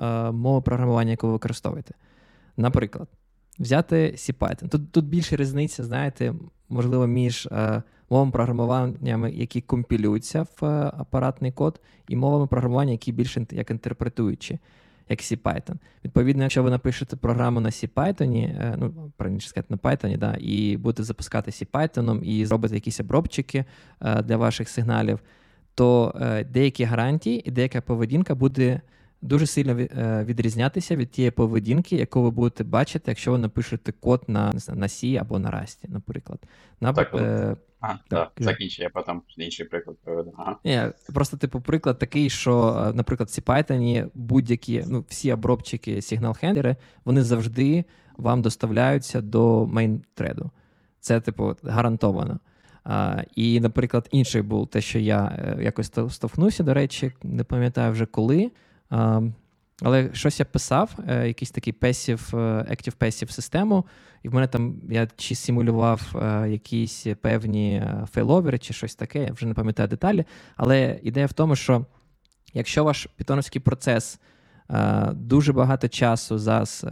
е, 0.00 0.30
мови 0.30 0.60
програмування, 0.60 1.10
яку 1.10 1.26
ви 1.26 1.32
використовуєте. 1.32 1.94
Наприклад, 2.56 3.08
взяти 3.58 3.96
C-Python. 4.16 4.68
Тут 4.68 4.92
тут 4.92 5.04
більше 5.04 5.36
різниця, 5.36 5.84
знаєте, 5.84 6.34
можливо, 6.68 7.06
між 7.06 7.46
е, 7.46 7.82
мовами 8.10 8.32
програмування, 8.32 9.28
які 9.28 9.60
компілюються 9.60 10.42
в 10.42 10.64
е, 10.64 10.92
апаратний 10.98 11.52
код, 11.52 11.80
і 12.08 12.16
мовами 12.16 12.46
програмування, 12.46 12.92
які 12.92 13.12
більше 13.12 13.46
як 13.50 13.70
інтерпретуючі. 13.70 14.58
як 15.10 15.18
CPython. 15.18 15.74
Відповідно, 16.04 16.42
якщо 16.42 16.62
ви 16.62 16.70
напишете 16.70 17.16
програму 17.16 17.60
на 17.60 17.68
CPython, 17.68 18.36
е, 18.36 18.74
ну, 18.78 19.12
правильніше 19.16 19.48
сказати, 19.48 19.66
на 19.70 19.90
Python, 19.90 20.18
да, 20.18 20.36
і 20.40 20.76
будете 20.76 21.02
запускати 21.02 21.50
CPython 21.50 22.22
і 22.22 22.46
зробите 22.46 22.74
якісь 22.74 23.00
обробчики 23.00 23.64
е, 24.00 24.22
для 24.22 24.36
ваших 24.36 24.68
сигналів, 24.68 25.20
то 25.74 26.14
е, 26.20 26.44
деякі 26.44 26.84
гарантії 26.84 27.48
і 27.48 27.50
деяка 27.50 27.80
поведінка 27.80 28.34
буде 28.34 28.80
дуже 29.22 29.46
сильно 29.46 29.74
відрізнятися 30.24 30.96
від 30.96 31.10
тієї 31.10 31.30
поведінки, 31.30 31.96
яку 31.96 32.22
ви 32.22 32.30
будете 32.30 32.64
бачити, 32.64 33.04
якщо 33.10 33.32
ви 33.32 33.38
напишете 33.38 33.92
код 33.92 34.24
на 34.28 34.52
не 34.52 34.58
знаю, 34.58 34.80
на 34.80 34.86
C 34.86 35.16
або 35.20 35.38
на 35.38 35.50
Rust, 35.50 35.78
наприклад. 35.88 36.40
На, 36.80 36.92
так, 36.92 37.14
е, 37.14 37.56
а, 37.80 37.88
так, 37.88 38.00
так, 38.08 38.32
закінчу, 38.38 38.82
я 38.82 38.90
потім 38.90 39.22
інший 39.36 39.66
приклад 39.66 39.96
проведу. 40.04 40.32
Ага. 40.36 40.56
Ні, 40.64 40.82
Просто, 41.14 41.36
типу, 41.36 41.60
приклад 41.60 41.98
такий, 41.98 42.30
що, 42.30 42.74
наприклад, 42.94 43.28
в 43.28 43.50
Python 43.50 44.10
будь-які, 44.14 44.84
ну, 44.86 45.04
всі 45.08 45.32
обробчики 45.32 45.96
сигнал-хендлери, 45.96 46.76
вони 47.04 47.22
завжди 47.22 47.84
вам 48.16 48.42
доставляються 48.42 49.20
до 49.20 49.64
мейн-треду. 49.64 50.50
Це, 51.00 51.20
типу, 51.20 51.56
гарантовано. 51.62 52.40
А, 52.84 53.22
І, 53.34 53.60
наприклад, 53.60 54.08
інший 54.10 54.42
був 54.42 54.68
те, 54.68 54.80
що 54.80 54.98
я 54.98 55.38
е, 55.38 55.62
якось 55.62 55.92
штовхнувся, 56.10 56.62
до 56.62 56.74
речі, 56.74 57.12
не 57.22 57.44
пам'ятаю 57.44 57.92
вже 57.92 58.06
коли. 58.06 58.50
Але 59.82 60.10
щось 60.12 60.40
я 60.40 60.46
писав, 60.46 60.98
е, 61.08 61.28
якийсь 61.28 61.50
такий 61.50 61.72
е, 61.82 61.86
active 62.70 62.96
passive 62.98 63.30
систему, 63.30 63.84
і 64.22 64.28
в 64.28 64.34
мене 64.34 64.46
там 64.46 64.80
я 64.90 65.08
чи 65.16 65.34
симулював 65.34 66.16
е, 66.22 66.50
якісь 66.50 67.06
певні 67.20 67.84
фейловери, 68.12 68.58
чи 68.58 68.72
щось 68.72 68.94
таке, 68.94 69.24
я 69.24 69.32
вже 69.32 69.46
не 69.46 69.54
пам'ятаю 69.54 69.88
деталі. 69.88 70.24
Але 70.56 71.00
ідея 71.02 71.26
в 71.26 71.32
тому, 71.32 71.56
що 71.56 71.86
якщо 72.54 72.84
ваш 72.84 73.08
питоновський 73.16 73.60
процес 73.60 74.20
дуже 75.12 75.52
багато 75.52 75.88
часу 75.88 76.38
зараз 76.38 76.86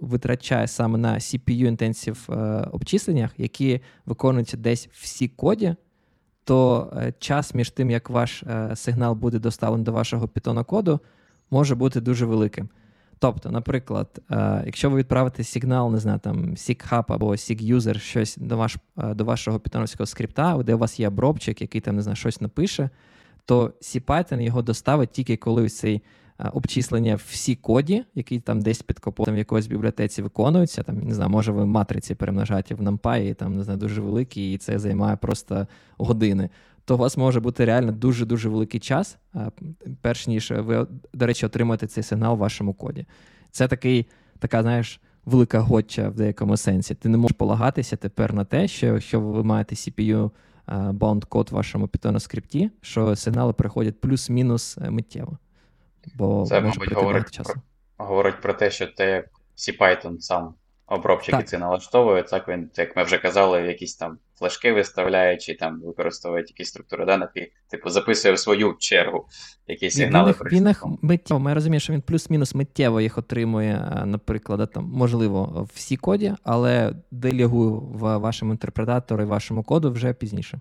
витрачає 0.00 0.68
саме 0.68 0.98
на 0.98 1.14
CPU 1.14 1.66
інтенсив 1.66 2.28
обчисленнях, 2.72 3.30
які 3.38 3.80
виконуються 4.06 4.56
десь 4.56 4.88
в 4.92 5.04
c 5.04 5.30
коді, 5.36 5.74
то 6.44 6.92
час 7.18 7.54
між 7.54 7.70
тим, 7.70 7.90
як 7.90 8.10
ваш 8.10 8.44
сигнал 8.74 9.14
буде 9.14 9.38
доставлений 9.38 9.84
до 9.84 9.92
вашого 9.92 10.28
питона 10.28 10.64
коду, 10.64 11.00
може 11.50 11.74
бути 11.74 12.00
дуже 12.00 12.26
великим. 12.26 12.68
Тобто, 13.18 13.50
наприклад, 13.50 14.22
е, 14.30 14.62
якщо 14.66 14.90
ви 14.90 14.98
відправите 14.98 15.44
сигнал, 15.44 15.92
не 15.92 15.98
знаю, 15.98 16.18
там 16.18 16.36
SIG-Hub 16.36 17.04
або 17.08 17.30
SIG-User 17.30 17.98
щось 17.98 18.36
до 18.36 18.56
ваш, 18.56 18.76
е, 18.98 19.14
до 19.14 19.24
вашого 19.24 19.60
питоновського 19.60 20.06
скрипта, 20.06 20.62
де 20.62 20.74
у 20.74 20.78
вас 20.78 21.00
є 21.00 21.08
обробчик, 21.08 21.60
який 21.60 21.80
там 21.80 21.96
не 21.96 22.02
знаю, 22.02 22.16
щось 22.16 22.40
напише, 22.40 22.90
то 23.44 23.72
CPython 23.80 24.40
його 24.40 24.62
доставить 24.62 25.10
тільки 25.10 25.36
коли 25.36 25.68
цей 25.68 26.02
е, 26.38 26.50
обчислення 26.52 27.14
в 27.14 27.24
всі 27.30 27.56
коді, 27.56 28.04
який 28.14 28.40
там 28.40 28.60
десь 28.60 28.82
під 28.82 28.98
капотом 28.98 29.34
в 29.34 29.38
якоїсь 29.38 29.66
бібліотеці 29.66 30.22
виконуються. 30.22 30.82
Там, 30.82 30.98
не 30.98 31.14
знаю, 31.14 31.30
може 31.30 31.52
ви 31.52 31.66
матриці 31.66 32.14
перемножаєте 32.14 32.74
в 32.74 32.80
NumPy, 32.80 33.30
і 33.30 33.34
там 33.34 33.56
не 33.56 33.64
знаю, 33.64 33.78
дуже 33.78 34.00
великі, 34.00 34.52
і 34.52 34.58
це 34.58 34.78
займає 34.78 35.16
просто 35.16 35.66
години 35.98 36.50
то 36.88 36.94
у 36.94 36.98
вас 36.98 37.16
може 37.16 37.40
бути 37.40 37.64
реально 37.64 37.92
дуже-дуже 37.92 38.48
великий 38.48 38.80
час, 38.80 39.18
перш 40.00 40.26
ніж 40.26 40.50
ви, 40.50 40.86
до 41.12 41.26
речі, 41.26 41.46
отримаєте 41.46 41.86
цей 41.86 42.02
сигнал 42.04 42.34
в 42.34 42.38
вашому 42.38 42.74
коді. 42.74 43.06
Це 43.50 43.68
такий, 43.68 44.06
така, 44.38 44.62
знаєш, 44.62 45.00
велика 45.24 45.60
готча 45.60 46.08
в 46.08 46.14
деякому 46.14 46.56
сенсі. 46.56 46.94
Ти 46.94 47.08
не 47.08 47.18
можеш 47.18 47.36
полагатися 47.36 47.96
тепер 47.96 48.34
на 48.34 48.44
те, 48.44 48.68
що 48.68 48.86
якщо 48.86 49.20
ви 49.20 49.44
маєте 49.44 49.74
CPU 49.74 50.30
bound 50.68 51.24
код 51.24 51.50
в 51.50 51.54
вашому 51.54 51.86
Python 51.86 52.20
скрипті, 52.20 52.70
що 52.80 53.16
сигнали 53.16 53.52
приходять 53.52 54.00
плюс-мінус 54.00 54.78
е, 54.78 54.90
миттєво. 54.90 55.38
Бо 56.14 56.46
Це, 56.48 56.60
мабуть, 56.60 56.92
говорить. 56.92 57.40
Про, 57.44 57.54
говорить 57.96 58.40
про 58.40 58.54
те, 58.54 58.70
що 58.70 58.86
те 58.86 59.24
CPython 59.56 60.20
сам 60.20 60.54
обробчики 60.88 61.42
ці 61.42 61.58
налаштовує, 61.58 62.22
так 62.22 62.48
він, 62.48 62.70
як 62.76 62.96
ми 62.96 63.02
вже 63.02 63.18
казали, 63.18 63.60
якісь 63.62 63.96
там 63.96 64.18
флешки 64.38 64.72
виставляє, 64.72 65.36
чи 65.36 65.54
там 65.54 65.80
використовує 65.80 66.44
якісь 66.48 66.68
структури 66.68 67.04
даних 67.04 67.30
і, 67.34 67.52
типу, 67.70 67.90
записує 67.90 68.34
в 68.34 68.38
свою 68.38 68.76
чергу 68.78 69.26
якісь 69.66 69.94
сигнали. 69.94 70.34
Він 70.52 70.68
їх 70.68 70.84
миттєво. 71.02 71.40
Ми 71.40 71.54
розуміємо, 71.54 71.80
що 71.80 71.92
він 71.92 72.02
плюс-мінус 72.02 72.54
миттєво 72.54 73.00
їх 73.00 73.18
отримує, 73.18 74.02
наприклад, 74.06 74.70
там, 74.72 74.84
можливо, 74.84 75.68
всі 75.74 75.96
коді, 75.96 76.34
але 76.42 76.94
делегує 77.10 77.70
в 77.70 78.16
вашому 78.16 78.52
інтерпретатору 78.52 79.22
і 79.22 79.26
вашому 79.26 79.62
коду 79.62 79.92
вже 79.92 80.12
пізніше. 80.12 80.60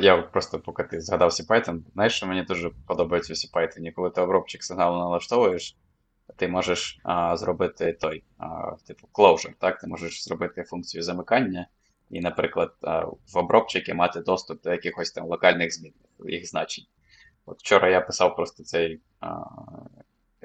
Я 0.00 0.16
просто 0.16 0.58
поки 0.58 0.82
ти 0.82 1.00
згадав 1.00 1.30
Python, 1.30 1.78
знаєш, 1.94 2.12
що 2.12 2.26
мені 2.26 2.42
дуже 2.42 2.70
подобається 2.86 3.32
у 3.32 3.58
Python, 3.58 3.92
коли 3.92 4.10
ти 4.10 4.20
обробчик 4.20 4.64
сигналу 4.64 4.98
налаштовуєш, 4.98 5.76
ти 6.42 6.48
можеш 6.48 6.98
а, 7.02 7.36
зробити 7.36 7.92
той, 7.92 8.22
а, 8.38 8.46
типу, 8.86 9.08
closure, 9.12 9.52
так? 9.58 9.78
Ти 9.78 9.86
можеш 9.86 10.24
зробити 10.24 10.62
функцію 10.62 11.02
замикання 11.02 11.66
і, 12.10 12.20
наприклад, 12.20 12.74
а, 12.80 13.04
в 13.04 13.36
обробчики 13.38 13.94
мати 13.94 14.20
доступ 14.20 14.62
до 14.62 14.70
якихось 14.70 15.12
там 15.12 15.26
локальних 15.26 15.74
змін, 15.74 15.92
їх 16.24 16.48
значень. 16.48 16.84
От 17.46 17.58
вчора 17.60 17.90
я 17.90 18.00
писав 18.00 18.36
просто 18.36 18.64
цей 18.64 19.00
а, 19.20 19.28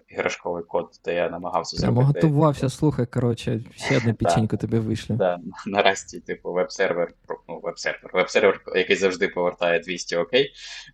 іграшковий 0.07 0.63
код, 0.63 0.89
де 1.05 1.15
я 1.15 1.29
намагався 1.29 1.77
Прямо 1.77 2.01
зробити. 2.01 2.27
готувався, 2.27 2.61
типу, 2.61 2.69
слухай, 2.69 3.05
коротше, 3.05 3.63
ще 3.75 3.97
одну 3.97 4.13
печеньку 4.19 4.57
тобі 4.57 4.79
вийшли. 4.79 5.15
Да, 5.15 5.39
Наразі, 5.67 6.19
типу, 6.19 6.53
веб-сервер, 6.53 7.13
ну, 7.49 7.59
веб-сервер, 7.59 8.11
веб-сервер, 8.13 8.61
який 8.75 8.95
завжди 8.95 9.27
повертає 9.27 9.79
200 9.79 10.15
окей. 10.15 10.53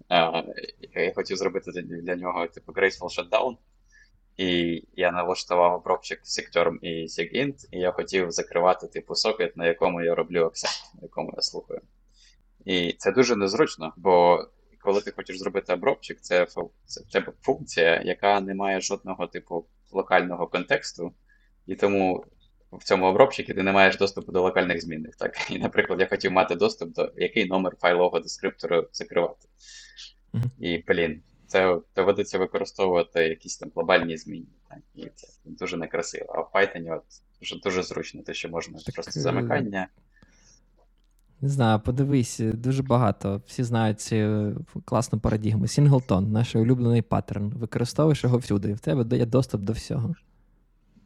А, 0.10 0.44
Я 0.94 1.14
хотів 1.16 1.38
зробити 1.38 1.72
для 1.82 2.16
нього, 2.16 2.48
типу, 2.48 2.72
Graceful 2.72 3.20
Shutdown. 3.20 3.56
І 4.38 4.84
я 4.96 5.12
налаштував 5.12 5.74
обробчик 5.74 6.22
Sectorm 6.24 6.78
і 6.82 7.08
SIGINT, 7.08 7.68
і 7.72 7.80
я 7.80 7.92
хотів 7.92 8.32
закривати 8.32 8.88
типу 8.88 9.16
сокет, 9.16 9.58
на 9.58 9.68
якому 9.68 10.02
я 10.02 10.16
роблю 10.16 10.46
акцент, 10.46 10.92
на 10.96 11.00
якому 11.02 11.34
я 11.36 11.42
слухаю. 11.42 11.82
І 12.66 12.96
це 12.98 13.12
дуже 13.12 13.36
незручно, 13.36 13.94
бо 13.98 14.46
коли 14.80 15.02
ти 15.02 15.12
хочеш 15.12 15.40
зробити 15.40 15.74
обробчик, 15.74 16.22
це 16.22 16.46
це, 16.46 17.02
це 17.10 17.26
функція, 17.42 18.02
яка 18.06 18.42
не 18.42 18.56
має 18.56 18.82
жодного 18.82 19.28
типу 19.28 19.66
локального 19.92 20.48
контексту, 20.48 21.14
і 21.68 21.76
тому 21.76 22.26
в 22.72 22.84
цьому 22.84 23.06
обробчику 23.06 23.54
ти 23.54 23.64
не 23.64 23.72
маєш 23.72 23.98
доступу 23.98 24.32
до 24.32 24.42
локальних 24.42 24.82
змінних. 24.82 25.16
Так? 25.16 25.52
І, 25.52 25.60
наприклад, 25.60 26.00
я 26.00 26.08
хотів 26.08 26.32
мати 26.32 26.56
доступ 26.56 26.94
до 26.94 27.12
який 27.16 27.46
номер 27.46 27.76
файлового 27.82 28.20
дескриптору 28.20 28.88
закривати. 28.92 29.48
Mm-hmm. 30.34 30.50
І, 30.60 30.84
блін, 30.88 31.22
це 31.54 31.80
доведеться 31.96 32.40
використовувати 32.40 33.20
якісь 33.20 33.58
там 33.58 33.72
глобальні 33.76 34.18
зміни. 34.18 34.46
Так? 34.70 34.80
І 34.96 35.06
це 35.16 35.28
дуже 35.46 35.78
некрасиво. 35.78 36.26
А 36.36 36.42
в 36.42 36.50
Python 36.54 36.96
от, 36.96 37.04
дуже, 37.40 37.60
дуже 37.60 37.84
зручно, 37.84 38.22
те, 38.22 38.34
що 38.34 38.50
можна 38.50 38.80
так, 38.86 38.96
просто 38.96 39.20
е, 39.20 39.24
замикання. 39.24 39.88
Не 41.42 41.50
знаю, 41.50 41.80
подивись, 41.80 42.40
дуже 42.40 42.84
багато. 42.84 43.42
Всі 43.46 43.64
знають 43.64 44.02
цю 44.02 44.16
е, 44.16 44.56
класну 44.86 45.20
парадігму. 45.20 45.68
Сінглтон, 45.68 46.32
наш 46.32 46.56
улюблений 46.56 47.02
паттерн. 47.02 47.50
Використовуєш 47.50 48.24
його 48.24 48.38
всюди, 48.38 48.70
і 48.70 48.74
в 48.74 48.80
тебе 48.80 49.04
дає 49.04 49.26
доступ 49.26 49.62
до 49.62 49.74
всього. 49.74 50.16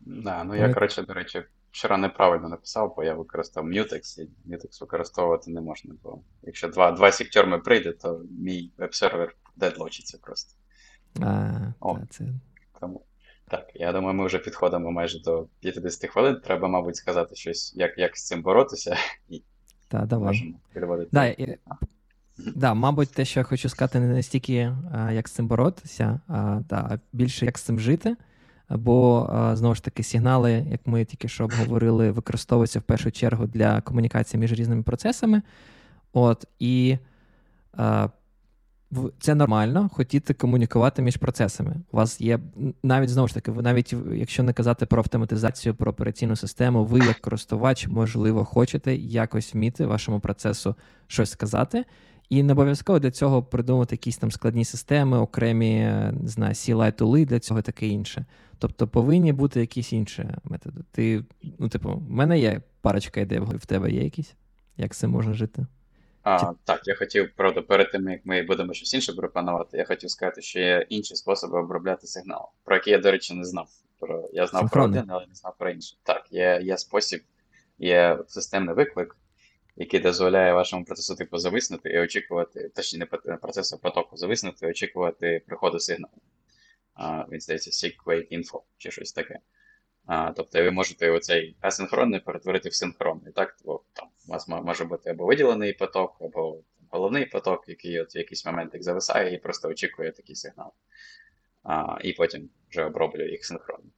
Да, 0.02 0.44
ну 0.44 0.56
я, 0.56 0.74
коротше, 0.74 1.02
до 1.02 1.14
речі, 1.14 1.44
вчора 1.72 1.98
неправильно 1.98 2.50
написав, 2.50 2.94
бо 2.96 3.04
я 3.04 3.14
використав 3.14 3.66
Mutex, 3.66 4.22
і 4.22 4.30
Mutex 4.50 4.82
використовувати 4.82 5.52
не 5.52 5.62
можна. 5.62 5.96
Бо 6.04 6.20
якщо 6.44 6.68
два 6.68 6.92
два 6.92 7.12
сіктерми 7.12 7.60
прийде, 7.60 7.92
то 7.92 8.22
мій 8.40 8.72
веб-сервер 8.78 9.36
дедлочиться 9.58 10.18
просто. 10.22 10.54
А, 11.22 11.74
О, 11.80 11.98
це... 12.10 12.26
Тому, 12.80 13.02
Так, 13.50 13.72
я 13.76 13.92
думаю, 13.94 14.14
ми 14.14 14.26
вже 14.26 14.40
підходимо 14.40 14.92
майже 14.92 15.20
до 15.20 15.48
50 15.60 16.10
хвилин. 16.10 16.42
Треба, 16.44 16.68
мабуть, 16.68 16.96
сказати 16.96 17.36
щось, 17.36 17.74
як 17.76 17.98
як 17.98 18.18
з 18.18 18.26
цим 18.26 18.42
боротися. 18.42 18.98
і 19.30 19.44
Та, 19.88 20.06
давай. 20.06 20.56
Да, 21.12 21.26
і, 21.26 21.58
да, 22.38 22.74
Мабуть, 22.74 23.12
те, 23.12 23.26
що 23.26 23.40
я 23.40 23.44
хочу 23.44 23.70
сказати, 23.70 24.00
не 24.00 24.08
настільки, 24.08 24.74
як 25.12 25.28
з 25.28 25.32
цим 25.32 25.48
боротися, 25.48 26.20
а 26.28 26.62
да, 26.70 27.00
більше 27.14 27.46
як 27.46 27.58
з 27.58 27.62
цим 27.62 27.80
жити. 27.80 28.16
Бо, 28.70 29.30
знову 29.54 29.76
ж 29.76 29.84
таки, 29.84 30.04
сигнали, 30.04 30.66
як 30.72 30.88
ми 30.88 31.06
тільки 31.06 31.28
що 31.28 31.44
обговорили, 31.44 32.12
використовуються 32.12 32.80
в 32.80 32.84
першу 32.84 33.12
чергу 33.12 33.48
для 33.48 33.82
комунікації 33.82 34.42
між 34.42 34.54
різними 34.54 34.84
процесами. 34.84 35.42
От, 36.14 36.46
І 36.60 36.98
це 39.20 39.36
нормально 39.36 39.90
хотіти 39.94 40.34
комунікувати 40.34 41.02
між 41.02 41.18
процесами. 41.18 41.76
У 41.92 41.98
вас 41.98 42.22
є 42.22 42.40
навіть 42.84 43.10
знову 43.10 43.28
ж 43.28 43.34
таки, 43.34 43.52
ви 43.52 43.62
навіть 43.62 43.96
якщо 44.14 44.44
не 44.44 44.54
казати 44.54 44.86
про 44.86 45.00
автоматизацію, 45.00 45.76
про 45.76 45.92
операційну 45.92 46.36
систему, 46.36 46.86
ви 46.86 47.00
як 47.00 47.20
користувач, 47.20 47.88
можливо, 47.88 48.46
хочете 48.46 48.96
якось 48.96 49.54
вміти 49.54 49.86
вашому 49.86 50.20
процесу 50.20 50.76
щось 51.08 51.30
сказати. 51.30 51.86
І 52.30 52.44
не 52.44 52.54
обов'язково 52.54 53.00
для 53.00 53.12
цього 53.12 53.44
придумати 53.44 53.96
якісь 53.96 54.18
там 54.18 54.32
складні 54.32 54.66
системи, 54.66 55.18
окремі 55.18 55.80
не 56.12 56.28
знаю, 56.28 56.54
CLI 56.54 56.92
тули 56.92 57.26
для 57.26 57.40
цього 57.40 57.62
таке 57.62 57.88
інше. 57.88 58.26
Тобто 58.58 58.88
повинні 58.88 59.34
бути 59.34 59.60
якісь 59.60 59.94
інші 59.94 60.30
методи. 60.44 60.82
Ти, 60.92 61.24
ну, 61.60 61.70
типу, 61.70 61.90
в 61.90 62.12
мене 62.12 62.40
є 62.40 62.62
парочка 62.82 63.20
ідей, 63.20 63.40
в 63.40 63.66
тебе 63.66 63.92
є 63.92 64.04
якісь? 64.04 64.36
Як 64.78 64.94
з 64.94 64.98
цим 64.98 65.12
можна 65.12 65.34
жити? 65.34 65.66
А, 66.28 66.54
Так, 66.64 66.82
я 66.88 66.96
хотів, 66.96 67.32
правда, 67.36 67.62
перед 67.62 67.92
тим, 67.92 68.10
як 68.10 68.26
ми 68.26 68.44
будемо 68.44 68.74
щось 68.74 68.94
інше 68.94 69.14
пропонувати, 69.14 69.78
я 69.78 69.86
хотів 69.86 70.12
сказати, 70.12 70.42
що 70.42 70.60
є 70.60 70.86
інші 70.90 71.16
способи 71.16 71.60
обробляти 71.60 72.08
сигнал, 72.08 72.50
про 72.64 72.76
які 72.76 72.92
я, 72.92 72.98
до 72.98 73.12
речі, 73.12 73.34
не 73.34 73.46
знав. 73.46 73.70
Про... 74.00 74.30
Я 74.34 74.48
знав 74.48 74.62
Синхронний. 74.62 74.94
про 74.94 75.02
один, 75.02 75.12
але 75.12 75.26
не 75.28 75.36
знав 75.36 75.56
про 75.58 75.70
інший. 75.70 76.00
Так, 76.04 76.28
є 76.32 76.60
є 76.64 76.78
спосіб, 76.78 77.24
є 77.78 78.20
системний 78.28 78.76
виклик, 78.76 79.18
який 79.76 80.00
дозволяє 80.00 80.54
вашому 80.54 80.86
процесу 80.86 81.16
типу 81.16 81.38
зависнути 81.38 81.90
і 81.90 82.00
очікувати, 82.00 82.72
точніше 82.76 83.08
не 83.26 83.38
процесу 83.38 83.78
потоку 83.78 84.18
зависнути 84.18 84.66
і 84.66 84.70
очікувати 84.70 85.44
приходу 85.48 85.80
сигналу. 85.80 86.22
А, 86.94 87.26
Він 87.32 87.42
здається, 87.42 87.72
Seek 87.72 88.28
Info 88.32 88.62
чи 88.78 88.92
щось 88.92 89.12
таке. 89.12 89.40
А, 90.08 90.32
Тобто 90.32 90.64
ви 90.64 90.72
можете 90.72 91.10
оцей 91.10 91.56
асинхронний 91.62 92.20
перетворити 92.20 92.70
в 92.70 92.74
синхронний. 92.74 93.34
Так? 93.34 93.56
Бо 93.66 93.82
там 93.94 94.08
у 94.28 94.32
вас 94.32 94.48
може 94.48 94.86
бути 94.86 95.10
або 95.10 95.26
виділений 95.26 95.74
поток, 95.74 96.18
або 96.22 96.60
головний 96.90 97.26
поток, 97.26 97.64
який 97.68 98.00
от 98.00 98.16
в 98.16 98.18
якийсь 98.18 98.46
момент 98.46 98.74
їх 98.74 98.84
зависає 98.84 99.34
і 99.34 99.38
просто 99.38 99.70
очікує 99.70 100.12
такий 100.12 100.36
сигнал. 100.36 100.72
А, 101.64 101.98
І 102.02 102.14
потім 102.14 102.50
вже 102.70 102.86
оброблює 102.86 103.30
їх 103.30 103.46
синхронно. 103.46 103.90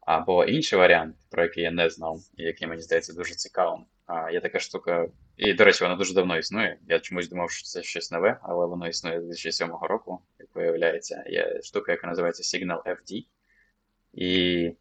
Або 0.00 0.44
інший 0.44 0.78
варіант, 0.78 1.16
про 1.30 1.42
який 1.42 1.62
я 1.62 1.70
не 1.70 1.90
знав, 1.90 2.20
і 2.36 2.42
який 2.42 2.68
мені 2.68 2.82
здається 2.82 3.12
дуже 3.12 3.34
цікавим. 3.34 3.84
А, 4.06 4.30
Є 4.30 4.40
така 4.40 4.58
штука, 4.58 5.08
і, 5.36 5.52
до 5.54 5.64
речі, 5.64 5.84
вона 5.84 5.96
дуже 5.96 6.14
давно 6.14 6.38
існує. 6.38 6.78
Я 6.88 7.00
чомусь 7.00 7.28
думав, 7.28 7.50
що 7.50 7.64
це 7.64 7.82
щось 7.82 8.10
нове, 8.10 8.40
але 8.42 8.66
воно 8.66 8.88
існує 8.88 9.20
з 9.20 9.24
2007 9.24 9.70
року, 9.82 10.20
як 10.38 10.48
виявляється. 10.54 11.24
Є 11.26 11.62
штука, 11.62 11.92
яка 11.92 12.06
називається 12.06 12.58
Signal 12.58 12.82
FD. 12.82 13.26
І 14.12 14.72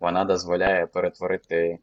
вона 0.00 0.24
дозволяє 0.24 0.86
перетворити, 0.86 1.78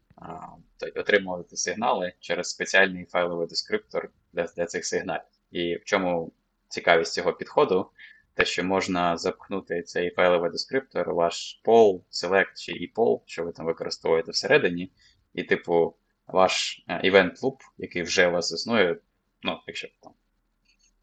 отримувати 0.96 1.56
сигнали 1.56 2.12
через 2.20 2.50
спеціальний 2.50 3.04
файловий 3.04 3.46
дескриптор 3.46 4.10
для, 4.32 4.44
для 4.44 4.66
цих 4.66 4.86
сигналів. 4.86 5.22
І 5.50 5.76
в 5.76 5.84
чому 5.84 6.32
цікавість 6.68 7.12
цього 7.12 7.32
підходу? 7.32 7.90
Те, 8.34 8.44
що 8.44 8.64
можна 8.64 9.16
запхнути 9.16 9.82
цей 9.82 10.10
файловий 10.10 10.50
дескриптор, 10.50 11.14
ваш 11.14 11.60
пол, 11.64 12.04
select 12.10 12.54
чи 12.56 12.72
e-poll, 12.72 13.20
що 13.26 13.44
ви 13.44 13.52
там 13.52 13.66
використовуєте 13.66 14.30
всередині, 14.30 14.92
і, 15.34 15.42
типу, 15.42 15.94
ваш 16.26 16.84
event 16.88 17.40
loop, 17.40 17.56
який 17.78 18.02
вже 18.02 18.28
у 18.28 18.30
вас 18.30 18.52
існує, 18.52 18.96
ну, 19.42 19.60
якщо 19.66 19.88
там 20.02 20.12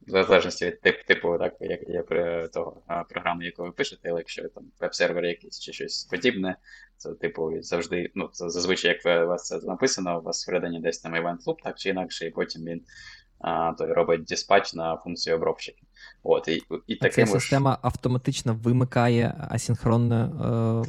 в 0.07 0.23
залежності 0.23 0.65
від 0.65 0.81
тип, 0.81 1.03
типу, 1.03 1.37
так, 1.37 1.55
як 1.59 1.79
як 1.87 2.51
того 2.51 2.83
програми, 3.09 3.45
яку 3.45 3.63
ви 3.63 3.71
пишете, 3.71 4.09
але 4.09 4.19
якщо 4.19 4.49
там 4.49 4.71
веб-сервер 4.79 5.25
якийсь 5.25 5.59
чи 5.59 5.73
щось 5.73 6.03
подібне, 6.03 6.55
це 7.01 7.13
типу 7.13 7.51
завжди, 7.61 8.11
ну, 8.15 8.29
зазвичай, 8.33 8.99
як 9.03 9.25
у 9.25 9.27
вас 9.27 9.47
це 9.47 9.59
написано, 9.59 10.19
у 10.19 10.21
вас 10.21 10.41
всередині 10.41 10.79
десь 10.79 10.99
там 10.99 11.15
event 11.15 11.43
loop, 11.47 11.55
так 11.63 11.79
чи 11.79 11.89
інакше, 11.89 12.25
і 12.25 12.29
потім 12.29 12.65
він 12.65 12.81
а, 13.39 13.73
той 13.77 13.93
робить 13.93 14.23
диспатч 14.23 14.73
на 14.73 14.97
функцію 14.97 15.35
обробщиків. 15.35 15.87
От, 16.23 16.47
і, 16.47 16.63
і 16.87 16.95
таким 16.95 17.25
Ця 17.25 17.31
система 17.31 17.77
автоматично 17.81 18.59
вимикає 18.63 19.35
асинхронне 19.49 20.23
е, 20.23 20.29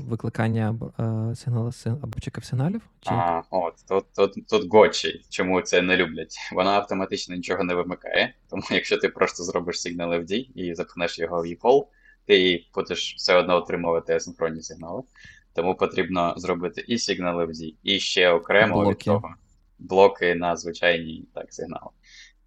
викликання 0.08 0.74
е, 1.00 1.36
сигналу 1.36 1.70
обробчиків 2.02 2.44
сигналів? 2.44 2.80
Чи? 3.00 3.10
А, 3.10 3.42
от, 3.50 3.74
Тут 3.88 4.04
тут, 4.16 4.46
тут 4.48 4.72
гочі, 4.72 5.24
чому 5.30 5.60
це 5.60 5.82
не 5.82 5.96
люблять. 5.96 6.36
Вона 6.52 6.70
автоматично 6.70 7.36
нічого 7.36 7.64
не 7.64 7.74
вимикає, 7.74 8.34
тому 8.50 8.62
якщо 8.70 8.96
ти 8.96 9.08
просто 9.08 9.44
зробиш 9.44 9.80
сигнал 9.80 10.12
FD 10.12 10.32
і 10.54 10.74
запхнеш 10.74 11.18
його 11.18 11.42
в 11.42 11.44
e 11.44 11.84
ти 12.26 12.64
будеш 12.74 13.14
все 13.16 13.34
одно 13.34 13.56
отримувати 13.56 14.14
асинхронні 14.14 14.62
сигнали. 14.62 15.02
Тому 15.54 15.74
потрібно 15.74 16.34
зробити 16.36 16.84
і 16.88 16.98
сигнал 16.98 17.40
FD, 17.40 17.74
і 17.82 18.00
ще 18.00 18.30
окремо 18.30 18.74
блоки. 18.74 18.90
від 18.90 18.98
того 18.98 19.34
блоки 19.82 20.34
на 20.34 20.56
звичайні 20.56 21.24
так, 21.34 21.52
сигнали. 21.52 21.90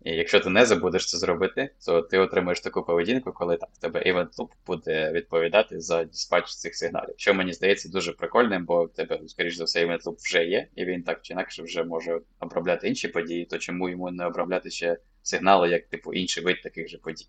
І 0.05 0.11
якщо 0.11 0.39
ти 0.39 0.49
не 0.49 0.65
забудеш 0.65 1.09
це 1.09 1.17
зробити, 1.17 1.69
то 1.85 2.01
ти 2.01 2.17
отримаєш 2.17 2.59
таку 2.59 2.83
поведінку, 2.83 3.31
коли 3.31 3.57
так, 3.57 3.69
в 3.73 3.77
тебе 3.77 3.99
event 3.99 4.35
loop 4.35 4.49
буде 4.67 5.11
відповідати 5.11 5.81
за 5.81 6.03
диспатч 6.03 6.55
цих 6.55 6.75
сигналів. 6.75 7.13
Що 7.17 7.33
мені 7.33 7.53
здається 7.53 7.89
дуже 7.89 8.11
прикольним, 8.11 8.65
бо 8.65 8.85
в 8.85 8.93
тебе, 8.93 9.19
скоріш 9.27 9.55
за 9.55 9.63
все, 9.63 9.85
event 9.85 10.03
loop 10.03 10.15
вже 10.23 10.45
є, 10.45 10.67
і 10.75 10.85
він 10.85 11.03
так 11.03 11.19
чи 11.21 11.33
інакше 11.33 11.63
вже 11.63 11.83
може 11.83 12.19
обробляти 12.39 12.87
інші 12.87 13.07
події, 13.07 13.45
то 13.45 13.57
чому 13.57 13.89
йому 13.89 14.11
не 14.11 14.25
обробляти 14.25 14.69
ще 14.69 14.97
сигнали, 15.23 15.69
як 15.69 15.87
типу 15.87 16.13
інший 16.13 16.43
вид 16.43 16.61
таких 16.63 16.89
же 16.89 16.97
подій. 16.97 17.27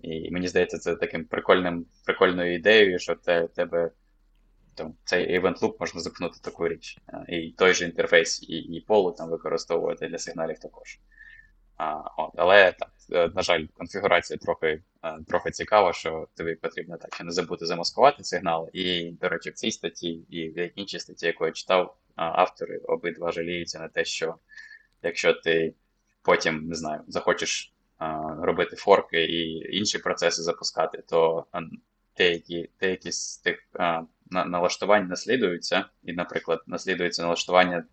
І 0.00 0.30
мені 0.30 0.48
здається, 0.48 0.78
це 0.78 0.96
таким 0.96 1.24
прикольним, 1.24 1.86
прикольною 2.04 2.54
ідеєю, 2.54 2.98
що 2.98 3.16
в 3.26 3.48
тебе 3.48 3.90
там, 4.74 4.94
цей 5.04 5.40
event 5.40 5.58
loop 5.58 5.74
можна 5.80 6.00
запхнути 6.00 6.38
таку 6.42 6.68
річ. 6.68 6.98
І 7.28 7.54
той 7.58 7.74
же 7.74 7.84
інтерфейс, 7.84 8.42
і, 8.42 8.56
і 8.56 8.80
полу 8.80 9.12
там 9.12 9.30
використовувати 9.30 10.08
для 10.08 10.18
сигналів 10.18 10.58
також. 10.58 10.98
А, 11.76 11.94
от, 12.16 12.30
Але 12.36 12.72
так, 12.72 12.90
е, 13.12 13.30
на 13.34 13.42
жаль, 13.42 13.66
конфігурація 13.74 14.38
трохи 14.38 14.82
е, 15.04 15.18
трохи 15.28 15.50
цікава, 15.50 15.92
що 15.92 16.28
тобі 16.36 16.54
потрібно 16.54 16.96
так 16.96 17.24
не 17.24 17.30
забути 17.30 17.66
замаскувати 17.66 18.24
сигнал. 18.24 18.70
І, 18.72 19.10
до 19.10 19.28
речі, 19.28 19.50
в 19.50 19.54
цій 19.54 19.70
статті 19.70 20.10
і 20.10 20.48
в 20.48 20.70
іншій 20.74 21.00
статті, 21.00 21.26
яку 21.26 21.46
я 21.46 21.52
читав, 21.52 21.96
автори 22.16 22.78
обидва 22.78 23.32
жаліються 23.32 23.78
на 23.78 23.88
те, 23.88 24.04
що 24.04 24.34
якщо 25.02 25.32
ти 25.32 25.74
потім 26.22 26.68
не 26.68 26.74
знаю, 26.74 27.00
захочеш 27.08 27.72
робити 28.38 28.76
форки 28.76 29.24
і 29.24 29.58
інші 29.76 29.98
процеси 29.98 30.42
запускати, 30.42 31.02
то 31.08 31.44
деякі 32.16 32.70
деякі 32.80 33.12
з 33.12 33.36
тих 33.36 33.58
налаштувань 34.30 35.06
наслідуються, 35.06 35.84
і, 36.02 36.12
наприклад, 36.12 36.62
наслідується 36.66 37.22
налаштування 37.22 37.84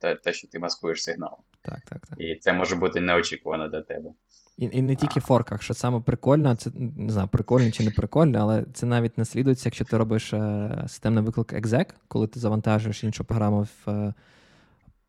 те, 0.00 0.14
те, 0.14 0.32
що 0.32 0.48
ти 0.48 0.58
маскуєш 0.58 1.02
сигнал. 1.02 1.36
Так, 1.62 1.80
так, 1.80 2.06
так. 2.06 2.20
І 2.20 2.36
це 2.36 2.52
може 2.52 2.76
бути 2.76 3.00
неочікувано 3.00 3.68
для 3.68 3.82
тебе. 3.82 4.10
І 4.58 4.68
і 4.72 4.82
не 4.82 4.96
тільки 4.96 5.20
в 5.20 5.22
форках, 5.22 5.62
що 5.62 5.74
саме 5.74 6.00
прикольно, 6.00 6.56
це 6.56 6.70
не 6.96 7.12
знаю, 7.12 7.28
прикольно 7.28 7.70
чи 7.70 7.84
не 7.84 7.90
прикольно, 7.90 8.38
але 8.38 8.64
це 8.74 8.86
навіть 8.86 9.18
наслідується, 9.18 9.68
якщо 9.68 9.84
ти 9.84 9.96
робиш 9.96 10.32
е, 10.32 10.70
системний 10.88 11.24
виклик 11.24 11.52
exec, 11.52 11.86
коли 12.08 12.26
ти 12.26 12.40
завантажуєш 12.40 13.04
іншу 13.04 13.24
програму 13.24 13.62
в 13.62 13.90
е, 13.90 14.14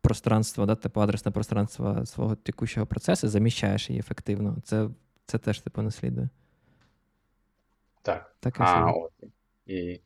пространство, 0.02 0.66
да, 0.66 0.76
типу 0.76 1.02
адресне 1.02 1.32
пространство 1.32 2.06
свого 2.06 2.36
текущого 2.36 2.86
процесу, 2.86 3.28
заміщаєш 3.28 3.90
її 3.90 4.00
ефективно. 4.00 4.58
Це 4.64 4.90
це 5.26 5.38
теж 5.38 5.60
типу 5.60 5.82
наслідує. 5.82 6.30
Так. 8.14 8.36
так 8.40 8.56
а, 8.60 8.92
от. 8.92 9.12
І 9.66 10.02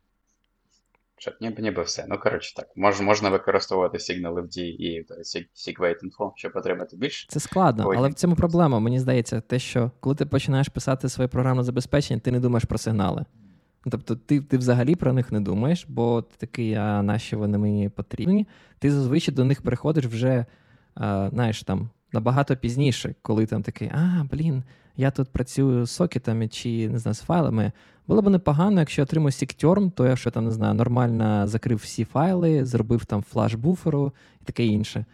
щоб 1.16 1.34
ніби 1.40 1.62
ніби 1.62 1.82
все. 1.82 2.06
Ну, 2.08 2.18
коротше, 2.18 2.54
так. 2.54 2.68
Мож, 2.76 3.00
можна 3.00 3.30
використовувати 3.30 3.98
сигнали 3.98 4.42
в 4.42 4.48
дії 4.48 4.82
і 4.82 5.06
SigWait.info, 5.54 6.32
щоб 6.34 6.52
отримати 6.54 6.96
більше. 6.96 7.26
Це 7.28 7.40
складно, 7.40 7.88
Ой, 7.88 7.96
але 7.96 8.08
в 8.08 8.14
цьому 8.14 8.36
проблема. 8.36 8.78
Мені 8.78 9.00
здається, 9.00 9.40
те, 9.40 9.58
що 9.58 9.90
коли 10.00 10.14
ти 10.14 10.26
починаєш 10.26 10.68
писати 10.68 11.08
своє 11.08 11.28
програмне 11.28 11.62
забезпечення, 11.62 12.20
ти 12.20 12.32
не 12.32 12.40
думаєш 12.40 12.64
про 12.64 12.78
сигнали. 12.78 13.24
Тобто 13.90 14.16
ти 14.16 14.40
ти 14.40 14.58
взагалі 14.58 14.94
про 14.94 15.12
них 15.12 15.32
не 15.32 15.40
думаєш, 15.40 15.86
бо 15.88 16.22
ти 16.22 16.34
такий, 16.38 16.74
а 16.74 17.02
нащо 17.02 17.38
вони 17.38 17.58
мені 17.58 17.88
потрібні. 17.88 18.46
Ти 18.78 18.90
зазвичай 18.90 19.34
до 19.34 19.44
них 19.44 19.62
приходиш 19.62 20.06
вже, 20.06 20.46
а, 20.94 21.28
знаєш, 21.32 21.62
там 21.62 21.90
набагато 22.14 22.56
пізніше, 22.56 23.14
коли 23.22 23.46
там 23.46 23.62
такий, 23.62 23.88
а, 23.88 24.24
блін, 24.32 24.62
я 24.96 25.10
тут 25.10 25.28
працюю 25.28 25.86
з 25.86 25.90
сокетами 25.90 26.48
чи 26.48 26.88
не 26.88 26.98
знаю, 26.98 27.14
з 27.14 27.20
файлами. 27.20 27.72
Було 28.06 28.22
б 28.22 28.28
непогано, 28.28 28.80
якщо 28.80 29.02
отримав 29.02 29.32
SIGTERM, 29.32 29.90
то 29.90 30.06
я 30.06 30.16
що 30.16 30.30
там 30.30 30.44
не 30.44 30.50
знаю, 30.50 30.74
нормально 30.74 31.46
закрив 31.46 31.78
всі 31.78 32.04
файли, 32.04 32.64
зробив 32.64 33.04
там 33.04 33.22
flush 33.22 33.54
буферу 33.54 34.12
і 34.42 34.44
таке 34.44 34.66
інше. 34.66 35.04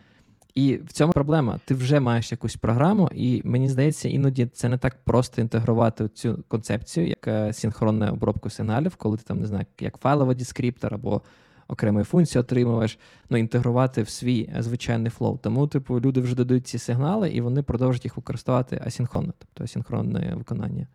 І 0.55 0.77
в 0.77 0.93
цьому 0.93 1.13
проблема. 1.13 1.59
Ти 1.65 1.75
вже 1.75 2.01
маєш 2.01 2.33
якусь 2.33 2.57
програму, 2.57 3.11
і 3.15 3.43
мені 3.45 3.69
здається, 3.69 4.09
іноді 4.09 4.47
це 4.47 4.69
не 4.69 4.79
так 4.79 4.97
просто 5.05 5.41
інтегрувати 5.41 6.09
цю 6.09 6.45
концепцію, 6.49 7.09
як 7.09 7.29
е, 7.29 7.53
синхронна 7.53 8.11
обробка 8.11 8.51
сигналів, 8.51 8.97
коли 8.97 9.17
ти 9.17 9.23
там 9.23 9.41
не 9.41 9.47
знаю, 9.47 9.67
як 9.81 9.97
файловий 9.97 10.37
дескриптор 10.37 10.95
або 10.95 11.23
окремої 11.71 12.05
функції 12.05 12.41
отримуєш, 12.41 12.99
ну, 13.31 13.37
інтегрувати 13.37 14.03
в 14.03 14.09
свій 14.09 14.51
е, 14.57 14.63
звичайний 14.63 15.11
flow. 15.11 15.39
Тому, 15.39 15.67
типу, 15.67 16.01
люди 16.01 16.21
вже 16.21 16.35
додають 16.35 16.67
ці 16.67 16.79
сигнали, 16.79 17.31
і 17.31 17.41
вони 17.41 17.63
продовжують 17.63 18.05
їх 18.05 18.17
використовувати 18.17 18.83
асинхронно, 18.87 19.33
тобто 19.39 19.65
асинхронне 19.65 20.35
виконання. 20.37 20.87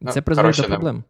І 0.00 0.06
це 0.06 0.12
ну, 0.16 0.22
призводить 0.22 0.56
до 0.56 0.68
проблем. 0.68 1.04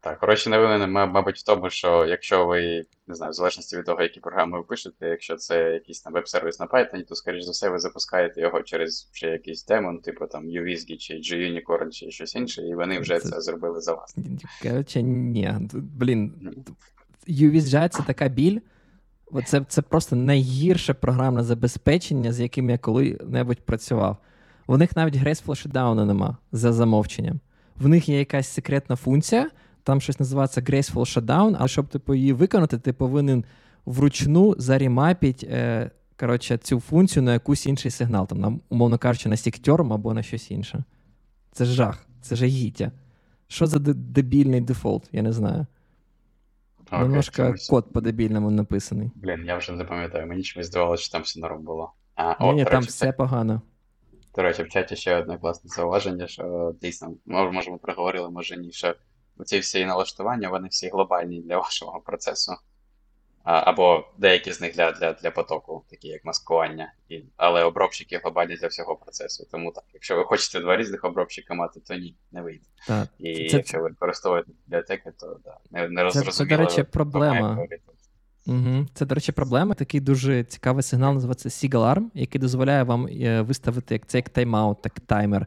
Так, 0.00 0.20
хороші 0.20 0.50
новини, 0.50 0.86
мабуть, 0.86 1.38
в 1.38 1.44
тому, 1.44 1.70
що 1.70 2.06
якщо 2.06 2.46
ви 2.46 2.86
не 3.06 3.14
знаю, 3.14 3.30
в 3.30 3.34
залежності 3.34 3.76
від 3.76 3.84
того, 3.84 4.02
які 4.02 4.20
програми 4.20 4.58
ви 4.58 4.64
пишете, 4.64 5.08
якщо 5.08 5.36
це 5.36 5.72
якийсь 5.72 6.00
там 6.00 6.12
веб-сервіс 6.12 6.60
на 6.60 6.66
Python, 6.66 7.04
то, 7.04 7.14
скоріш 7.14 7.44
за 7.44 7.50
все, 7.50 7.68
ви 7.68 7.78
запускаєте 7.78 8.40
його 8.40 8.62
через 8.62 9.10
вже 9.12 9.26
якийсь 9.26 9.66
демон, 9.66 9.98
типу 9.98 10.26
там 10.26 10.44
uWSGI 10.44 10.96
чи 10.96 11.14
Gunicorn 11.14 11.90
чи 11.90 12.10
щось 12.10 12.34
інше, 12.34 12.62
і 12.62 12.74
вони 12.74 12.98
вже 12.98 13.18
це, 13.18 13.28
це 13.28 13.40
зробили 13.40 13.80
за 13.80 13.94
вас. 13.94 14.16
Коротше, 14.62 15.02
ні. 15.02 15.54
Блін, 15.72 16.54
UVSG 17.28 17.88
це 17.88 18.02
така 18.02 18.28
біль. 18.28 18.60
Це 19.46 19.64
це 19.68 19.82
просто 19.82 20.16
найгірше 20.16 20.94
програмне 20.94 21.42
забезпечення, 21.42 22.32
з 22.32 22.40
яким 22.40 22.70
я 22.70 22.78
коли-небудь 22.78 23.60
працював. 23.60 24.16
У 24.66 24.76
них 24.76 24.96
навіть 24.96 25.16
Graceful 25.16 25.68
Shutdown 25.68 26.04
нема 26.04 26.36
за 26.52 26.72
замовченням. 26.72 27.40
В 27.76 27.88
них 27.88 28.08
є 28.08 28.18
якась 28.18 28.48
секретна 28.48 28.96
функція, 28.96 29.50
там 29.82 30.00
щось 30.00 30.20
називається 30.20 30.60
Graceful 30.60 30.94
Shutdown, 30.94 31.56
але 31.58 31.68
щоб 31.68 31.88
типу, 31.88 32.14
її 32.14 32.32
виконати, 32.32 32.78
ти 32.78 32.92
повинен 32.92 33.44
вручну 33.86 34.54
зарімапіть 34.58 35.44
е, 35.44 35.90
коротше, 36.16 36.58
цю 36.58 36.80
функцію 36.80 37.22
на 37.22 37.32
якийсь 37.32 37.66
інший 37.66 37.90
сигнал, 37.90 38.26
там, 38.26 38.40
на, 38.40 38.58
умовно 38.68 38.98
кажучи, 38.98 39.28
на 39.28 39.36
сіктерм 39.36 39.92
або 39.92 40.14
на 40.14 40.22
щось 40.22 40.50
інше. 40.50 40.84
Це 41.52 41.64
жах, 41.64 42.06
це 42.20 42.36
жагіття. 42.36 42.92
Що 43.48 43.66
за 43.66 43.78
дебільний 43.78 44.60
дефолт, 44.60 45.08
я 45.12 45.22
не 45.22 45.32
знаю. 45.32 45.66
Okay, 46.90 47.00
Немножко 47.02 47.36
чомусь... 47.36 47.66
код 47.66 47.92
по-дебільному 47.92 48.50
написаний. 48.50 49.10
Блін, 49.14 49.44
я 49.46 49.56
вже 49.56 49.72
не 49.72 49.84
пам'ятаю, 49.84 50.26
мені 50.26 50.42
чомусь 50.42 50.66
здавалося, 50.66 51.02
що 51.02 51.12
там 51.12 51.22
все 51.22 51.40
норм 51.40 51.62
було. 51.62 51.92
А, 52.14 52.44
Ні, 52.44 52.52
ні, 52.52 52.64
там 52.64 52.82
все 52.82 53.12
погано. 53.12 53.62
До 54.36 54.42
речі, 54.42 54.62
в 54.62 54.68
чаті 54.68 54.96
ще 54.96 55.16
одне 55.16 55.38
класне 55.38 55.70
зауваження, 55.70 56.26
що 56.26 56.74
дійсно, 56.82 57.14
може, 57.26 57.70
ми 57.70 57.78
проговорили, 57.78 58.30
може 58.30 58.56
ні, 58.56 58.72
що 58.72 58.94
ці 59.44 59.58
всі 59.58 59.86
налаштування, 59.86 60.48
вони 60.48 60.68
всі 60.68 60.88
глобальні 60.88 61.40
для 61.40 61.56
вашого 61.56 62.00
процесу. 62.00 62.52
Або 63.44 64.04
деякі 64.18 64.52
з 64.52 64.60
них 64.60 64.74
для 64.74 64.92
для, 64.92 65.12
для 65.12 65.30
потоку, 65.30 65.84
такі 65.90 66.08
як 66.08 66.24
маскування, 66.24 66.92
І, 67.08 67.22
але 67.36 67.64
обробщики 67.64 68.18
глобальні 68.18 68.56
для 68.56 68.66
всього 68.68 68.96
процесу. 68.96 69.46
Тому 69.50 69.72
так, 69.72 69.84
якщо 69.94 70.16
ви 70.16 70.24
хочете 70.24 70.60
два 70.60 70.76
різних 70.76 71.04
обробщика 71.04 71.54
мати, 71.54 71.80
то 71.80 71.94
ні, 71.94 72.16
не 72.32 72.42
вийде. 72.42 72.64
Так. 72.86 73.08
І 73.18 73.48
це... 73.48 73.56
якщо 73.56 73.78
ви 73.78 73.88
використовуєте 73.88 74.52
бібліотеки, 74.66 75.12
то 75.20 75.40
да, 75.44 75.56
не 75.70 75.88
не 75.88 76.10
Це, 76.10 76.22
це, 76.22 76.44
до 76.44 76.56
речі, 76.56 76.82
проблема. 76.82 77.66
Угу. 78.46 78.86
Це, 78.94 79.06
до 79.06 79.14
речі, 79.14 79.32
проблема. 79.32 79.74
Такий 79.74 80.00
дуже 80.00 80.44
цікавий 80.44 80.82
сигнал 80.82 81.14
називається 81.14 81.48
Arm, 81.68 82.04
який 82.14 82.40
дозволяє 82.40 82.82
вам 82.82 83.06
е, 83.06 83.40
виставити 83.40 83.94
як 83.94 84.06
це 84.06 84.18
як 84.18 84.30
тайм-аут, 84.30 84.76
так 84.82 85.00
таймер. 85.00 85.46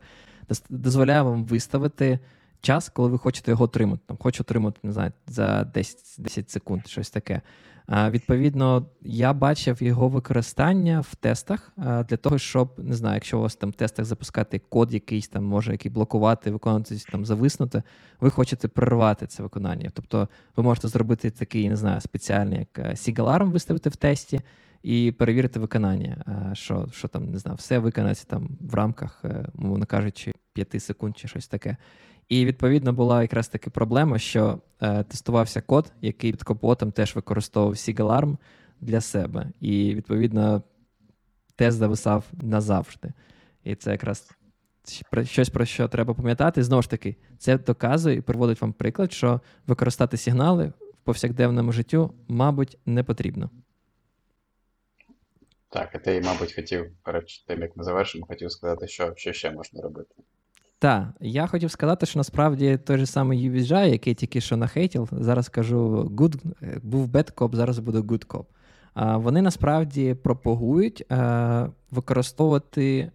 Дозволяє 0.69 1.21
вам 1.21 1.45
виставити 1.45 2.19
час, 2.61 2.89
коли 2.89 3.09
ви 3.09 3.17
хочете 3.17 3.51
його 3.51 3.63
отримати. 3.63 4.03
Там, 4.05 4.17
Хочу 4.17 4.43
отримати, 4.43 4.79
не 4.83 4.91
знаю, 4.91 5.11
за 5.27 5.63
10 5.63 5.97
10 6.17 6.49
секунд, 6.49 6.87
щось 6.87 7.09
таке. 7.09 7.41
Відповідно, 7.89 8.85
я 9.01 9.33
бачив 9.33 9.83
його 9.83 10.07
використання 10.07 10.99
в 10.99 11.15
тестах 11.15 11.71
для 11.77 12.17
того, 12.17 12.37
щоб 12.37 12.73
не 12.77 12.95
знаю, 12.95 13.15
якщо 13.15 13.37
у 13.37 13.41
вас 13.41 13.55
там 13.55 13.69
в 13.69 13.73
тестах 13.73 14.05
запускати 14.05 14.61
код, 14.69 14.93
якийсь 14.93 15.27
там 15.27 15.43
може 15.43 15.71
який 15.71 15.91
блокувати, 15.91 16.51
виконуватись 16.51 17.03
там 17.03 17.25
зависнути, 17.25 17.83
ви 18.19 18.29
хочете 18.29 18.67
перервати 18.67 19.27
це 19.27 19.43
виконання. 19.43 19.91
Тобто 19.93 20.29
ви 20.55 20.63
можете 20.63 20.87
зробити 20.87 21.29
такий, 21.29 21.69
не 21.69 21.75
знаю, 21.75 22.01
спеціальний 22.01 22.59
як 22.59 22.79
е, 22.79 22.95
Сігаларм 22.95 23.51
виставити 23.51 23.89
в 23.89 23.95
тесті 23.95 24.41
і 24.83 25.11
перевірити 25.11 25.59
виконання. 25.59 26.23
Що 26.53 26.87
що 26.91 27.07
там 27.07 27.31
не 27.31 27.39
знаю, 27.39 27.55
все 27.55 27.79
виконається 27.79 28.25
там 28.27 28.57
в 28.61 28.75
рамках, 28.75 29.21
е, 29.25 29.45
мовно 29.53 29.85
кажучи, 29.85 30.33
5 30.53 30.83
секунд 30.83 31.17
чи 31.17 31.27
щось 31.27 31.47
таке. 31.47 31.77
І 32.29 32.45
відповідно 32.45 32.93
була 32.93 33.21
якраз 33.21 33.47
таки 33.47 33.69
проблема, 33.69 34.19
що 34.19 34.59
е, 34.81 35.03
тестувався 35.03 35.61
код, 35.61 35.91
який 36.01 36.31
під 36.31 36.43
капотом 36.43 36.91
теж 36.91 37.15
використовував 37.15 37.75
Seagalarm 37.75 38.37
для 38.81 39.01
себе. 39.01 39.51
І 39.61 39.95
відповідно 39.95 40.63
тест 41.55 41.77
зависав 41.77 42.23
назавжди. 42.41 43.13
І 43.63 43.75
це 43.75 43.91
якраз 43.91 44.31
щось 45.23 45.49
про 45.49 45.65
що 45.65 45.87
треба 45.87 46.13
пам'ятати. 46.13 46.63
знову 46.63 46.81
ж 46.81 46.89
таки, 46.89 47.15
це 47.37 47.57
доказує 47.57 48.15
і 48.15 48.21
приводить 48.21 48.61
вам 48.61 48.73
приклад, 48.73 49.13
що 49.13 49.41
використати 49.67 50.17
сигнали 50.17 50.67
в 50.67 50.97
повсякденному 51.03 51.71
життю, 51.71 52.13
мабуть, 52.27 52.77
не 52.85 53.03
потрібно. 53.03 53.49
Так, 55.69 55.95
і 55.95 55.99
ти, 55.99 56.21
мабуть, 56.21 56.53
хотів 56.55 56.91
перед 57.03 57.25
тим, 57.47 57.61
як 57.61 57.77
ми 57.77 57.83
завершимо, 57.83 58.25
хотів 58.25 58.51
сказати, 58.51 58.87
що, 58.87 59.13
що 59.15 59.33
ще 59.33 59.51
можна 59.51 59.81
робити. 59.81 60.15
Так, 60.79 61.07
я 61.19 61.47
хотів 61.47 61.71
сказати, 61.71 62.05
що 62.05 62.19
насправді 62.19 62.77
той 62.77 62.97
же 62.97 63.05
самий 63.05 63.49
UVJ, 63.49 63.89
який 63.89 64.13
тільки 64.13 64.41
що 64.41 64.57
нахейтів, 64.57 65.09
зараз 65.11 65.49
кажу 65.49 66.11
good, 66.15 66.35
був 66.83 67.07
bad 67.07 67.33
cop, 67.33 67.55
зараз 67.55 67.79
буде 67.79 67.99
good 67.99 68.25
cop. 68.27 68.45
Вони 69.19 69.41
насправді 69.41 70.13
пропагують 70.13 71.05
е, 71.11 71.69
використовувати. 71.91 73.11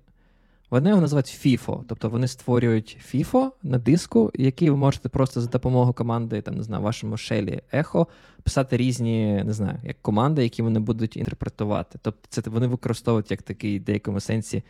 Вони 0.71 0.91
його 0.91 1.01
називають 1.01 1.41
FIFO, 1.45 1.83
тобто 1.89 2.09
вони 2.09 2.29
створюють 2.29 2.99
FIFO 3.13 3.51
на 3.63 3.79
диску, 3.79 4.31
який 4.35 4.71
ви 4.71 4.77
можете 4.77 5.09
просто 5.09 5.41
за 5.41 5.49
допомогою 5.49 5.93
команди, 5.93 6.41
там 6.41 6.55
не 6.55 6.63
знаю, 6.63 6.83
вашому 6.83 7.17
шелі 7.17 7.61
Echo 7.73 8.07
писати 8.43 8.77
різні, 8.77 9.43
не 9.45 9.53
знаю, 9.53 9.79
як 9.85 10.03
команди, 10.03 10.43
які 10.43 10.63
вони 10.63 10.81
будуть 10.81 11.17
інтерпретувати. 11.17 11.99
Тобто, 12.03 12.21
це 12.29 12.51
вони 12.51 12.67
використовують 12.67 13.31
як 13.31 13.43
такий 13.43 13.79
в 13.79 13.85
деякому 13.85 14.21
сенсі 14.21 14.63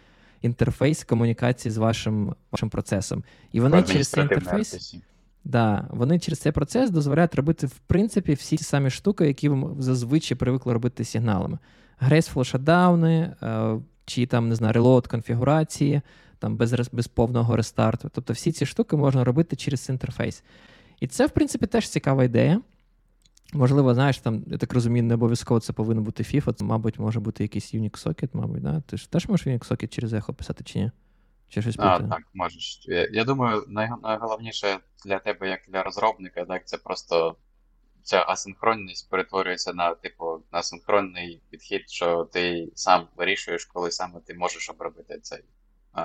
інтерфейс 0.43 1.05
комунікації 1.05 1.73
з 1.73 1.77
вашим 1.77 2.35
вашим 2.53 2.71
процесом. 2.71 3.25
І 3.53 3.61
вони 3.61 3.83
через 3.83 4.09
цей 4.09 4.23
інтерфейс. 4.23 4.97
Да, 5.45 5.89
вони 5.91 6.19
через 6.19 6.39
цей 6.39 6.53
процес 6.53 6.91
дозволяють 6.91 7.35
робити, 7.35 7.67
в 7.67 7.79
принципі, 7.79 8.35
всі 8.35 8.57
ті 8.57 8.65
самі 8.65 8.91
штуки, 8.91 9.27
які 9.27 9.49
ви 9.49 9.83
зазвичай 9.83 10.39
привикли 10.39 10.73
робити 10.73 11.05
сигналами. 11.05 11.59
Graceful 12.09 12.45
шатдауни, 12.45 13.35
е, 13.43 13.77
чи 14.05 14.27
там, 14.27 14.49
не 14.49 14.55
знаю, 14.55 14.75
reload 14.75 15.09
конфігурації, 15.09 16.01
там 16.39 16.57
без 16.57 16.89
без 16.93 17.09
повного 17.09 17.57
рестарту. 17.57 18.11
Тобто 18.15 18.33
всі 18.33 18.53
ці 18.53 18.67
штуки 18.67 18.97
можна 18.97 19.25
робити 19.25 19.57
через 19.57 19.89
інтерфейс. 19.89 20.43
І 21.01 21.07
це, 21.07 21.27
в 21.27 21.31
принципі, 21.31 21.67
теж 21.67 21.89
цікава 21.89 22.25
ідея. 22.25 22.61
Можливо, 23.53 23.95
знаєш, 23.95 24.19
там, 24.19 24.45
я 24.47 24.59
так 24.59 24.75
розумію, 24.75 25.03
не 25.03 25.15
обов'язково 25.15 25.61
це 25.61 25.73
повинно 25.73 26.01
бути 26.01 26.23
FIFA, 26.23 26.53
це, 26.53 26.65
мабуть, 26.65 26.99
може 26.99 27.21
бути 27.21 27.45
якийсь 27.45 27.75
Unix 27.75 28.07
Socket, 28.07 28.29
мабуть, 28.33 28.63
да? 28.63 28.81
Ти 28.81 28.97
ж 28.97 29.11
теж 29.11 29.29
можеш 29.29 29.47
Unix 29.47 29.69
Socket 29.69 29.89
через 29.89 30.13
Echo 30.13 30.33
писати 30.33 30.65
чи 30.65 30.79
ні? 30.79 30.91
Чи 31.49 31.63
щось 31.63 31.77
а, 31.79 31.99
Так, 31.99 32.23
можеш. 32.35 32.81
Я, 32.89 33.09
я 33.13 33.25
думаю, 33.25 33.65
найголовніше 34.03 34.79
для 35.05 35.19
тебе, 35.19 35.49
як 35.49 35.61
для 35.69 35.83
розробника, 35.83 36.45
так, 36.45 36.69
це 36.69 36.79
просто 36.79 37.37
ця 38.03 38.25
асинхронність 38.29 39.11
перетворюється 39.11 39.73
на, 39.73 39.95
типу, 39.95 40.43
на 40.53 40.59
асинхронний 40.59 41.43
підхід, 41.51 41.91
що 41.91 42.29
ти 42.33 42.73
сам 42.75 43.07
вирішуєш, 43.17 43.65
коли 43.65 43.91
саме 43.91 44.21
ти 44.21 44.35
можеш 44.35 44.71
обробити 44.71 45.19
цей, 45.23 45.39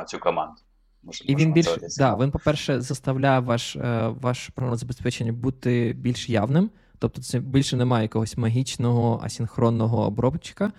цю 0.07 0.19
команду. 0.19 0.61
Може, 1.03 1.23
І 1.27 1.35
він 1.35 1.53
більш, 1.53 1.67
да, 1.97 2.15
він, 2.15 2.31
по-перше, 2.31 2.81
заставляє 2.81 3.39
ваш 3.39 3.75
е, 3.75 4.07
ваш 4.21 4.49
програмне 4.49 4.77
забезпечення 4.77 5.31
бути 5.31 5.93
більш 5.97 6.29
явним. 6.29 6.69
Тобто, 6.99 7.21
це 7.21 7.39
більше 7.39 7.77
немає 7.77 8.03
якогось 8.03 8.37
магічного 8.37 9.21
асінхронного 9.23 10.05
обробчика. 10.05 10.71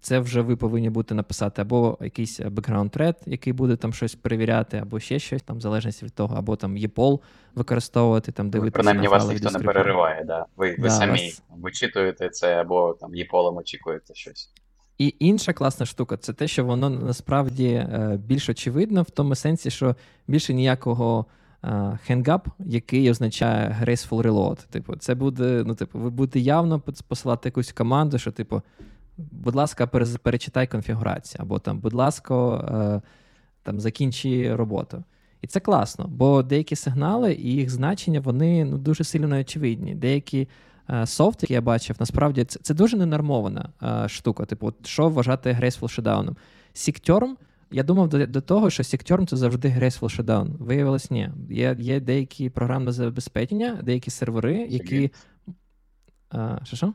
Це 0.00 0.18
вже 0.18 0.40
ви 0.40 0.56
повинні 0.56 0.90
бути 0.90 1.14
написати 1.14 1.62
або 1.62 1.98
якийсь 2.00 2.40
background 2.40 2.90
thread, 2.90 3.14
який 3.26 3.52
буде 3.52 3.76
там 3.76 3.92
щось 3.92 4.14
перевіряти, 4.14 4.78
або 4.78 5.00
ще 5.00 5.18
щось, 5.18 5.42
там, 5.42 5.58
в 5.58 5.60
залежності 5.60 6.04
від 6.04 6.14
того, 6.14 6.36
або 6.36 6.56
там 6.56 6.76
EPOL 6.76 7.20
використовувати, 7.54 8.32
там 8.32 8.50
дивитися. 8.50 8.74
Принаймні 8.74 9.08
вас 9.08 9.28
ніхто 9.28 9.50
не 9.50 9.58
перериває, 9.58 10.24
да. 10.24 10.46
ви 10.56 10.70
ви 10.70 10.76
да, 10.78 10.90
самі 10.90 11.12
вас... 11.12 11.42
вичитуєте 11.56 12.28
це, 12.28 12.60
або 12.60 12.96
там 13.00 13.10
EPOL 13.12 13.58
очікуєте 13.58 14.14
щось. 14.14 14.50
І 14.98 15.14
інша 15.18 15.52
класна 15.52 15.86
штука 15.86 16.16
це 16.16 16.32
те, 16.32 16.48
що 16.48 16.64
воно 16.64 16.90
насправді 16.90 17.68
е, 17.68 18.18
більш 18.24 18.48
очевидно, 18.48 19.02
в 19.02 19.10
тому 19.10 19.34
сенсі, 19.34 19.70
що 19.70 19.96
більше 20.28 20.54
ніякого 20.54 21.26
hang-up, 22.08 22.40
який 22.58 23.10
означає 23.10 23.76
graceful 23.82 24.22
reload. 24.22 24.66
Типу, 24.70 24.96
це 24.96 25.14
буде, 25.14 25.64
ну, 25.66 25.74
типу, 25.74 25.98
ви 25.98 26.10
будете 26.10 26.40
явно 26.40 26.80
посилати 26.80 27.48
якусь 27.48 27.72
команду, 27.72 28.18
що, 28.18 28.32
типу, 28.32 28.62
будь 29.16 29.54
ласка, 29.54 29.86
перечитай 30.22 30.66
конфігурацію, 30.66 31.42
або 31.42 31.58
там, 31.58 31.78
будь 31.78 31.92
ласка, 31.92 32.54
е, 32.54 33.00
там, 33.62 33.80
закінчи 33.80 34.56
роботу. 34.56 35.04
І 35.42 35.46
це 35.46 35.60
класно, 35.60 36.06
бо 36.08 36.42
деякі 36.42 36.76
сигнали 36.76 37.32
і 37.32 37.52
їх 37.52 37.70
значення 37.70 38.20
вони 38.20 38.64
ну, 38.64 38.78
дуже 38.78 39.04
сильно 39.04 39.28
неочевидні. 39.28 39.94
Деякі 39.94 40.48
е, 40.90 41.06
софт, 41.06 41.42
які 41.42 41.54
я 41.54 41.60
бачив, 41.60 41.96
насправді 42.00 42.44
це 42.44 42.60
це 42.62 42.74
дуже 42.74 42.96
ненормована 42.96 43.68
е, 43.82 44.08
штука. 44.08 44.44
Типу, 44.44 44.66
от, 44.66 44.86
що 44.86 45.08
вважати 45.08 45.58
graceful 45.62 46.02
shutdown? 46.02 46.36
Seek 46.74 47.10
я 47.70 47.82
думав 47.82 48.08
до, 48.08 48.26
до 48.26 48.40
того, 48.40 48.70
що 48.70 48.82
Securm 48.82 49.26
це 49.26 49.36
завжди 49.36 49.68
Graceful 49.68 50.20
Shutdown. 50.20 50.56
Виявилось, 50.58 51.10
ні. 51.10 51.30
Є 51.50 51.76
є 51.78 52.00
деякі 52.00 52.50
програмне 52.50 52.92
забезпечення, 52.92 53.80
деякі 53.82 54.10
сервери, 54.10 54.66
які. 54.68 55.10
А, 56.30 56.58
Що 56.64 56.76
що? 56.76 56.94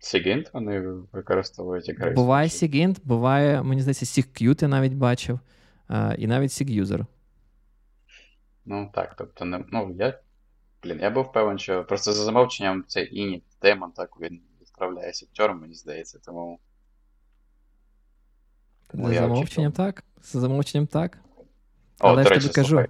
Sigint 0.00 0.50
вони 0.52 0.80
використовують 1.12 1.88
як 1.88 2.00
Graceful. 2.00 2.14
Буває 2.14 2.48
Sigint, 2.48 2.96
буває, 3.04 3.62
мені 3.62 3.80
здається, 3.80 4.20
SigQ 4.20 4.54
ти 4.54 4.68
навіть 4.68 4.92
бачив, 4.94 5.40
а, 5.88 6.14
і 6.18 6.26
навіть 6.26 6.50
SigUser. 6.50 7.06
Ну 8.64 8.90
так, 8.94 9.14
тобто, 9.18 9.44
не, 9.44 9.64
ну, 9.72 9.96
я. 9.98 10.18
Блін, 10.82 10.98
я 11.00 11.10
був 11.10 11.32
певен, 11.32 11.58
що 11.58 11.84
просто 11.84 12.12
за 12.12 12.24
замовченням 12.24 12.84
цей 12.88 13.22
init 13.22 13.42
демон 13.62 13.92
так 13.92 14.20
він 14.20 14.40
відправляє 14.60 15.12
Secure, 15.12 15.54
мені 15.54 15.74
здається, 15.74 16.18
тому. 16.18 16.58
За 18.92 19.14
замовченням 19.14 19.72
так. 19.72 20.04
За 20.22 20.40
замовченням 20.40 20.86
так. 20.86 21.18
О, 22.00 22.08
Але 22.08 22.22
я 22.22 22.28
ж 22.28 22.34
тобі 22.34 22.54
кажу. 22.54 22.84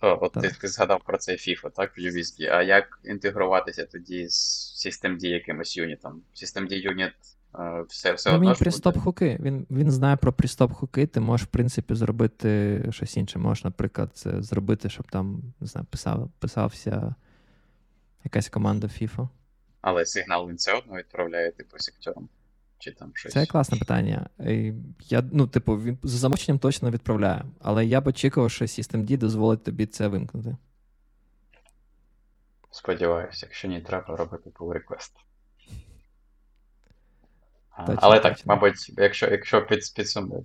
О, 0.00 0.18
от 0.20 0.32
так. 0.32 0.56
ти 0.56 0.68
згадав 0.68 1.00
про 1.06 1.18
цей 1.18 1.36
FIFA, 1.36 1.70
так, 1.70 1.98
в 1.98 2.00
UVSD. 2.00 2.48
А 2.52 2.62
як 2.62 3.00
інтегруватися 3.04 3.86
тоді 3.86 4.28
з 4.28 4.86
SystemD 4.86 5.26
якимось 5.26 5.76
юнітом? 5.76 6.22
SystemD 6.34 6.72
юніт 6.72 7.12
е, 7.58 7.84
все 7.88 8.12
все 8.12 8.30
ну, 8.30 8.36
одно. 8.36 8.50
Він 8.50 8.58
пристоп 8.58 8.98
хуки. 8.98 9.38
Він 9.40 9.66
він 9.70 9.90
знає 9.90 10.16
про 10.16 10.32
пристоп 10.32 10.72
хуки. 10.72 11.06
Ти 11.06 11.20
можеш, 11.20 11.46
в 11.46 11.50
принципі, 11.50 11.94
зробити 11.94 12.82
щось 12.90 13.16
інше. 13.16 13.38
Можеш, 13.38 13.64
наприклад, 13.64 14.10
це 14.14 14.42
зробити, 14.42 14.88
щоб 14.88 15.10
там 15.10 15.42
не 15.60 15.66
знаю, 15.66 15.86
писав, 15.90 16.30
писався 16.38 17.14
якась 18.24 18.48
команда 18.48 18.86
FIFA. 18.86 19.28
Але 19.80 20.06
сигнал 20.06 20.48
він 20.48 20.56
все 20.56 20.72
одно 20.72 20.96
відправляє 20.96 21.52
типу 21.52 21.78
сектором. 21.78 22.28
Чи 22.82 22.92
там 22.92 23.12
щось. 23.14 23.32
Це 23.32 23.46
класне 23.46 23.78
питання. 23.78 24.28
Я, 25.08 25.24
ну, 25.32 25.46
типу, 25.46 25.76
він 25.76 25.98
за 26.02 26.18
замовченням 26.18 26.58
точно 26.58 26.90
відправляє, 26.90 27.44
але 27.60 27.86
я 27.86 28.00
б 28.00 28.06
очікував, 28.06 28.50
що 28.50 28.64
Systemd 28.64 29.16
дозволить 29.16 29.64
тобі 29.64 29.86
це 29.86 30.08
вимкнути. 30.08 30.56
Сподіваюся, 32.70 33.46
якщо 33.46 33.68
ні, 33.68 33.80
треба 33.80 34.16
робити 34.16 34.50
pull 34.50 34.68
request. 34.72 35.12
Точно, 37.86 37.98
Але 38.02 38.20
так, 38.20 38.36
точно. 38.36 38.54
мабуть, 38.54 38.92
якщо 38.96 39.26
якщо 39.26 39.66
під, 39.66 39.80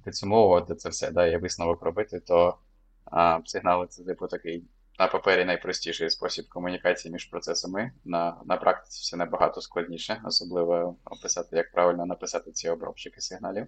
підсумовувати 0.04 0.76
це 0.76 0.90
все, 0.90 1.12
да, 1.12 1.26
є 1.26 1.38
висновок 1.38 1.84
робити, 1.84 2.20
то 2.20 2.58
а, 3.06 3.40
сигнали 3.46 3.88
це 3.88 4.04
типу 4.04 4.28
такий 4.28 4.64
на 5.00 5.08
папері 5.08 5.46
найпростіший 5.46 6.10
спосіб 6.10 6.50
комунікації 6.50 7.12
між 7.12 7.26
процесами. 7.26 7.92
На 8.06 8.38
на 8.46 8.58
практиці 8.58 9.00
все 9.02 9.18
набагато 9.18 9.62
складніше, 9.62 10.22
особливо 10.26 10.98
описати, 11.06 11.56
як 11.58 11.72
правильно 11.72 12.06
написати 12.06 12.52
ці 12.52 12.70
обробчики 12.70 13.22
сигналів. 13.22 13.68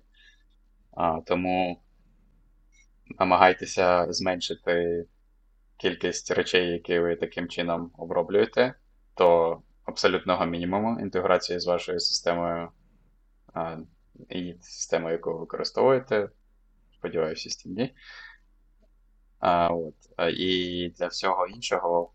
А, 0.92 1.22
Тому 1.22 1.82
намагайтеся 3.20 4.06
зменшити 4.10 5.06
кількість 5.78 6.32
речей, 6.32 6.68
які 6.72 7.00
ви 7.00 7.16
таким 7.16 7.48
чином 7.48 7.92
оброблюєте, 7.98 8.74
до 9.18 9.58
абсолютного 9.86 10.46
мінімуму 10.46 11.00
інтеграції 11.00 11.60
з 11.60 11.68
вашою 11.68 12.00
системою 12.00 12.70
а, 13.54 13.78
і 14.30 14.56
системою, 14.62 15.14
яку 15.14 15.34
ви 15.34 15.40
використовуєте. 15.40 16.30
Сподіваюся, 16.94 17.50
стінді. 17.50 17.94
А, 19.40 19.68
от. 19.68 19.96
І 20.38 20.94
для 20.98 21.08
всього 21.08 21.48
іншого 21.48 22.12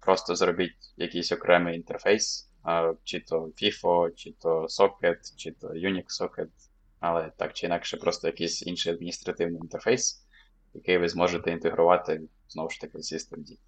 просто 0.00 0.36
зробіть 0.36 0.94
якийсь 0.96 1.32
окремий 1.32 1.76
інтерфейс, 1.76 2.50
а, 2.62 2.92
чи 3.04 3.20
то 3.20 3.40
FIFO, 3.40 4.14
чи 4.14 4.32
то 4.32 4.62
Socket, 4.62 5.36
чи 5.36 5.52
то 5.52 5.68
Unix 5.68 6.04
Socket, 6.20 6.48
але 7.00 7.32
так 7.36 7.52
чи 7.52 7.66
інакше, 7.66 7.96
просто 7.96 8.28
якийсь 8.28 8.66
інший 8.66 8.92
адміністративний 8.92 9.60
інтерфейс, 9.60 10.26
який 10.74 10.98
ви 10.98 11.08
зможете 11.08 11.50
інтегрувати 11.50 12.22
знову 12.48 12.70
ж 12.70 12.80
таки 12.80 12.98
в 12.98 13.00
Systemd. 13.00 13.58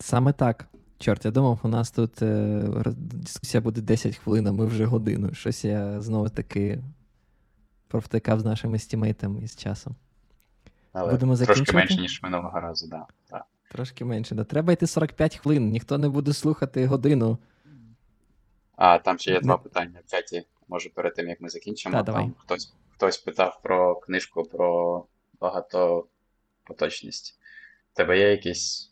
Саме 0.00 0.32
так. 0.32 0.68
Чорт, 0.98 1.24
я 1.24 1.30
думав, 1.30 1.60
у 1.62 1.68
нас 1.68 1.90
тут 1.90 2.22
е, 2.22 2.62
дискусія 2.96 3.60
буде 3.60 3.80
10 3.80 4.16
хвилин, 4.16 4.46
а 4.46 4.52
ми 4.52 4.66
вже 4.66 4.84
годину. 4.84 5.34
Щось 5.34 5.64
я 5.64 6.00
знову 6.00 6.28
таки 6.28 6.82
провтикав 7.90 8.40
з 8.40 8.44
нашими 8.44 8.78
стімейтами 8.78 9.46
з 9.46 9.56
часом. 9.56 9.94
Але 10.92 11.12
Будемо 11.12 11.36
Трошки 11.36 11.72
менше, 11.72 11.96
ніж 11.96 12.22
минулого 12.22 12.60
разу, 12.60 12.88
да. 12.88 13.06
так. 13.30 13.46
Трошки 13.70 14.04
менше. 14.04 14.34
Да. 14.34 14.44
Треба 14.44 14.72
йти 14.72 14.86
45 14.86 15.36
хвилин, 15.36 15.70
ніхто 15.70 15.98
не 15.98 16.08
буде 16.08 16.32
слухати 16.32 16.86
годину. 16.86 17.38
А 18.76 18.98
там 18.98 19.18
ще 19.18 19.32
є 19.32 19.40
два 19.40 19.58
питання 19.58 20.00
в 20.06 20.10
чаті. 20.10 20.46
Може, 20.68 20.88
перед 20.88 21.14
тим 21.14 21.28
як 21.28 21.40
ми 21.40 21.48
закінчимо. 21.48 21.96
Та, 21.96 22.02
давай. 22.02 22.22
Там 22.22 22.34
хтось 22.38 22.72
хтось 22.94 23.18
питав 23.18 23.60
про 23.62 23.96
книжку 23.96 24.42
про 24.42 25.04
багатопоточність. 25.40 27.38
У 27.94 27.96
тебе 27.96 28.18
є 28.18 28.30
якісь 28.30 28.89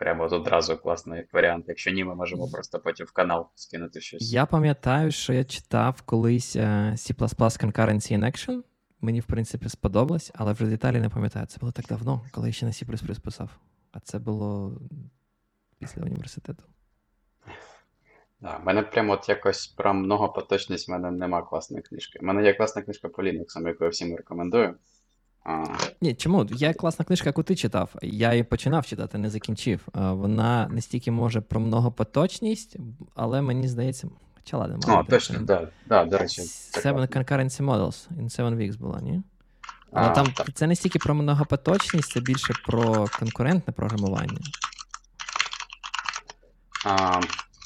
прямо 0.00 0.24
одразу 0.24 0.76
класний 0.76 1.24
варіант. 1.32 1.64
Якщо 1.68 1.90
ні, 1.90 2.04
ми 2.04 2.14
можемо 2.14 2.48
просто 2.48 2.78
потім 2.78 3.06
в 3.06 3.12
канал 3.12 3.48
скинути 3.54 4.00
щось. 4.00 4.32
Я 4.32 4.46
пам'ятаю, 4.46 5.10
що 5.10 5.32
я 5.32 5.44
читав 5.44 6.02
колись 6.02 6.56
е, 6.56 6.92
C 6.96 7.14
Concurrency 7.14 8.18
in 8.18 8.24
Action. 8.24 8.62
Мені, 9.00 9.20
в 9.20 9.24
принципі, 9.24 9.68
сподобалось, 9.68 10.32
але 10.34 10.52
вже 10.52 10.66
деталі 10.66 11.00
не 11.00 11.08
пам'ятаю. 11.08 11.46
Це 11.46 11.58
було 11.60 11.72
так 11.72 11.86
давно, 11.86 12.24
коли 12.32 12.46
я 12.46 12.52
ще 12.52 12.66
на 12.66 12.72
C 12.72 13.20
писав. 13.20 13.50
А 13.92 14.00
це 14.00 14.18
було 14.18 14.80
після 15.78 16.02
університету. 16.02 16.62
Да, 18.40 18.56
в 18.56 18.66
мене 18.66 18.82
прямо 18.82 19.12
от 19.12 19.28
якось 19.28 19.66
про 19.66 19.94
многопоточність 19.94 20.88
в 20.88 20.90
мене 20.90 21.10
нема 21.10 21.42
класної 21.42 21.82
книжки. 21.82 22.18
У 22.22 22.26
мене 22.26 22.44
є 22.44 22.54
класна 22.54 22.82
книжка 22.82 23.08
по 23.08 23.22
Linux, 23.22 23.66
яку 23.66 23.84
я 23.84 23.90
всім 23.90 24.16
рекомендую. 24.16 24.74
А... 25.44 25.64
Ні, 26.00 26.14
чому? 26.14 26.44
Є 26.44 26.72
класна 26.72 27.04
книжка, 27.04 27.28
яку 27.28 27.42
ти 27.42 27.56
читав. 27.56 27.94
Я 28.02 28.30
її 28.30 28.44
починав 28.44 28.86
читати, 28.86 29.18
не 29.18 29.30
закінчив. 29.30 29.80
Вона 29.94 30.68
не 30.68 30.80
стільки 30.80 31.10
може 31.10 31.40
про 31.40 31.60
многопоточність, 31.60 32.76
але 33.14 33.42
мені 33.42 33.68
здається, 33.68 34.08
хоча 34.36 34.58
ладно, 34.58 34.78
О, 34.88 35.04
точно, 35.10 35.36
так, 35.36 35.46
да, 35.46 35.68
да, 35.88 36.04
до 36.04 36.18
речі. 36.18 36.42
Seven 36.42 37.16
Concurrency 37.16 37.64
Models 37.64 38.08
in 38.18 38.24
Seven 38.24 38.56
Weeks 38.56 38.78
була, 38.78 39.00
ні? 39.00 39.22
Але 39.92 40.06
а, 40.06 40.10
там 40.10 40.26
так. 40.26 40.52
це 40.54 40.66
не 40.66 40.76
стільки 40.76 40.98
про 40.98 41.14
многопоточність, 41.14 42.12
це 42.12 42.20
більше 42.20 42.54
про 42.66 43.06
конкурентне 43.18 43.72
програмування. 43.72 44.38
А, 46.86 47.20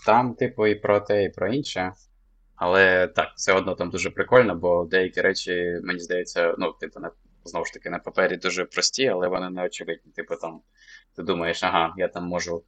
Там, 0.07 0.35
типу, 0.35 0.67
і 0.67 0.75
про 0.75 1.01
те, 1.01 1.25
і 1.25 1.29
про 1.29 1.53
інше. 1.53 1.93
Але 2.57 3.07
так, 3.07 3.29
все 3.37 3.53
одно 3.53 3.75
там 3.75 3.91
дуже 3.91 4.11
прикольно, 4.11 4.55
бо 4.55 4.85
деякі 4.85 5.21
речі, 5.21 5.81
мені 5.83 6.01
здається, 6.01 6.55
ну, 6.59 6.73
типу, 6.81 7.01
знову 7.45 7.67
ж 7.67 7.73
таки, 7.73 7.91
на 7.91 7.99
папері 7.99 8.37
дуже 8.37 8.65
прості, 8.65 9.09
але 9.09 9.29
вони 9.29 9.51
не 9.51 9.65
очевидні. 9.65 10.13
Типу, 10.13 10.37
там, 10.37 10.61
ти 11.17 11.23
думаєш, 11.23 11.63
ага, 11.63 11.95
я 11.97 12.09
там 12.09 12.25
можу. 12.25 12.65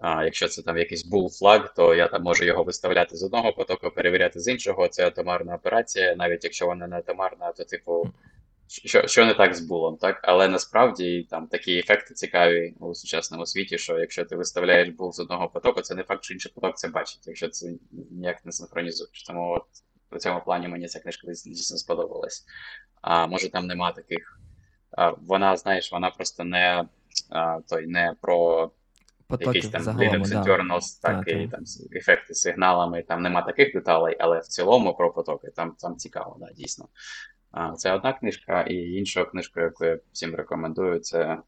А, 0.00 0.24
Якщо 0.24 0.48
це 0.48 0.62
там 0.62 0.78
якийсь 0.78 1.10
bull 1.12 1.38
флаг, 1.38 1.74
то 1.74 1.94
я 1.94 2.08
там 2.08 2.22
можу 2.22 2.44
його 2.44 2.64
виставляти 2.64 3.16
з 3.16 3.22
одного 3.22 3.52
потоку, 3.52 3.90
перевіряти 3.90 4.40
з 4.40 4.48
іншого. 4.48 4.88
Це 4.88 5.06
атомарна 5.06 5.54
операція. 5.54 6.16
Навіть 6.16 6.44
якщо 6.44 6.66
вона 6.66 6.86
не 6.86 6.96
атомарна, 6.96 7.52
то 7.52 7.64
типу, 7.64 8.12
що 8.68 9.06
що 9.06 9.26
не 9.26 9.34
так 9.34 9.54
з 9.54 9.60
булом, 9.60 9.96
так? 9.96 10.20
Але 10.22 10.48
насправді 10.48 11.26
там 11.30 11.46
такі 11.46 11.78
ефекти 11.78 12.14
цікаві 12.14 12.74
у 12.80 12.94
сучасному 12.94 13.46
світі, 13.46 13.78
що 13.78 13.98
якщо 13.98 14.24
ти 14.24 14.36
виставляєш 14.36 14.88
бул 14.88 15.12
з 15.12 15.20
одного 15.20 15.48
потоку, 15.48 15.80
це 15.80 15.94
не 15.94 16.02
факт, 16.02 16.24
що 16.24 16.34
інший 16.34 16.52
поток 16.54 16.76
це 16.76 16.88
бачить, 16.88 17.26
якщо 17.26 17.48
це 17.48 17.72
ніяк 18.10 18.44
не 18.44 18.52
синхронізуєш. 18.52 19.22
Тому 19.22 19.52
от 19.52 19.66
у 20.10 20.18
цьому 20.18 20.40
плані 20.40 20.68
мені 20.68 20.88
ця 20.88 21.00
книжка 21.00 21.26
дійсно 21.26 21.76
сподобалась. 21.76 22.44
А 23.02 23.26
може 23.26 23.50
там 23.50 23.66
нема 23.66 23.92
таких. 23.92 24.40
А, 24.90 25.10
Вона, 25.10 25.56
знаєш, 25.56 25.92
вона 25.92 26.10
просто 26.10 26.44
не 26.44 26.84
а, 27.30 27.60
той 27.60 27.86
не 27.86 28.14
про 28.20 28.70
Потоки 29.28 29.58
якісь 29.58 29.70
там 29.70 29.82
Linux 29.82 30.24
internals, 30.24 31.02
так, 31.02 31.24
так, 31.24 31.28
і 31.28 31.48
там 31.48 31.60
ефекти 31.92 32.34
з 32.34 32.40
сигналами. 32.40 33.02
Там 33.02 33.22
нема 33.22 33.42
таких 33.42 33.72
деталей, 33.72 34.16
але 34.20 34.38
в 34.38 34.44
цілому 34.44 34.94
про 34.94 35.12
потоки 35.12 35.50
там 35.56 35.74
там 35.78 35.96
цікаво, 35.96 36.36
да, 36.40 36.52
дійсно. 36.52 36.88
А, 37.50 37.72
Це 37.72 37.92
одна 37.92 38.12
книжка, 38.12 38.62
і 38.62 38.74
інша 38.74 39.24
книжка, 39.24 39.60
яку 39.60 39.84
я 39.84 39.98
всім 40.12 40.34
рекомендую, 40.34 41.00
це 41.00 41.38